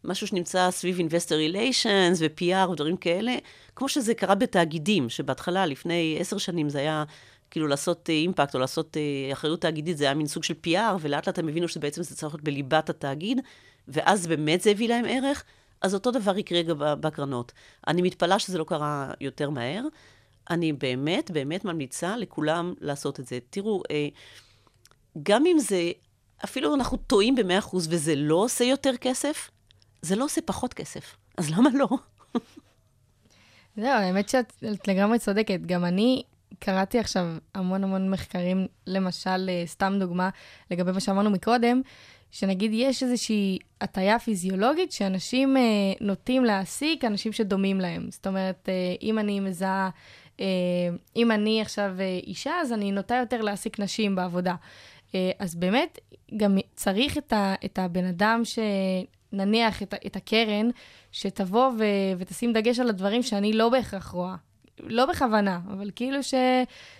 משהו 0.05 0.27
שנמצא 0.27 0.71
סביב 0.71 0.99
Investor 0.99 1.53
Relations 1.53 2.17
ו-PR 2.19 2.69
ודברים 2.69 2.97
כאלה, 2.97 3.35
כמו 3.75 3.89
שזה 3.89 4.13
קרה 4.13 4.35
בתאגידים, 4.35 5.09
שבהתחלה, 5.09 5.65
לפני 5.65 6.17
עשר 6.19 6.37
שנים, 6.37 6.69
זה 6.69 6.79
היה 6.79 7.03
כאילו 7.51 7.67
לעשות 7.67 8.09
אימפקט 8.09 8.55
אה, 8.55 8.57
או 8.57 8.59
לעשות 8.59 8.97
אה, 8.97 9.33
אחריות 9.33 9.61
תאגידית, 9.61 9.97
זה 9.97 10.05
היה 10.05 10.13
מין 10.13 10.27
סוג 10.27 10.43
של 10.43 10.53
PR, 10.67 10.97
ולאט 10.99 11.27
לאט 11.27 11.39
הם 11.39 11.47
הבינו 11.47 11.67
שבעצם 11.67 12.03
זה 12.03 12.15
צריך 12.15 12.33
להיות 12.33 12.43
בליבת 12.43 12.89
התאגיד, 12.89 13.41
ואז 13.87 14.27
באמת 14.27 14.61
זה 14.61 14.71
הביא 14.71 14.89
להם 14.89 15.05
ערך, 15.07 15.43
אז 15.81 15.93
אותו 15.93 16.11
דבר 16.11 16.37
יקרה 16.37 16.61
גם 16.61 16.77
בקרנות. 16.79 17.51
אני 17.87 18.01
מתפלאה 18.01 18.39
שזה 18.39 18.57
לא 18.57 18.63
קרה 18.63 19.11
יותר 19.21 19.49
מהר. 19.49 19.83
אני 20.49 20.73
באמת, 20.73 21.31
באמת 21.31 21.65
ממליצה 21.65 22.17
לכולם 22.17 22.73
לעשות 22.81 23.19
את 23.19 23.27
זה. 23.27 23.39
תראו, 23.49 23.83
אה, 23.91 24.07
גם 25.23 25.45
אם 25.45 25.59
זה, 25.59 25.91
אפילו 26.43 26.75
אנחנו 26.75 26.97
טועים 26.97 27.35
ב-100% 27.35 27.75
וזה 27.89 28.15
לא 28.15 28.35
עושה 28.35 28.63
יותר 28.63 28.97
כסף, 29.01 29.49
זה 30.05 30.15
לא 30.15 30.25
עושה 30.25 30.41
פחות 30.41 30.73
כסף. 30.73 31.17
אז 31.37 31.49
למה 31.49 31.69
לא? 31.73 31.87
זהו, 33.77 33.87
האמת 33.87 34.29
שאת 34.29 34.53
לגמרי 34.87 35.19
צודקת. 35.19 35.59
גם 35.65 35.85
אני 35.85 36.23
קראתי 36.59 36.99
עכשיו 36.99 37.25
המון 37.55 37.83
המון 37.83 38.09
מחקרים, 38.09 38.67
למשל, 38.87 39.49
אה, 39.49 39.63
סתם 39.65 39.93
דוגמה, 39.99 40.29
לגבי 40.71 40.91
מה 40.91 40.99
שאמרנו 40.99 41.29
מקודם, 41.29 41.81
שנגיד 42.31 42.71
יש 42.73 43.03
איזושהי 43.03 43.59
הטיה 43.81 44.19
פיזיולוגית 44.19 44.91
שאנשים 44.91 45.57
אה, 45.57 45.61
נוטים 46.01 46.45
להעסיק 46.45 47.05
אנשים 47.05 47.31
שדומים 47.31 47.79
להם. 47.79 48.07
זאת 48.11 48.27
אומרת, 48.27 48.69
אה, 48.69 48.95
אם 49.01 49.19
אני 49.19 49.39
מזהה, 49.39 49.89
אה, 50.39 50.45
אם 51.15 51.31
אני 51.31 51.61
עכשיו 51.61 51.95
אה, 51.99 52.19
אישה, 52.23 52.53
אז 52.61 52.73
אני 52.73 52.91
נוטה 52.91 53.15
יותר 53.15 53.41
להעסיק 53.41 53.79
נשים 53.79 54.15
בעבודה. 54.15 54.55
אה, 55.15 55.31
אז 55.39 55.55
באמת, 55.55 55.99
גם 56.37 56.57
צריך 56.75 57.17
את, 57.17 57.33
ה, 57.33 57.55
את 57.65 57.79
הבן 57.79 58.05
אדם 58.05 58.41
שנניח 59.31 59.83
את, 59.83 59.93
את 60.05 60.15
הקרן, 60.15 60.69
שתבוא 61.11 61.67
ו, 61.67 61.83
ותשים 62.17 62.53
דגש 62.53 62.79
על 62.79 62.89
הדברים 62.89 63.23
שאני 63.23 63.53
לא 63.53 63.69
בהכרח 63.69 64.07
רואה. 64.07 64.35
לא 64.79 65.05
בכוונה, 65.05 65.59
אבל 65.67 65.91
כאילו 65.95 66.23
ש, 66.23 66.33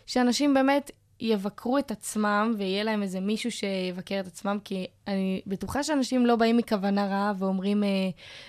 שאנשים 0.05 0.53
באמת 0.53 0.91
יבקרו 1.19 1.77
את 1.77 1.91
עצמם, 1.91 2.53
ויהיה 2.57 2.83
להם 2.83 3.03
איזה 3.03 3.19
מישהו 3.19 3.51
שיבקר 3.51 4.19
את 4.19 4.27
עצמם, 4.27 4.57
כי 4.63 4.87
אני 5.07 5.41
בטוחה 5.47 5.83
שאנשים 5.83 6.25
לא 6.25 6.35
באים 6.35 6.57
מכוונה 6.57 7.07
רעה 7.07 7.33
ואומרים, 7.37 7.83
אה, 7.83 7.89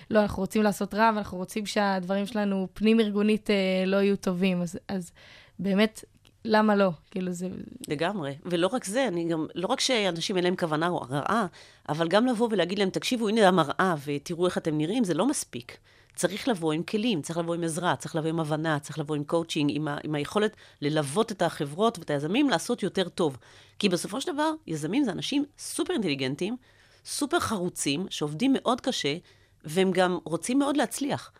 לא, 0.09 0.21
אנחנו 0.21 0.41
רוצים 0.41 0.63
לעשות 0.63 0.93
רע, 0.93 1.11
ואנחנו 1.15 1.37
רוצים 1.37 1.65
שהדברים 1.65 2.25
שלנו 2.25 2.67
פנים-ארגונית 2.73 3.49
אה, 3.49 3.83
לא 3.85 3.97
יהיו 3.97 4.17
טובים. 4.17 4.61
אז, 4.61 4.79
אז 4.87 5.11
באמת, 5.59 6.03
למה 6.47 6.75
לא? 6.75 6.91
כאילו 7.11 7.31
זה... 7.31 7.47
לגמרי. 7.87 8.35
ולא 8.45 8.67
רק 8.67 8.85
זה, 8.85 9.07
אני 9.07 9.27
גם, 9.27 9.45
לא 9.55 9.67
רק 9.67 9.79
שאנשים 9.79 10.35
אין 10.35 10.43
להם 10.43 10.55
כוונה 10.55 10.89
רעה, 11.09 11.45
אבל 11.89 12.07
גם 12.07 12.25
לבוא 12.25 12.47
ולהגיד 12.51 12.79
להם, 12.79 12.89
תקשיבו, 12.89 13.27
הנה 13.27 13.47
המראה, 13.47 13.95
ותראו 14.05 14.45
איך 14.45 14.57
אתם 14.57 14.77
נראים, 14.77 15.03
זה 15.03 15.13
לא 15.13 15.27
מספיק. 15.27 15.77
צריך 16.15 16.47
לבוא 16.47 16.73
עם 16.73 16.83
כלים, 16.83 17.21
צריך 17.21 17.37
לבוא 17.37 17.55
עם 17.55 17.63
עזרה, 17.63 17.95
צריך 17.95 18.15
לבוא 18.15 18.29
עם 18.29 18.39
הבנה, 18.39 18.79
צריך 18.79 18.99
לבוא 18.99 19.15
עם 19.15 19.23
קואוצ'ינג, 19.23 19.71
עם, 19.73 19.87
ה, 19.87 19.97
עם 20.03 20.15
היכולת 20.15 20.55
ללוות 20.81 21.31
את 21.31 21.41
החברות 21.41 21.99
ואת 21.99 22.09
היזמים 22.09 22.49
לעשות 22.49 22.83
יותר 22.83 23.09
טוב. 23.09 23.37
כי 23.79 23.89
בסופו 23.89 24.21
של 24.21 24.33
דבר, 24.33 24.51
יזמים 24.67 25.03
זה 25.03 25.11
אנשים 25.11 25.45
סופר 25.57 25.93
אינטליגנטים, 25.93 26.57
סופר 27.05 27.39
חרוצים, 27.39 28.05
שעובדים 28.09 28.53
מאוד 28.53 28.81
קשה, 28.81 29.15
והם 29.63 29.91
גם 29.91 30.17
רוצים 30.23 30.59
מאוד 30.59 30.77
להצליח. 30.77 31.31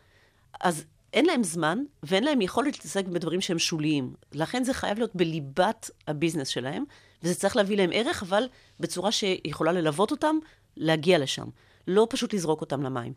אז 0.61 0.85
אין 1.17 1.25
להם 1.25 1.43
זמן, 1.43 1.79
ואין 2.03 2.23
להם 2.23 2.41
יכולת 2.41 2.73
להתעסק 2.73 3.05
בדברים 3.05 3.41
שהם 3.41 3.59
שוליים. 3.59 4.13
לכן 4.33 4.63
זה 4.63 4.73
חייב 4.73 4.97
להיות 4.97 5.15
בליבת 5.15 5.89
הביזנס 6.07 6.47
שלהם, 6.47 6.83
וזה 7.23 7.35
צריך 7.35 7.55
להביא 7.55 7.77
להם 7.77 7.89
ערך, 7.93 8.23
אבל 8.23 8.43
בצורה 8.79 9.11
שיכולה 9.11 9.71
ללוות 9.71 10.11
אותם, 10.11 10.35
להגיע 10.77 11.17
לשם. 11.17 11.45
לא 11.87 12.07
פשוט 12.09 12.33
לזרוק 12.33 12.61
אותם 12.61 12.83
למים. 12.83 13.13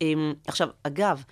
אמ, 0.00 0.34
עכשיו, 0.46 0.68
אגב, 0.82 1.24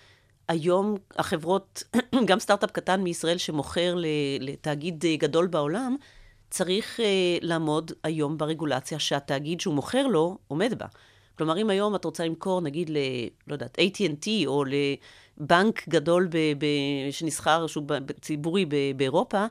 היום 0.48 0.94
החברות, 1.16 1.82
גם 2.28 2.38
סטארט-אפ 2.38 2.70
קטן 2.70 3.00
מישראל 3.00 3.38
שמוכר 3.38 3.94
לתאגיד 4.40 5.04
אה, 5.06 5.16
גדול 5.16 5.46
בעולם, 5.46 5.96
צריך 6.50 7.00
uh, 7.00 7.02
לעמוד 7.42 7.92
היום 8.04 8.38
ברגולציה 8.38 8.98
שהתאגיד 8.98 9.60
שהוא 9.60 9.74
מוכר 9.74 10.06
לו 10.06 10.38
עומד 10.48 10.74
בה. 10.78 10.86
כלומר, 11.38 11.58
אם 11.58 11.70
היום 11.70 11.94
את 11.94 12.04
רוצה 12.04 12.24
למכור, 12.24 12.60
נגיד, 12.60 12.90
ל... 12.90 12.96
לא 13.46 13.52
יודעת, 13.52 13.78
AT&T 13.78 14.28
או 14.46 14.64
לבנק 14.64 15.88
גדול 15.88 16.28
ב, 16.30 16.36
ב, 16.58 16.66
שנסחר, 17.10 17.66
שהוא 17.66 17.84
ציבורי 18.20 18.66
ב, 18.66 18.76
באירופה, 18.96 19.46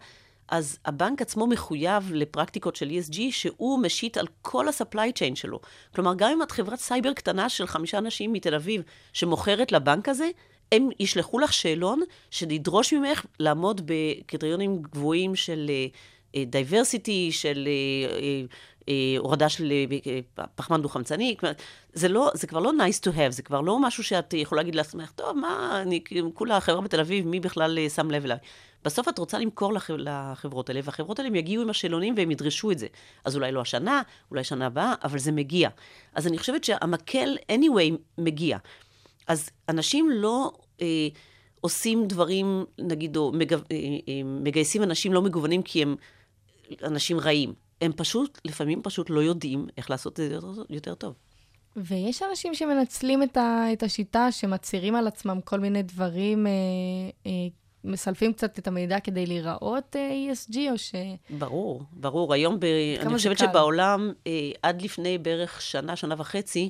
אז 0.47 0.79
הבנק 0.85 1.21
עצמו 1.21 1.47
מחויב 1.47 2.11
לפרקטיקות 2.13 2.75
של 2.75 2.89
ESG, 2.89 3.17
שהוא 3.31 3.79
משית 3.79 4.17
על 4.17 4.27
כל 4.41 4.67
ה-supply 4.67 5.09
chain 5.19 5.35
שלו. 5.35 5.59
כלומר, 5.95 6.13
גם 6.15 6.31
אם 6.31 6.41
את 6.43 6.51
חברת 6.51 6.79
סייבר 6.79 7.13
קטנה 7.13 7.49
של 7.49 7.67
חמישה 7.67 7.97
אנשים 7.97 8.33
מתל 8.33 8.55
אביב 8.55 8.81
שמוכרת 9.13 9.71
לבנק 9.71 10.09
הזה, 10.09 10.29
הם 10.71 10.89
ישלחו 10.99 11.39
לך 11.39 11.53
שאלון 11.53 12.01
שידרוש 12.31 12.93
ממך 12.93 13.25
לעמוד 13.39 13.81
בקריטריונים 13.85 14.81
גבוהים 14.81 15.35
של 15.35 15.71
diversity, 16.45 17.31
של 17.31 17.67
uh, 17.67 18.81
uh, 18.81 18.85
הורדה 19.17 19.49
של 19.49 19.73
פחמן 20.55 20.81
דו-חמצני. 20.81 21.35
זה, 21.93 22.07
לא, 22.07 22.31
זה 22.33 22.47
כבר 22.47 22.59
לא 22.59 22.71
nice 22.71 22.99
to 23.07 23.15
have, 23.15 23.31
זה 23.31 23.41
כבר 23.41 23.61
לא 23.61 23.79
משהו 23.79 24.03
שאת 24.03 24.33
יכולה 24.33 24.61
להגיד 24.61 24.75
לעצמך, 24.75 25.11
טוב, 25.11 25.37
מה, 25.37 25.81
אני 25.81 26.03
כולה 26.33 26.59
חברה 26.59 26.81
בתל 26.81 26.99
אביב, 26.99 27.27
מי 27.27 27.39
בכלל 27.39 27.89
שם 27.89 28.11
לב 28.11 28.25
אליי? 28.25 28.37
בסוף 28.85 29.09
את 29.09 29.17
רוצה 29.17 29.39
למכור 29.39 29.73
לח... 29.73 29.89
לחברות 29.97 30.69
האלה, 30.69 30.79
והחברות 30.83 31.19
האלה 31.19 31.37
יגיעו 31.37 31.63
עם 31.63 31.69
השאלונים 31.69 32.13
והם 32.17 32.31
ידרשו 32.31 32.71
את 32.71 32.79
זה. 32.79 32.87
אז 33.25 33.35
אולי 33.35 33.51
לא 33.51 33.61
השנה, 33.61 34.01
אולי 34.31 34.43
שנה 34.43 34.65
הבאה, 34.65 34.93
אבל 35.03 35.19
זה 35.19 35.31
מגיע. 35.31 35.69
אז 36.13 36.27
אני 36.27 36.37
חושבת 36.37 36.63
שהמקל, 36.63 37.37
anyway, 37.51 37.97
מגיע. 38.17 38.57
אז 39.27 39.49
אנשים 39.69 40.09
לא 40.11 40.51
אה, 40.81 41.07
עושים 41.61 42.07
דברים, 42.07 42.65
נגיד, 42.79 43.17
או 43.17 43.31
מג... 43.31 43.53
אה, 43.53 43.59
אה, 43.71 44.21
מגייסים 44.25 44.83
אנשים 44.83 45.13
לא 45.13 45.21
מגוונים 45.21 45.61
כי 45.61 45.81
הם 45.81 45.95
אנשים 46.83 47.19
רעים. 47.19 47.53
הם 47.81 47.91
פשוט, 47.95 48.41
לפעמים 48.45 48.81
פשוט 48.83 49.09
לא 49.09 49.19
יודעים 49.19 49.67
איך 49.77 49.89
לעשות 49.89 50.19
את 50.19 50.29
זה 50.29 50.35
יותר, 50.35 50.63
יותר 50.69 50.95
טוב. 50.95 51.13
ויש 51.75 52.23
אנשים 52.29 52.53
שמנצלים 52.53 53.23
את, 53.23 53.37
ה, 53.37 53.65
את 53.73 53.83
השיטה, 53.83 54.31
שמצהירים 54.31 54.95
על 54.95 55.07
עצמם 55.07 55.39
כל 55.43 55.59
מיני 55.59 55.83
דברים 55.83 56.47
אה, 56.47 56.51
אה, 57.25 57.31
מסלפים 57.83 58.33
קצת 58.33 58.59
את 58.59 58.67
המידע 58.67 58.99
כדי 58.99 59.25
להיראות 59.25 59.95
uh, 59.95 60.33
ESG, 60.33 60.57
או 60.71 60.77
ש... 60.77 60.95
ברור, 61.29 61.83
ברור. 61.91 62.33
היום, 62.33 62.59
ב... 62.59 62.65
אני 62.99 63.13
חושבת 63.13 63.37
קל. 63.37 63.45
שבעולם, 63.45 64.11
uh, 64.11 64.27
עד 64.61 64.81
לפני 64.81 65.17
בערך 65.17 65.61
שנה, 65.61 65.95
שנה 65.95 66.15
וחצי, 66.17 66.69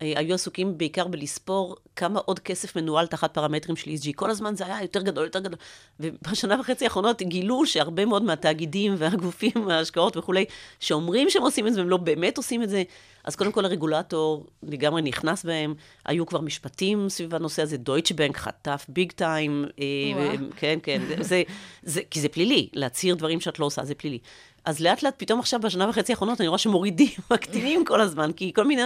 היו 0.00 0.34
עסוקים 0.34 0.78
בעיקר 0.78 1.06
בלספור 1.06 1.76
כמה 1.96 2.20
עוד 2.24 2.38
כסף 2.38 2.76
מנוהל 2.76 3.06
תחת 3.06 3.34
פרמטרים 3.34 3.76
של 3.76 3.90
ESG. 3.90 4.12
כל 4.14 4.30
הזמן 4.30 4.56
זה 4.56 4.66
היה 4.66 4.82
יותר 4.82 5.02
גדול, 5.02 5.24
יותר 5.24 5.38
גדול. 5.38 5.58
ובשנה 6.00 6.60
וחצי 6.60 6.84
האחרונות 6.84 7.22
גילו 7.22 7.66
שהרבה 7.66 8.04
מאוד 8.04 8.22
מהתאגידים 8.22 8.94
והגופים, 8.98 9.52
ההשקעות 9.70 10.16
וכולי, 10.16 10.44
שאומרים 10.80 11.30
שהם 11.30 11.42
עושים 11.42 11.66
את 11.66 11.74
זה, 11.74 11.80
והם 11.80 11.88
לא 11.88 11.96
באמת 11.96 12.36
עושים 12.36 12.62
את 12.62 12.68
זה, 12.68 12.82
אז 13.26 13.36
קודם 13.36 13.52
כל 13.52 13.64
הרגולטור 13.64 14.46
לגמרי 14.62 15.02
נכנס 15.02 15.44
בהם, 15.44 15.74
היו 16.04 16.26
כבר 16.26 16.40
משפטים 16.40 17.08
סביב 17.08 17.34
הנושא 17.34 17.62
הזה, 17.62 17.76
דויטש 17.76 18.12
בנק 18.12 18.36
חטף 18.36 18.86
ביג 18.88 19.12
טיים, 19.12 19.64
אה, 19.80 20.34
כן, 20.56 20.78
כן, 20.82 21.02
זה, 21.08 21.16
זה, 21.20 21.42
זה, 21.82 22.00
כי 22.10 22.20
זה 22.20 22.28
פלילי, 22.28 22.68
להצהיר 22.72 23.14
דברים 23.14 23.40
שאת 23.40 23.58
לא 23.58 23.64
עושה, 23.64 23.84
זה 23.84 23.94
פלילי. 23.94 24.18
אז 24.64 24.80
לאט 24.80 25.02
לאט, 25.02 25.14
פתאום 25.16 25.40
עכשיו, 25.40 25.60
בשנה 25.60 25.88
וחצי 25.88 26.12
האחרונות, 26.12 26.40
אני 26.40 26.48
רואה 26.48 26.58
שמורידים, 26.58 27.10
מקטינים 27.32 27.84
כל 27.84 28.00
הזמן, 28.00 28.32
כי 28.32 28.52
כל 28.52 28.64
מיני 28.64 28.82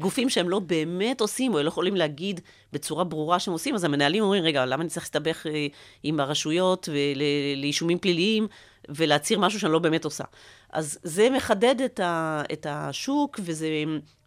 גופים 0.00 0.28
שהם 0.28 0.48
לא 0.48 0.58
באמת 0.58 1.20
עושים, 1.20 1.54
או 1.54 1.62
לא 1.62 1.68
יכולים 1.68 1.96
להגיד 1.96 2.40
בצורה 2.72 3.04
ברורה 3.04 3.38
שהם 3.38 3.52
עושים, 3.52 3.74
אז 3.74 3.84
המנהלים 3.84 4.22
אומרים, 4.22 4.44
רגע, 4.44 4.66
למה 4.66 4.82
אני 4.82 4.90
צריך 4.90 5.02
להסתבך 5.02 5.46
אה, 5.46 5.66
עם 6.02 6.20
הרשויות 6.20 6.88
ולאישומים 6.92 7.98
פליליים, 7.98 8.46
ולהצהיר 8.90 9.38
משהו 9.38 9.60
שאני 9.60 9.72
לא 9.72 9.78
באמת 9.78 10.04
עושה? 10.04 10.24
אז 10.72 10.98
זה 11.02 11.30
מחדד 11.30 11.80
את, 11.80 12.00
ה, 12.00 12.42
את 12.52 12.66
השוק, 12.70 13.40
וזה 13.42 13.68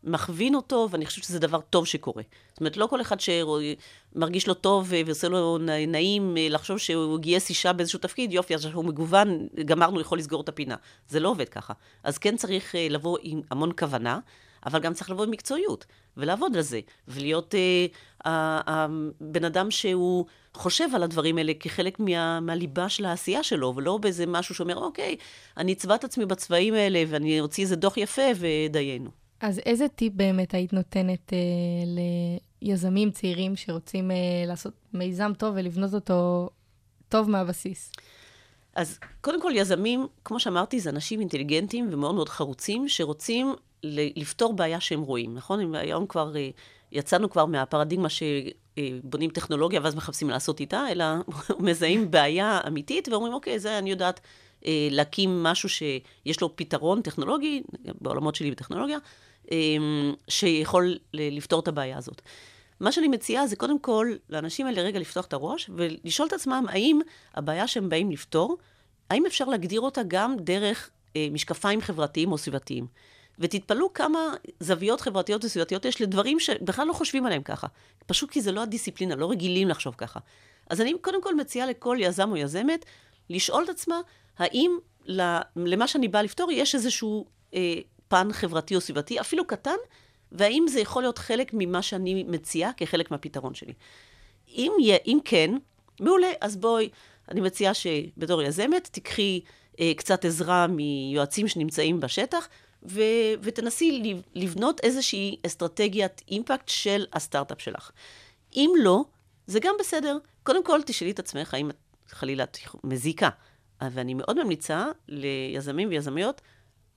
מכווין 0.03 0.55
אותו, 0.55 0.87
ואני 0.91 1.05
חושבת 1.05 1.23
שזה 1.23 1.39
דבר 1.39 1.59
טוב 1.61 1.87
שקורה. 1.87 2.23
זאת 2.51 2.59
אומרת, 2.59 2.77
לא 2.77 2.87
כל 2.87 3.01
אחד 3.01 3.17
שמרגיש 3.19 4.47
לו 4.47 4.53
טוב 4.53 4.93
ועושה 5.05 5.29
לו 5.29 5.57
נעים 5.87 6.37
אה, 6.37 6.47
לחשוב 6.49 6.77
שהוא 6.77 7.19
גייס 7.19 7.49
אישה 7.49 7.73
באיזשהו 7.73 7.99
תפקיד, 7.99 8.33
יופי, 8.33 8.55
אז 8.55 8.65
הוא 8.65 8.85
מגוון, 8.85 9.47
גמרנו, 9.65 10.01
יכול 10.01 10.17
לסגור 10.17 10.41
את 10.41 10.49
הפינה. 10.49 10.75
זה 11.07 11.19
לא 11.19 11.29
עובד 11.29 11.49
ככה. 11.49 11.73
אז 12.03 12.17
כן 12.17 12.37
צריך 12.37 12.75
אה, 12.75 12.87
לבוא 12.89 13.17
עם 13.21 13.41
המון 13.51 13.71
כוונה, 13.79 14.19
אבל 14.65 14.79
גם 14.79 14.93
צריך 14.93 15.09
לבוא 15.09 15.23
עם 15.23 15.31
מקצועיות, 15.31 15.85
ולעבוד 16.17 16.55
על 16.55 16.61
זה, 16.61 16.79
ולהיות 17.07 17.55
אה, 17.55 18.61
הבן 18.65 19.45
אדם 19.45 19.71
שהוא 19.71 20.25
חושב 20.53 20.87
על 20.95 21.03
הדברים 21.03 21.37
האלה 21.37 21.53
כחלק 21.59 21.99
מה, 21.99 22.39
מהליבה 22.39 22.89
של 22.89 23.05
העשייה 23.05 23.43
שלו, 23.43 23.73
ולא 23.75 23.97
באיזה 23.97 24.25
משהו 24.25 24.55
שאומר, 24.55 24.77
אוקיי, 24.77 25.15
אני 25.57 25.73
אצבע 25.73 25.95
את 25.95 26.03
עצמי 26.03 26.25
בצבעים 26.25 26.73
האלה, 26.73 27.03
ואני 27.07 27.39
אוציא 27.39 27.63
איזה 27.63 27.75
דוח 27.75 27.97
יפה, 27.97 28.21
ודיינו. 28.39 29.09
אז 29.39 29.59
איזה 29.65 29.87
טיפ 29.87 30.13
באמת 30.13 30.53
היית 30.53 30.73
נותנת 30.73 31.33
אה, 31.33 31.37
ליזמים 32.61 33.11
צעירים 33.11 33.55
שרוצים 33.55 34.11
אה, 34.11 34.15
לעשות 34.47 34.73
מיזם 34.93 35.31
טוב 35.37 35.53
ולבנות 35.57 35.93
אותו 35.93 36.49
טוב 37.09 37.29
מהבסיס? 37.29 37.91
אז 38.75 38.99
קודם 39.21 39.41
כל, 39.41 39.51
יזמים, 39.55 40.07
כמו 40.25 40.39
שאמרתי, 40.39 40.79
זה 40.79 40.89
אנשים 40.89 41.19
אינטליגנטים 41.19 41.89
ומאוד 41.91 42.15
מאוד 42.15 42.29
חרוצים, 42.29 42.89
שרוצים 42.89 43.55
לפתור 43.83 44.53
בעיה 44.53 44.79
שהם 44.79 45.01
רואים, 45.01 45.35
נכון? 45.35 45.75
היום 45.75 46.07
כבר 46.07 46.35
אה, 46.35 46.49
יצאנו 46.91 47.29
כבר 47.29 47.45
מהפרדיגמה 47.45 48.07
שבונים 48.09 49.29
טכנולוגיה 49.29 49.79
ואז 49.83 49.95
מחפשים 49.95 50.29
לעשות 50.29 50.59
איתה, 50.59 50.91
אלא 50.91 51.05
מזהים 51.59 52.11
בעיה 52.11 52.61
אמיתית 52.67 53.07
ואומרים, 53.07 53.33
אוקיי, 53.33 53.59
זה 53.59 53.77
אני 53.77 53.91
יודעת 53.91 54.19
אה, 54.65 54.87
להקים 54.91 55.43
משהו 55.43 55.69
שיש 55.69 56.41
לו 56.41 56.55
פתרון 56.55 57.01
טכנולוגי, 57.01 57.63
בעולמות 58.01 58.35
שלי 58.35 58.51
בטכנולוגיה, 58.51 58.97
אה, 59.51 59.57
שיכול 60.27 60.97
לפתור 61.13 61.59
את 61.59 61.67
הבעיה 61.67 61.97
הזאת. 61.97 62.21
מה 62.79 62.91
שאני 62.91 63.07
מציעה 63.07 63.47
זה 63.47 63.55
קודם 63.55 63.79
כל 63.79 64.13
לאנשים 64.29 64.67
האלה 64.67 64.81
רגע 64.81 64.99
לפתוח 64.99 65.25
את 65.25 65.33
הראש 65.33 65.69
ולשאול 65.75 66.27
את 66.27 66.33
עצמם 66.33 66.65
האם 66.69 66.99
הבעיה 67.35 67.67
שהם 67.67 67.89
באים 67.89 68.11
לפתור, 68.11 68.57
האם 69.09 69.25
אפשר 69.25 69.45
להגדיר 69.45 69.81
אותה 69.81 70.01
גם 70.07 70.35
דרך 70.39 70.89
משקפיים 71.31 71.81
חברתיים 71.81 72.31
או 72.31 72.37
סביבתיים. 72.37 72.87
ותתפלאו 73.39 73.93
כמה 73.93 74.19
זוויות 74.59 75.01
חברתיות 75.01 75.45
וסביבתיות 75.45 75.85
יש 75.85 76.01
לדברים 76.01 76.39
שבכלל 76.39 76.87
לא 76.87 76.93
חושבים 76.93 77.25
עליהם 77.25 77.43
ככה. 77.43 77.67
פשוט 78.05 78.31
כי 78.31 78.41
זה 78.41 78.51
לא 78.51 78.63
הדיסציפלינה, 78.63 79.15
לא 79.15 79.31
רגילים 79.31 79.67
לחשוב 79.67 79.95
ככה. 79.97 80.19
אז 80.69 80.81
אני 80.81 80.93
קודם 81.01 81.23
כל 81.23 81.35
מציעה 81.35 81.67
לכל 81.67 81.97
יזם 81.99 82.31
או 82.31 82.37
יזמת 82.37 82.85
לשאול 83.29 83.63
את 83.63 83.69
עצמה, 83.69 84.01
האם 84.37 84.77
למה 85.55 85.87
שאני 85.87 86.07
באה 86.07 86.21
לפתור 86.21 86.51
יש 86.51 86.75
איזשהו 86.75 87.25
אה, 87.53 87.75
פן 88.07 88.33
חברתי 88.33 88.75
או 88.75 88.81
סביבתי, 88.81 89.19
אפילו 89.19 89.47
קטן, 89.47 89.75
והאם 90.31 90.65
זה 90.67 90.79
יכול 90.79 91.03
להיות 91.03 91.17
חלק 91.17 91.51
ממה 91.53 91.81
שאני 91.81 92.23
מציעה 92.23 92.73
כחלק 92.73 93.11
מהפתרון 93.11 93.53
שלי. 93.53 93.73
אם, 94.49 94.71
אם 95.07 95.19
כן, 95.25 95.55
מעולה, 95.99 96.31
אז 96.41 96.57
בואי, 96.57 96.89
אני 97.31 97.41
מציעה 97.41 97.73
שבתור 97.73 98.41
יזמת 98.41 98.89
תיקחי 98.91 99.41
אה, 99.79 99.91
קצת 99.97 100.25
עזרה 100.25 100.67
מיועצים 100.67 101.47
שנמצאים 101.47 101.99
בשטח, 101.99 102.47
ו, 102.85 103.01
ותנסי 103.41 104.13
לבנות 104.35 104.79
איזושהי 104.83 105.37
אסטרטגיית 105.45 106.21
אימפקט 106.31 106.69
של 106.69 107.05
הסטארט-אפ 107.13 107.61
שלך. 107.61 107.91
אם 108.55 108.69
לא, 108.77 109.03
זה 109.47 109.59
גם 109.59 109.75
בסדר. 109.79 110.17
קודם 110.43 110.63
כל, 110.63 110.79
תשאלי 110.85 111.11
את 111.11 111.19
עצמך 111.19 111.53
האם 111.53 111.69
את 111.69 111.75
חלילה 112.09 112.43
מזיקה. 112.83 113.29
ואני 113.91 114.13
מאוד 114.13 114.43
ממליצה 114.43 114.85
ליזמים 115.07 115.89
ויזמיות 115.89 116.41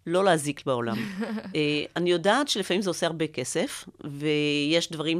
לא 0.06 0.24
להזיק 0.24 0.66
בעולם. 0.66 0.96
אה, 1.54 1.84
אני 1.96 2.10
יודעת 2.10 2.48
שלפעמים 2.48 2.82
זה 2.82 2.90
עושה 2.90 3.06
הרבה 3.06 3.26
כסף, 3.26 3.88
ויש 4.04 4.92
דברים 4.92 5.18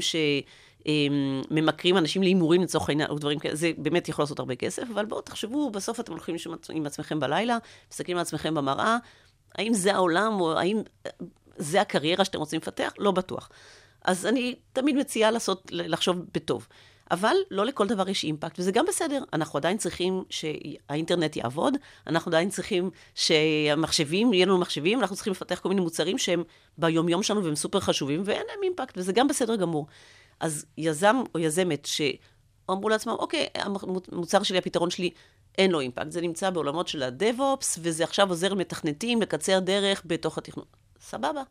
שממכרים 0.86 1.96
אנשים 1.96 2.22
להימורים 2.22 2.62
לצורך 2.62 2.88
העניין, 2.88 3.10
או 3.10 3.18
דברים 3.18 3.38
כאלה, 3.38 3.54
זה 3.54 3.70
באמת 3.78 4.08
יכול 4.08 4.22
לעשות 4.22 4.38
הרבה 4.38 4.54
כסף, 4.54 4.82
אבל 4.94 5.04
בואו 5.04 5.20
תחשבו, 5.20 5.70
בסוף 5.70 6.00
אתם 6.00 6.12
הולכים 6.12 6.36
עם 6.70 6.86
עצמכם 6.86 7.20
בלילה, 7.20 7.58
מסתכלים 7.90 8.16
על 8.16 8.22
עצמכם 8.22 8.54
במראה, 8.54 8.96
האם 9.56 9.74
זה 9.74 9.94
העולם, 9.94 10.40
או 10.40 10.58
האם 10.58 10.82
זה 11.56 11.80
הקריירה 11.80 12.24
שאתם 12.24 12.38
רוצים 12.38 12.60
לפתח? 12.60 12.92
לא 12.98 13.10
בטוח. 13.10 13.50
אז 14.04 14.26
אני 14.26 14.54
תמיד 14.72 14.96
מציעה 14.96 15.30
לעשות, 15.30 15.62
לחשוב 15.70 16.16
בטוב. 16.34 16.66
אבל 17.10 17.36
לא 17.50 17.64
לכל 17.64 17.86
דבר 17.86 18.08
יש 18.08 18.24
אימפקט, 18.24 18.58
וזה 18.58 18.72
גם 18.72 18.84
בסדר. 18.88 19.24
אנחנו 19.32 19.56
עדיין 19.56 19.78
צריכים 19.78 20.24
שהאינטרנט 20.30 21.36
יעבוד, 21.36 21.74
אנחנו 22.06 22.28
עדיין 22.28 22.50
צריכים 22.50 22.90
שהמחשבים, 23.14 24.32
יהיו 24.32 24.46
לנו 24.46 24.58
מחשבים, 24.58 25.00
אנחנו 25.00 25.16
צריכים 25.16 25.30
לפתח 25.30 25.60
כל 25.60 25.68
מיני 25.68 25.80
מוצרים 25.80 26.18
שהם 26.18 26.42
ביומיום 26.78 27.22
שלנו 27.22 27.44
והם 27.44 27.56
סופר 27.56 27.80
חשובים, 27.80 28.22
ואין 28.24 28.42
להם 28.48 28.62
אימפקט, 28.62 28.98
וזה 28.98 29.12
גם 29.12 29.28
בסדר 29.28 29.56
גמור. 29.56 29.86
אז 30.40 30.66
יזם 30.78 31.16
או 31.34 31.40
יזמת 31.40 31.86
שאמרו 31.86 32.88
לעצמם, 32.88 33.12
אוקיי, 33.18 33.46
המוצר 34.12 34.42
שלי, 34.42 34.58
הפתרון 34.58 34.90
שלי, 34.90 35.10
אין 35.58 35.70
לו 35.70 35.80
אימפקט. 35.80 36.10
זה 36.10 36.20
נמצא 36.20 36.50
בעולמות 36.50 36.88
של 36.88 37.02
ה-DevOps, 37.02 37.78
וזה 37.78 38.04
עכשיו 38.04 38.28
עוזר 38.28 38.48
למתכנתים 38.48 39.22
לקצר 39.22 39.58
דרך 39.58 40.02
בתוך 40.06 40.38
התכנון. 40.38 40.66
סבבה. 41.00 41.42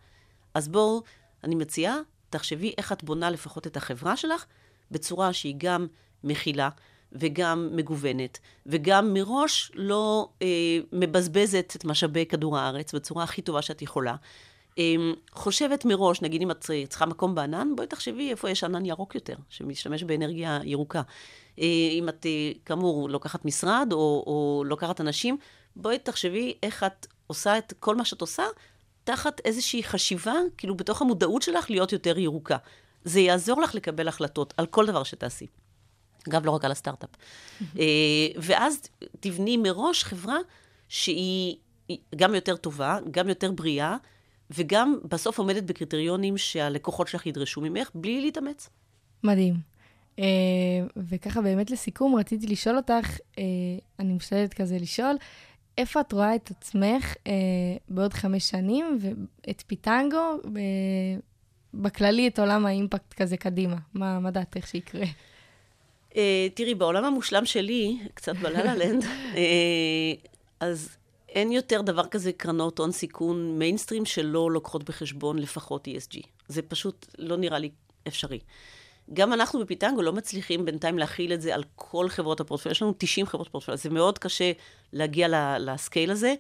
אז 0.54 0.68
בואו, 0.68 1.02
אני 1.44 1.56
מציעה, 1.56 1.98
תחשבי 2.30 2.74
איך 2.78 2.92
את 2.92 3.04
בונה 3.04 3.30
לפחות 3.30 3.68
את 3.68 3.78
החברה 3.78 4.18
שלך, 4.18 4.46
בצורה 4.92 5.34
שהיא 5.34 5.56
גם 5.58 5.88
מכילה 6.24 6.70
וגם 7.12 7.70
מגוונת, 7.72 8.40
וגם 8.66 9.14
מראש 9.14 9.72
לא 9.76 10.30
אה, 10.42 10.48
מבזבזת 10.92 11.74
את 11.76 11.86
משאבי 11.86 12.26
כדור 12.26 12.58
הארץ 12.58 12.96
בצורה 12.96 13.24
הכי 13.24 13.42
טובה 13.42 13.62
שאת 13.62 13.82
יכולה. 13.82 14.16
אה, 14.78 14.96
חושבת 15.32 15.86
מראש, 15.86 16.22
נגיד 16.22 16.42
אם 16.42 16.52
את 16.52 16.72
צריכה 16.90 17.06
מקום 17.06 17.36
בענן, 17.36 17.68
בואי 17.76 17.88
תחשבי 17.88 18.30
איפה 18.30 18.50
יש 18.50 18.64
ענן 18.64 18.86
ירוק 18.86 19.16
יותר, 19.16 19.36
שמשתמש 19.50 20.04
באנרגיה 20.04 20.60
ירוקה. 20.64 21.02
אה, 21.60 21.66
אם 21.92 22.10
את, 22.10 22.26
אה, 22.26 22.52
כאמור, 22.66 23.10
לוקחת 23.10 23.46
משרד 23.46 23.90
או, 23.92 24.24
או 24.28 24.64
לוקחת 24.66 25.02
אנשים, 25.02 25.38
בואי 25.76 26.00
תחשבי 26.00 26.54
איך 26.64 26.84
את 26.84 27.08
עושה 27.28 27.58
את 27.58 27.74
כל 27.80 27.96
מה 27.96 28.06
שאת 28.06 28.22
עושה 28.22 28.44
תחת 29.04 29.42
איזושהי 29.46 29.84
חשיבה, 29.84 30.34
כאילו 30.58 30.76
בתוך 30.76 31.02
המודעות 31.02 31.42
שלך 31.42 31.70
להיות 31.70 31.92
יותר 31.92 32.18
ירוקה. 32.18 32.58
זה 33.04 33.20
יעזור 33.20 33.62
לך 33.62 33.76
לקבל 33.76 34.08
החלטות 34.08 34.54
על 34.58 34.66
כל 34.66 34.86
דבר 34.86 35.04
שתעשי. 35.04 35.48
אגב, 36.30 36.46
לא 36.46 36.52
רק 36.52 36.66
על 36.66 36.72
הסטארט-אפ. 36.72 37.10
אה, 37.80 37.86
ואז 38.38 38.82
תבני 39.20 39.58
מראש 39.58 40.04
חברה 40.04 40.38
שהיא 40.90 41.58
גם 42.16 42.36
יותר 42.36 42.56
טובה, 42.56 42.98
גם 43.12 43.30
יותר 43.30 43.52
בריאה, 43.52 43.98
וגם 44.52 44.98
בסוף 45.04 45.40
עומדת 45.40 45.64
בקריטריונים 45.64 46.38
שהלקוחות 46.38 47.08
שלך 47.08 47.26
ידרשו 47.26 47.62
ממך, 47.62 47.92
בלי 47.96 48.22
להתאמץ. 48.22 48.70
מדהים. 49.24 49.56
Uh, 50.16 50.20
וככה 50.98 51.42
באמת 51.42 51.72
לסיכום, 51.72 52.16
רציתי 52.16 52.48
לשאול 52.48 52.78
אותך, 52.78 53.18
uh, 53.18 53.40
אני 54.00 54.14
משתדלת 54.14 54.54
כזה 54.54 54.78
לשאול, 54.78 55.16
איפה 55.78 56.02
את 56.02 56.12
רואה 56.12 56.36
את 56.36 56.52
עצמך 56.52 57.14
uh, 57.14 57.28
בעוד 57.90 58.14
חמש 58.14 58.50
שנים, 58.50 59.00
ואת 59.02 59.64
פיטנגו 59.68 60.38
בכללי 61.74 62.28
את 62.28 62.40
עולם 62.40 62.66
האימפקט 62.66 63.14
כזה 63.14 63.38
קדימה? 63.38 63.76
מה, 63.94 64.20
מה 64.20 64.32
דעתך 64.32 64.68
שיקרה? 64.68 65.06
Uh, 66.12 66.16
תראי, 66.54 66.76
בעולם 66.76 67.06
המושלם 67.06 67.46
שלי, 67.46 67.98
קצת 68.14 68.36
בללה 68.36 68.76
לנד, 68.76 69.04
uh, 69.04 69.38
אז 70.60 70.98
אין 71.36 71.52
יותר 71.52 71.82
דבר 71.82 72.06
כזה 72.08 72.32
קרנות 72.32 72.80
הון 72.80 72.92
סיכון 72.92 73.60
מיינסטרים 73.60 74.06
שלא 74.06 74.52
לוקחות 74.52 74.84
בחשבון 74.84 75.40
לפחות 75.40 75.88
ESG. 75.88 76.28
זה 76.48 76.62
פשוט 76.62 77.06
לא 77.18 77.38
נראה 77.38 77.60
לי 77.60 77.70
אפשרי. 78.08 78.40
גם 79.14 79.34
אנחנו 79.34 79.60
בפיטנגו 79.60 80.02
לא 80.02 80.14
מצליחים 80.14 80.66
בינתיים 80.66 81.00
להכיל 81.00 81.34
את 81.34 81.42
זה 81.42 81.56
על 81.56 81.64
כל 81.76 82.10
חברות 82.10 82.40
הפורטפוליו. 82.40 82.72
יש 82.72 82.82
לנו 82.82 82.94
90 82.98 83.26
חברות 83.26 83.48
פורטפוליו, 83.48 83.78
זה 83.78 83.90
מאוד 83.90 84.20
קשה 84.20 84.52
להגיע 84.94 85.58
לסקייל 85.60 86.12
הזה. 86.12 86.34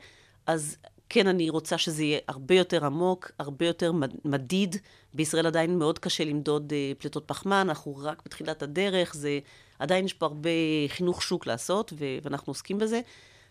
אז 0.48 0.78
כן, 1.10 1.28
אני 1.28 1.50
רוצה 1.50 1.78
שזה 1.78 2.04
יהיה 2.04 2.20
הרבה 2.28 2.56
יותר 2.56 2.86
עמוק, 2.86 3.32
הרבה 3.40 3.66
יותר 3.66 3.92
מדיד. 4.26 4.76
בישראל 5.14 5.48
עדיין 5.48 5.80
מאוד 5.80 6.00
קשה 6.00 6.24
למדוד 6.24 6.74
uh, 6.74 7.02
פליטות 7.02 7.24
פחמן, 7.28 7.58
אנחנו 7.70 7.98
רק 7.98 8.22
בתחילת 8.26 8.64
הדרך, 8.64 9.14
זה, 9.16 9.40
עדיין 9.80 10.06
יש 10.06 10.14
פה 10.14 10.26
הרבה 10.26 10.50
חינוך 10.88 11.22
שוק 11.22 11.48
לעשות, 11.48 11.94
ואנחנו 12.24 12.52
עוסקים 12.52 12.78
בזה. 12.78 13.02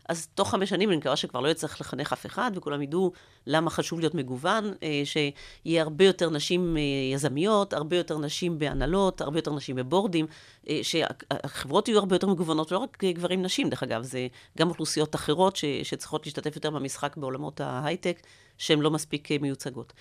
אז 0.08 0.28
תוך 0.34 0.50
חמש 0.50 0.70
שנים 0.70 0.88
אני 0.88 0.96
מקווה 0.96 1.16
שכבר 1.16 1.40
לא 1.40 1.48
יצטרך 1.48 1.80
לחנך 1.80 2.12
אף 2.12 2.26
אחד, 2.26 2.50
וכולם 2.54 2.82
ידעו 2.82 3.12
למה 3.46 3.70
חשוב 3.70 4.00
להיות 4.00 4.14
מגוון, 4.14 4.72
אה, 4.82 5.02
שיהיה 5.04 5.82
הרבה 5.82 6.04
יותר 6.04 6.30
נשים 6.30 6.76
אה, 6.76 6.82
יזמיות, 7.14 7.72
הרבה 7.72 7.96
יותר 7.96 8.18
נשים 8.18 8.58
בהנהלות, 8.58 9.20
הרבה 9.20 9.38
יותר 9.38 9.52
נשים 9.52 9.76
בבורדים, 9.76 10.26
אה, 10.68 10.80
שהחברות 10.82 11.88
יהיו 11.88 11.98
הרבה 11.98 12.16
יותר 12.16 12.26
מגוונות, 12.26 12.72
לא 12.72 12.78
רק 12.78 13.04
גברים 13.04 13.42
נשים, 13.42 13.68
דרך 13.68 13.82
אגב, 13.82 14.02
זה 14.02 14.26
גם 14.58 14.68
אוכלוסיות 14.68 15.14
אחרות 15.14 15.56
ש, 15.56 15.64
שצריכות 15.82 16.26
להשתתף 16.26 16.56
יותר 16.56 16.70
במשחק 16.70 17.16
בעולמות 17.16 17.60
ההייטק, 17.60 18.20
שהן 18.58 18.80
לא 18.80 18.90
מספיק 18.90 19.28
מיוצגות. 19.32 19.92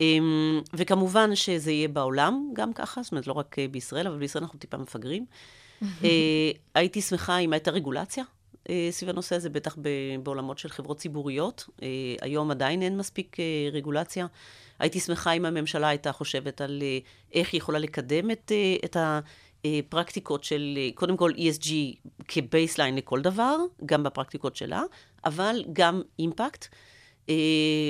אמ, 0.00 0.60
וכמובן 0.74 1.34
שזה 1.34 1.72
יהיה 1.72 1.88
בעולם 1.88 2.50
גם 2.52 2.72
ככה, 2.72 3.02
זאת 3.02 3.12
אומרת, 3.12 3.26
לא 3.26 3.32
רק 3.32 3.56
בישראל, 3.70 4.06
אבל 4.06 4.18
בישראל 4.18 4.44
אנחנו 4.44 4.58
טיפה 4.58 4.76
מפגרים. 4.76 5.26
הייתי 6.74 7.00
שמחה 7.00 7.38
אם 7.38 7.52
הייתה 7.52 7.70
רגולציה 7.70 8.24
סביב 8.90 9.10
הנושא 9.10 9.36
הזה, 9.36 9.50
בטח 9.50 9.76
בעולמות 10.22 10.58
של 10.58 10.68
חברות 10.68 10.98
ציבוריות. 10.98 11.68
אה, 11.82 11.88
היום 12.20 12.50
עדיין 12.50 12.82
אין 12.82 12.96
מספיק 12.96 13.40
אה, 13.40 13.44
רגולציה. 13.72 14.26
הייתי 14.78 15.00
שמחה 15.00 15.32
אם 15.32 15.44
הממשלה 15.44 15.88
הייתה 15.88 16.12
חושבת 16.12 16.60
על 16.60 16.82
איך 17.34 17.52
היא 17.52 17.58
יכולה 17.58 17.78
לקדם 17.78 18.30
את, 18.30 18.52
את 18.84 18.96
הפרקטיקות 19.64 20.44
של, 20.44 20.78
קודם 20.94 21.16
כל 21.16 21.32
ESG 21.36 21.68
כ 22.28 22.42
baseline 22.42 22.96
לכל 22.96 23.20
דבר, 23.20 23.56
גם 23.86 24.02
בפרקטיקות 24.02 24.56
שלה, 24.56 24.82
אבל 25.24 25.64
גם 25.72 26.02
אימפקט. 26.18 26.66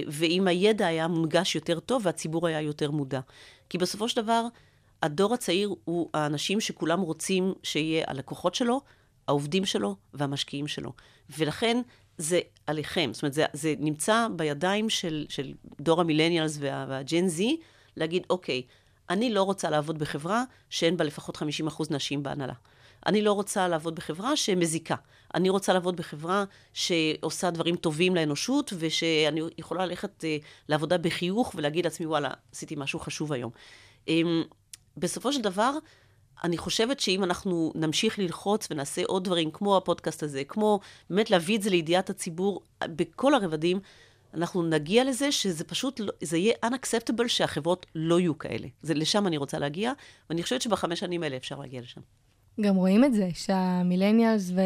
ואם 0.08 0.48
הידע 0.48 0.86
היה 0.86 1.08
מונגש 1.08 1.54
יותר 1.54 1.80
טוב 1.80 2.02
והציבור 2.06 2.46
היה 2.46 2.60
יותר 2.60 2.90
מודע. 2.90 3.20
כי 3.68 3.78
בסופו 3.78 4.08
של 4.08 4.22
דבר, 4.22 4.46
הדור 5.02 5.34
הצעיר 5.34 5.74
הוא 5.84 6.08
האנשים 6.14 6.60
שכולם 6.60 7.00
רוצים 7.00 7.54
שיהיה 7.62 8.04
הלקוחות 8.06 8.54
שלו, 8.54 8.80
העובדים 9.28 9.64
שלו 9.64 9.96
והמשקיעים 10.14 10.68
שלו. 10.68 10.92
ולכן 11.38 11.80
זה 12.18 12.40
עליכם, 12.66 13.10
זאת 13.12 13.22
אומרת, 13.22 13.32
זה, 13.32 13.44
זה 13.52 13.74
נמצא 13.78 14.26
בידיים 14.36 14.90
של, 14.90 15.26
של 15.28 15.54
דור 15.80 16.00
המילניאלס 16.00 16.56
וה, 16.60 16.86
והג'ן 16.88 17.28
זי, 17.28 17.56
להגיד, 17.96 18.26
אוקיי, 18.30 18.62
אני 19.10 19.34
לא 19.34 19.42
רוצה 19.42 19.70
לעבוד 19.70 19.98
בחברה 19.98 20.44
שאין 20.70 20.96
בה 20.96 21.04
לפחות 21.04 21.36
50% 21.36 21.42
נשים 21.90 22.22
בהנהלה. 22.22 22.52
אני 23.06 23.22
לא 23.22 23.32
רוצה 23.32 23.68
לעבוד 23.68 23.94
בחברה 23.94 24.36
שמזיקה. 24.36 24.94
אני 25.34 25.48
רוצה 25.48 25.72
לעבוד 25.72 25.96
בחברה 25.96 26.44
שעושה 26.72 27.50
דברים 27.50 27.76
טובים 27.76 28.14
לאנושות, 28.14 28.72
ושאני 28.78 29.40
יכולה 29.58 29.86
ללכת 29.86 30.24
uh, 30.24 30.44
לעבודה 30.68 30.98
בחיוך 30.98 31.52
ולהגיד 31.54 31.84
לעצמי, 31.84 32.06
וואלה, 32.06 32.30
עשיתי 32.52 32.74
משהו 32.78 33.00
חשוב 33.00 33.32
היום. 33.32 33.50
Um, 34.06 34.10
בסופו 34.96 35.32
של 35.32 35.40
דבר, 35.40 35.72
אני 36.44 36.58
חושבת 36.58 37.00
שאם 37.00 37.24
אנחנו 37.24 37.72
נמשיך 37.74 38.18
ללחוץ 38.18 38.68
ונעשה 38.70 39.02
עוד 39.06 39.24
דברים, 39.24 39.50
כמו 39.50 39.76
הפודקאסט 39.76 40.22
הזה, 40.22 40.44
כמו 40.44 40.80
באמת 41.10 41.30
להביא 41.30 41.56
את 41.56 41.62
זה 41.62 41.70
לידיעת 41.70 42.10
הציבור 42.10 42.60
בכל 42.84 43.34
הרבדים, 43.34 43.80
אנחנו 44.34 44.62
נגיע 44.62 45.04
לזה 45.04 45.32
שזה 45.32 45.64
פשוט, 45.64 46.00
לא, 46.00 46.12
זה 46.22 46.38
יהיה 46.38 46.54
unacceptable 46.64 47.28
שהחברות 47.28 47.86
לא 47.94 48.20
יהיו 48.20 48.38
כאלה. 48.38 48.68
זה, 48.82 48.94
לשם 48.94 49.26
אני 49.26 49.36
רוצה 49.36 49.58
להגיע, 49.58 49.92
ואני 50.30 50.42
חושבת 50.42 50.62
שבחמש 50.62 51.00
שנים 51.00 51.22
האלה 51.22 51.36
אפשר 51.36 51.58
להגיע 51.58 51.80
לשם. 51.80 52.00
גם 52.60 52.76
רואים 52.76 53.04
את 53.04 53.14
זה, 53.14 53.28
שהמילניאלס 53.34 54.50
ו... 54.50 54.60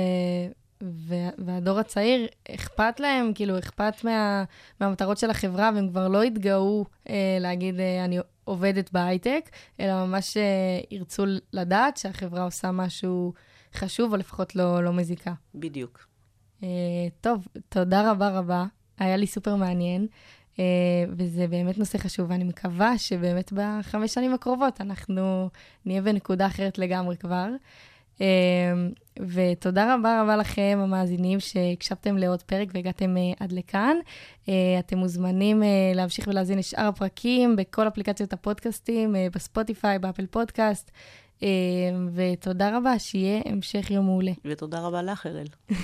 והדור 1.38 1.78
הצעיר, 1.78 2.26
אכפת 2.54 3.00
להם, 3.00 3.32
כאילו, 3.34 3.58
אכפת 3.58 4.04
מה, 4.04 4.44
מהמטרות 4.80 5.18
של 5.18 5.30
החברה, 5.30 5.70
והם 5.74 5.88
כבר 5.88 6.08
לא 6.08 6.24
יתגאו 6.24 6.84
אה, 7.08 7.36
להגיד, 7.40 7.80
אה, 7.80 8.04
אני 8.04 8.18
עובדת 8.44 8.92
בהייטק, 8.92 9.50
אלא 9.80 10.06
ממש 10.06 10.36
אה, 10.36 10.80
ירצו 10.90 11.24
לדעת 11.52 11.96
שהחברה 11.96 12.44
עושה 12.44 12.70
משהו 12.70 13.32
חשוב, 13.74 14.12
או 14.12 14.16
לפחות 14.16 14.56
לא, 14.56 14.84
לא 14.84 14.92
מזיקה. 14.92 15.32
בדיוק. 15.54 16.06
אה, 16.62 16.68
טוב, 17.20 17.48
תודה 17.68 18.10
רבה 18.10 18.38
רבה, 18.38 18.64
היה 18.98 19.16
לי 19.16 19.26
סופר 19.26 19.56
מעניין. 19.56 20.06
Uh, 20.54 20.56
וזה 21.16 21.46
באמת 21.46 21.78
נושא 21.78 21.98
חשוב, 21.98 22.30
ואני 22.30 22.44
מקווה 22.44 22.98
שבאמת 22.98 23.52
בחמש 23.52 24.14
שנים 24.14 24.34
הקרובות 24.34 24.80
אנחנו 24.80 25.48
נהיה 25.86 26.02
בנקודה 26.02 26.46
אחרת 26.46 26.78
לגמרי 26.78 27.16
כבר. 27.16 27.48
אמ, 28.20 28.26
ותודה 29.20 29.94
רבה 29.94 30.22
רבה 30.22 30.36
לכם, 30.36 30.78
המאזינים, 30.82 31.40
שהקשבתם 31.40 32.18
לעוד 32.18 32.42
פרק 32.42 32.68
והגעתם 32.74 33.16
אה, 33.16 33.22
עד 33.40 33.52
לכאן. 33.52 33.96
אה, 34.48 34.54
אתם 34.78 34.98
מוזמנים 34.98 35.62
אה, 35.62 35.68
להמשיך 35.94 36.28
ולהזין 36.28 36.58
את 36.58 36.64
שאר 36.64 36.86
הפרקים 36.86 37.56
בכל 37.56 37.88
אפליקציות 37.88 38.32
הפודקאסטים, 38.32 39.14
בספוטיפיי, 39.34 39.98
באפל 39.98 40.26
פודקאסט. 40.26 40.90
ותודה 42.14 42.76
רבה, 42.76 42.98
שיהיה 42.98 43.40
המשך 43.44 43.90
יום 43.90 44.04
מעולה. 44.04 44.32
ותודה 44.44 44.80
רבה 44.80 45.02
לך, 45.02 45.26
אראל. 45.26 45.46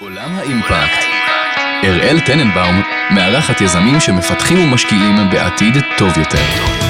עולם 0.00 0.30
האימפקט. 0.30 1.04
אראל 1.84 2.20
טננבאום 2.26 2.82
מארחת 3.14 3.60
יזמים 3.60 4.00
שמפתחים 4.00 4.58
ומשקיעים 4.58 5.16
בעתיד 5.32 5.74
טוב 5.98 6.18
יותר. 6.18 6.81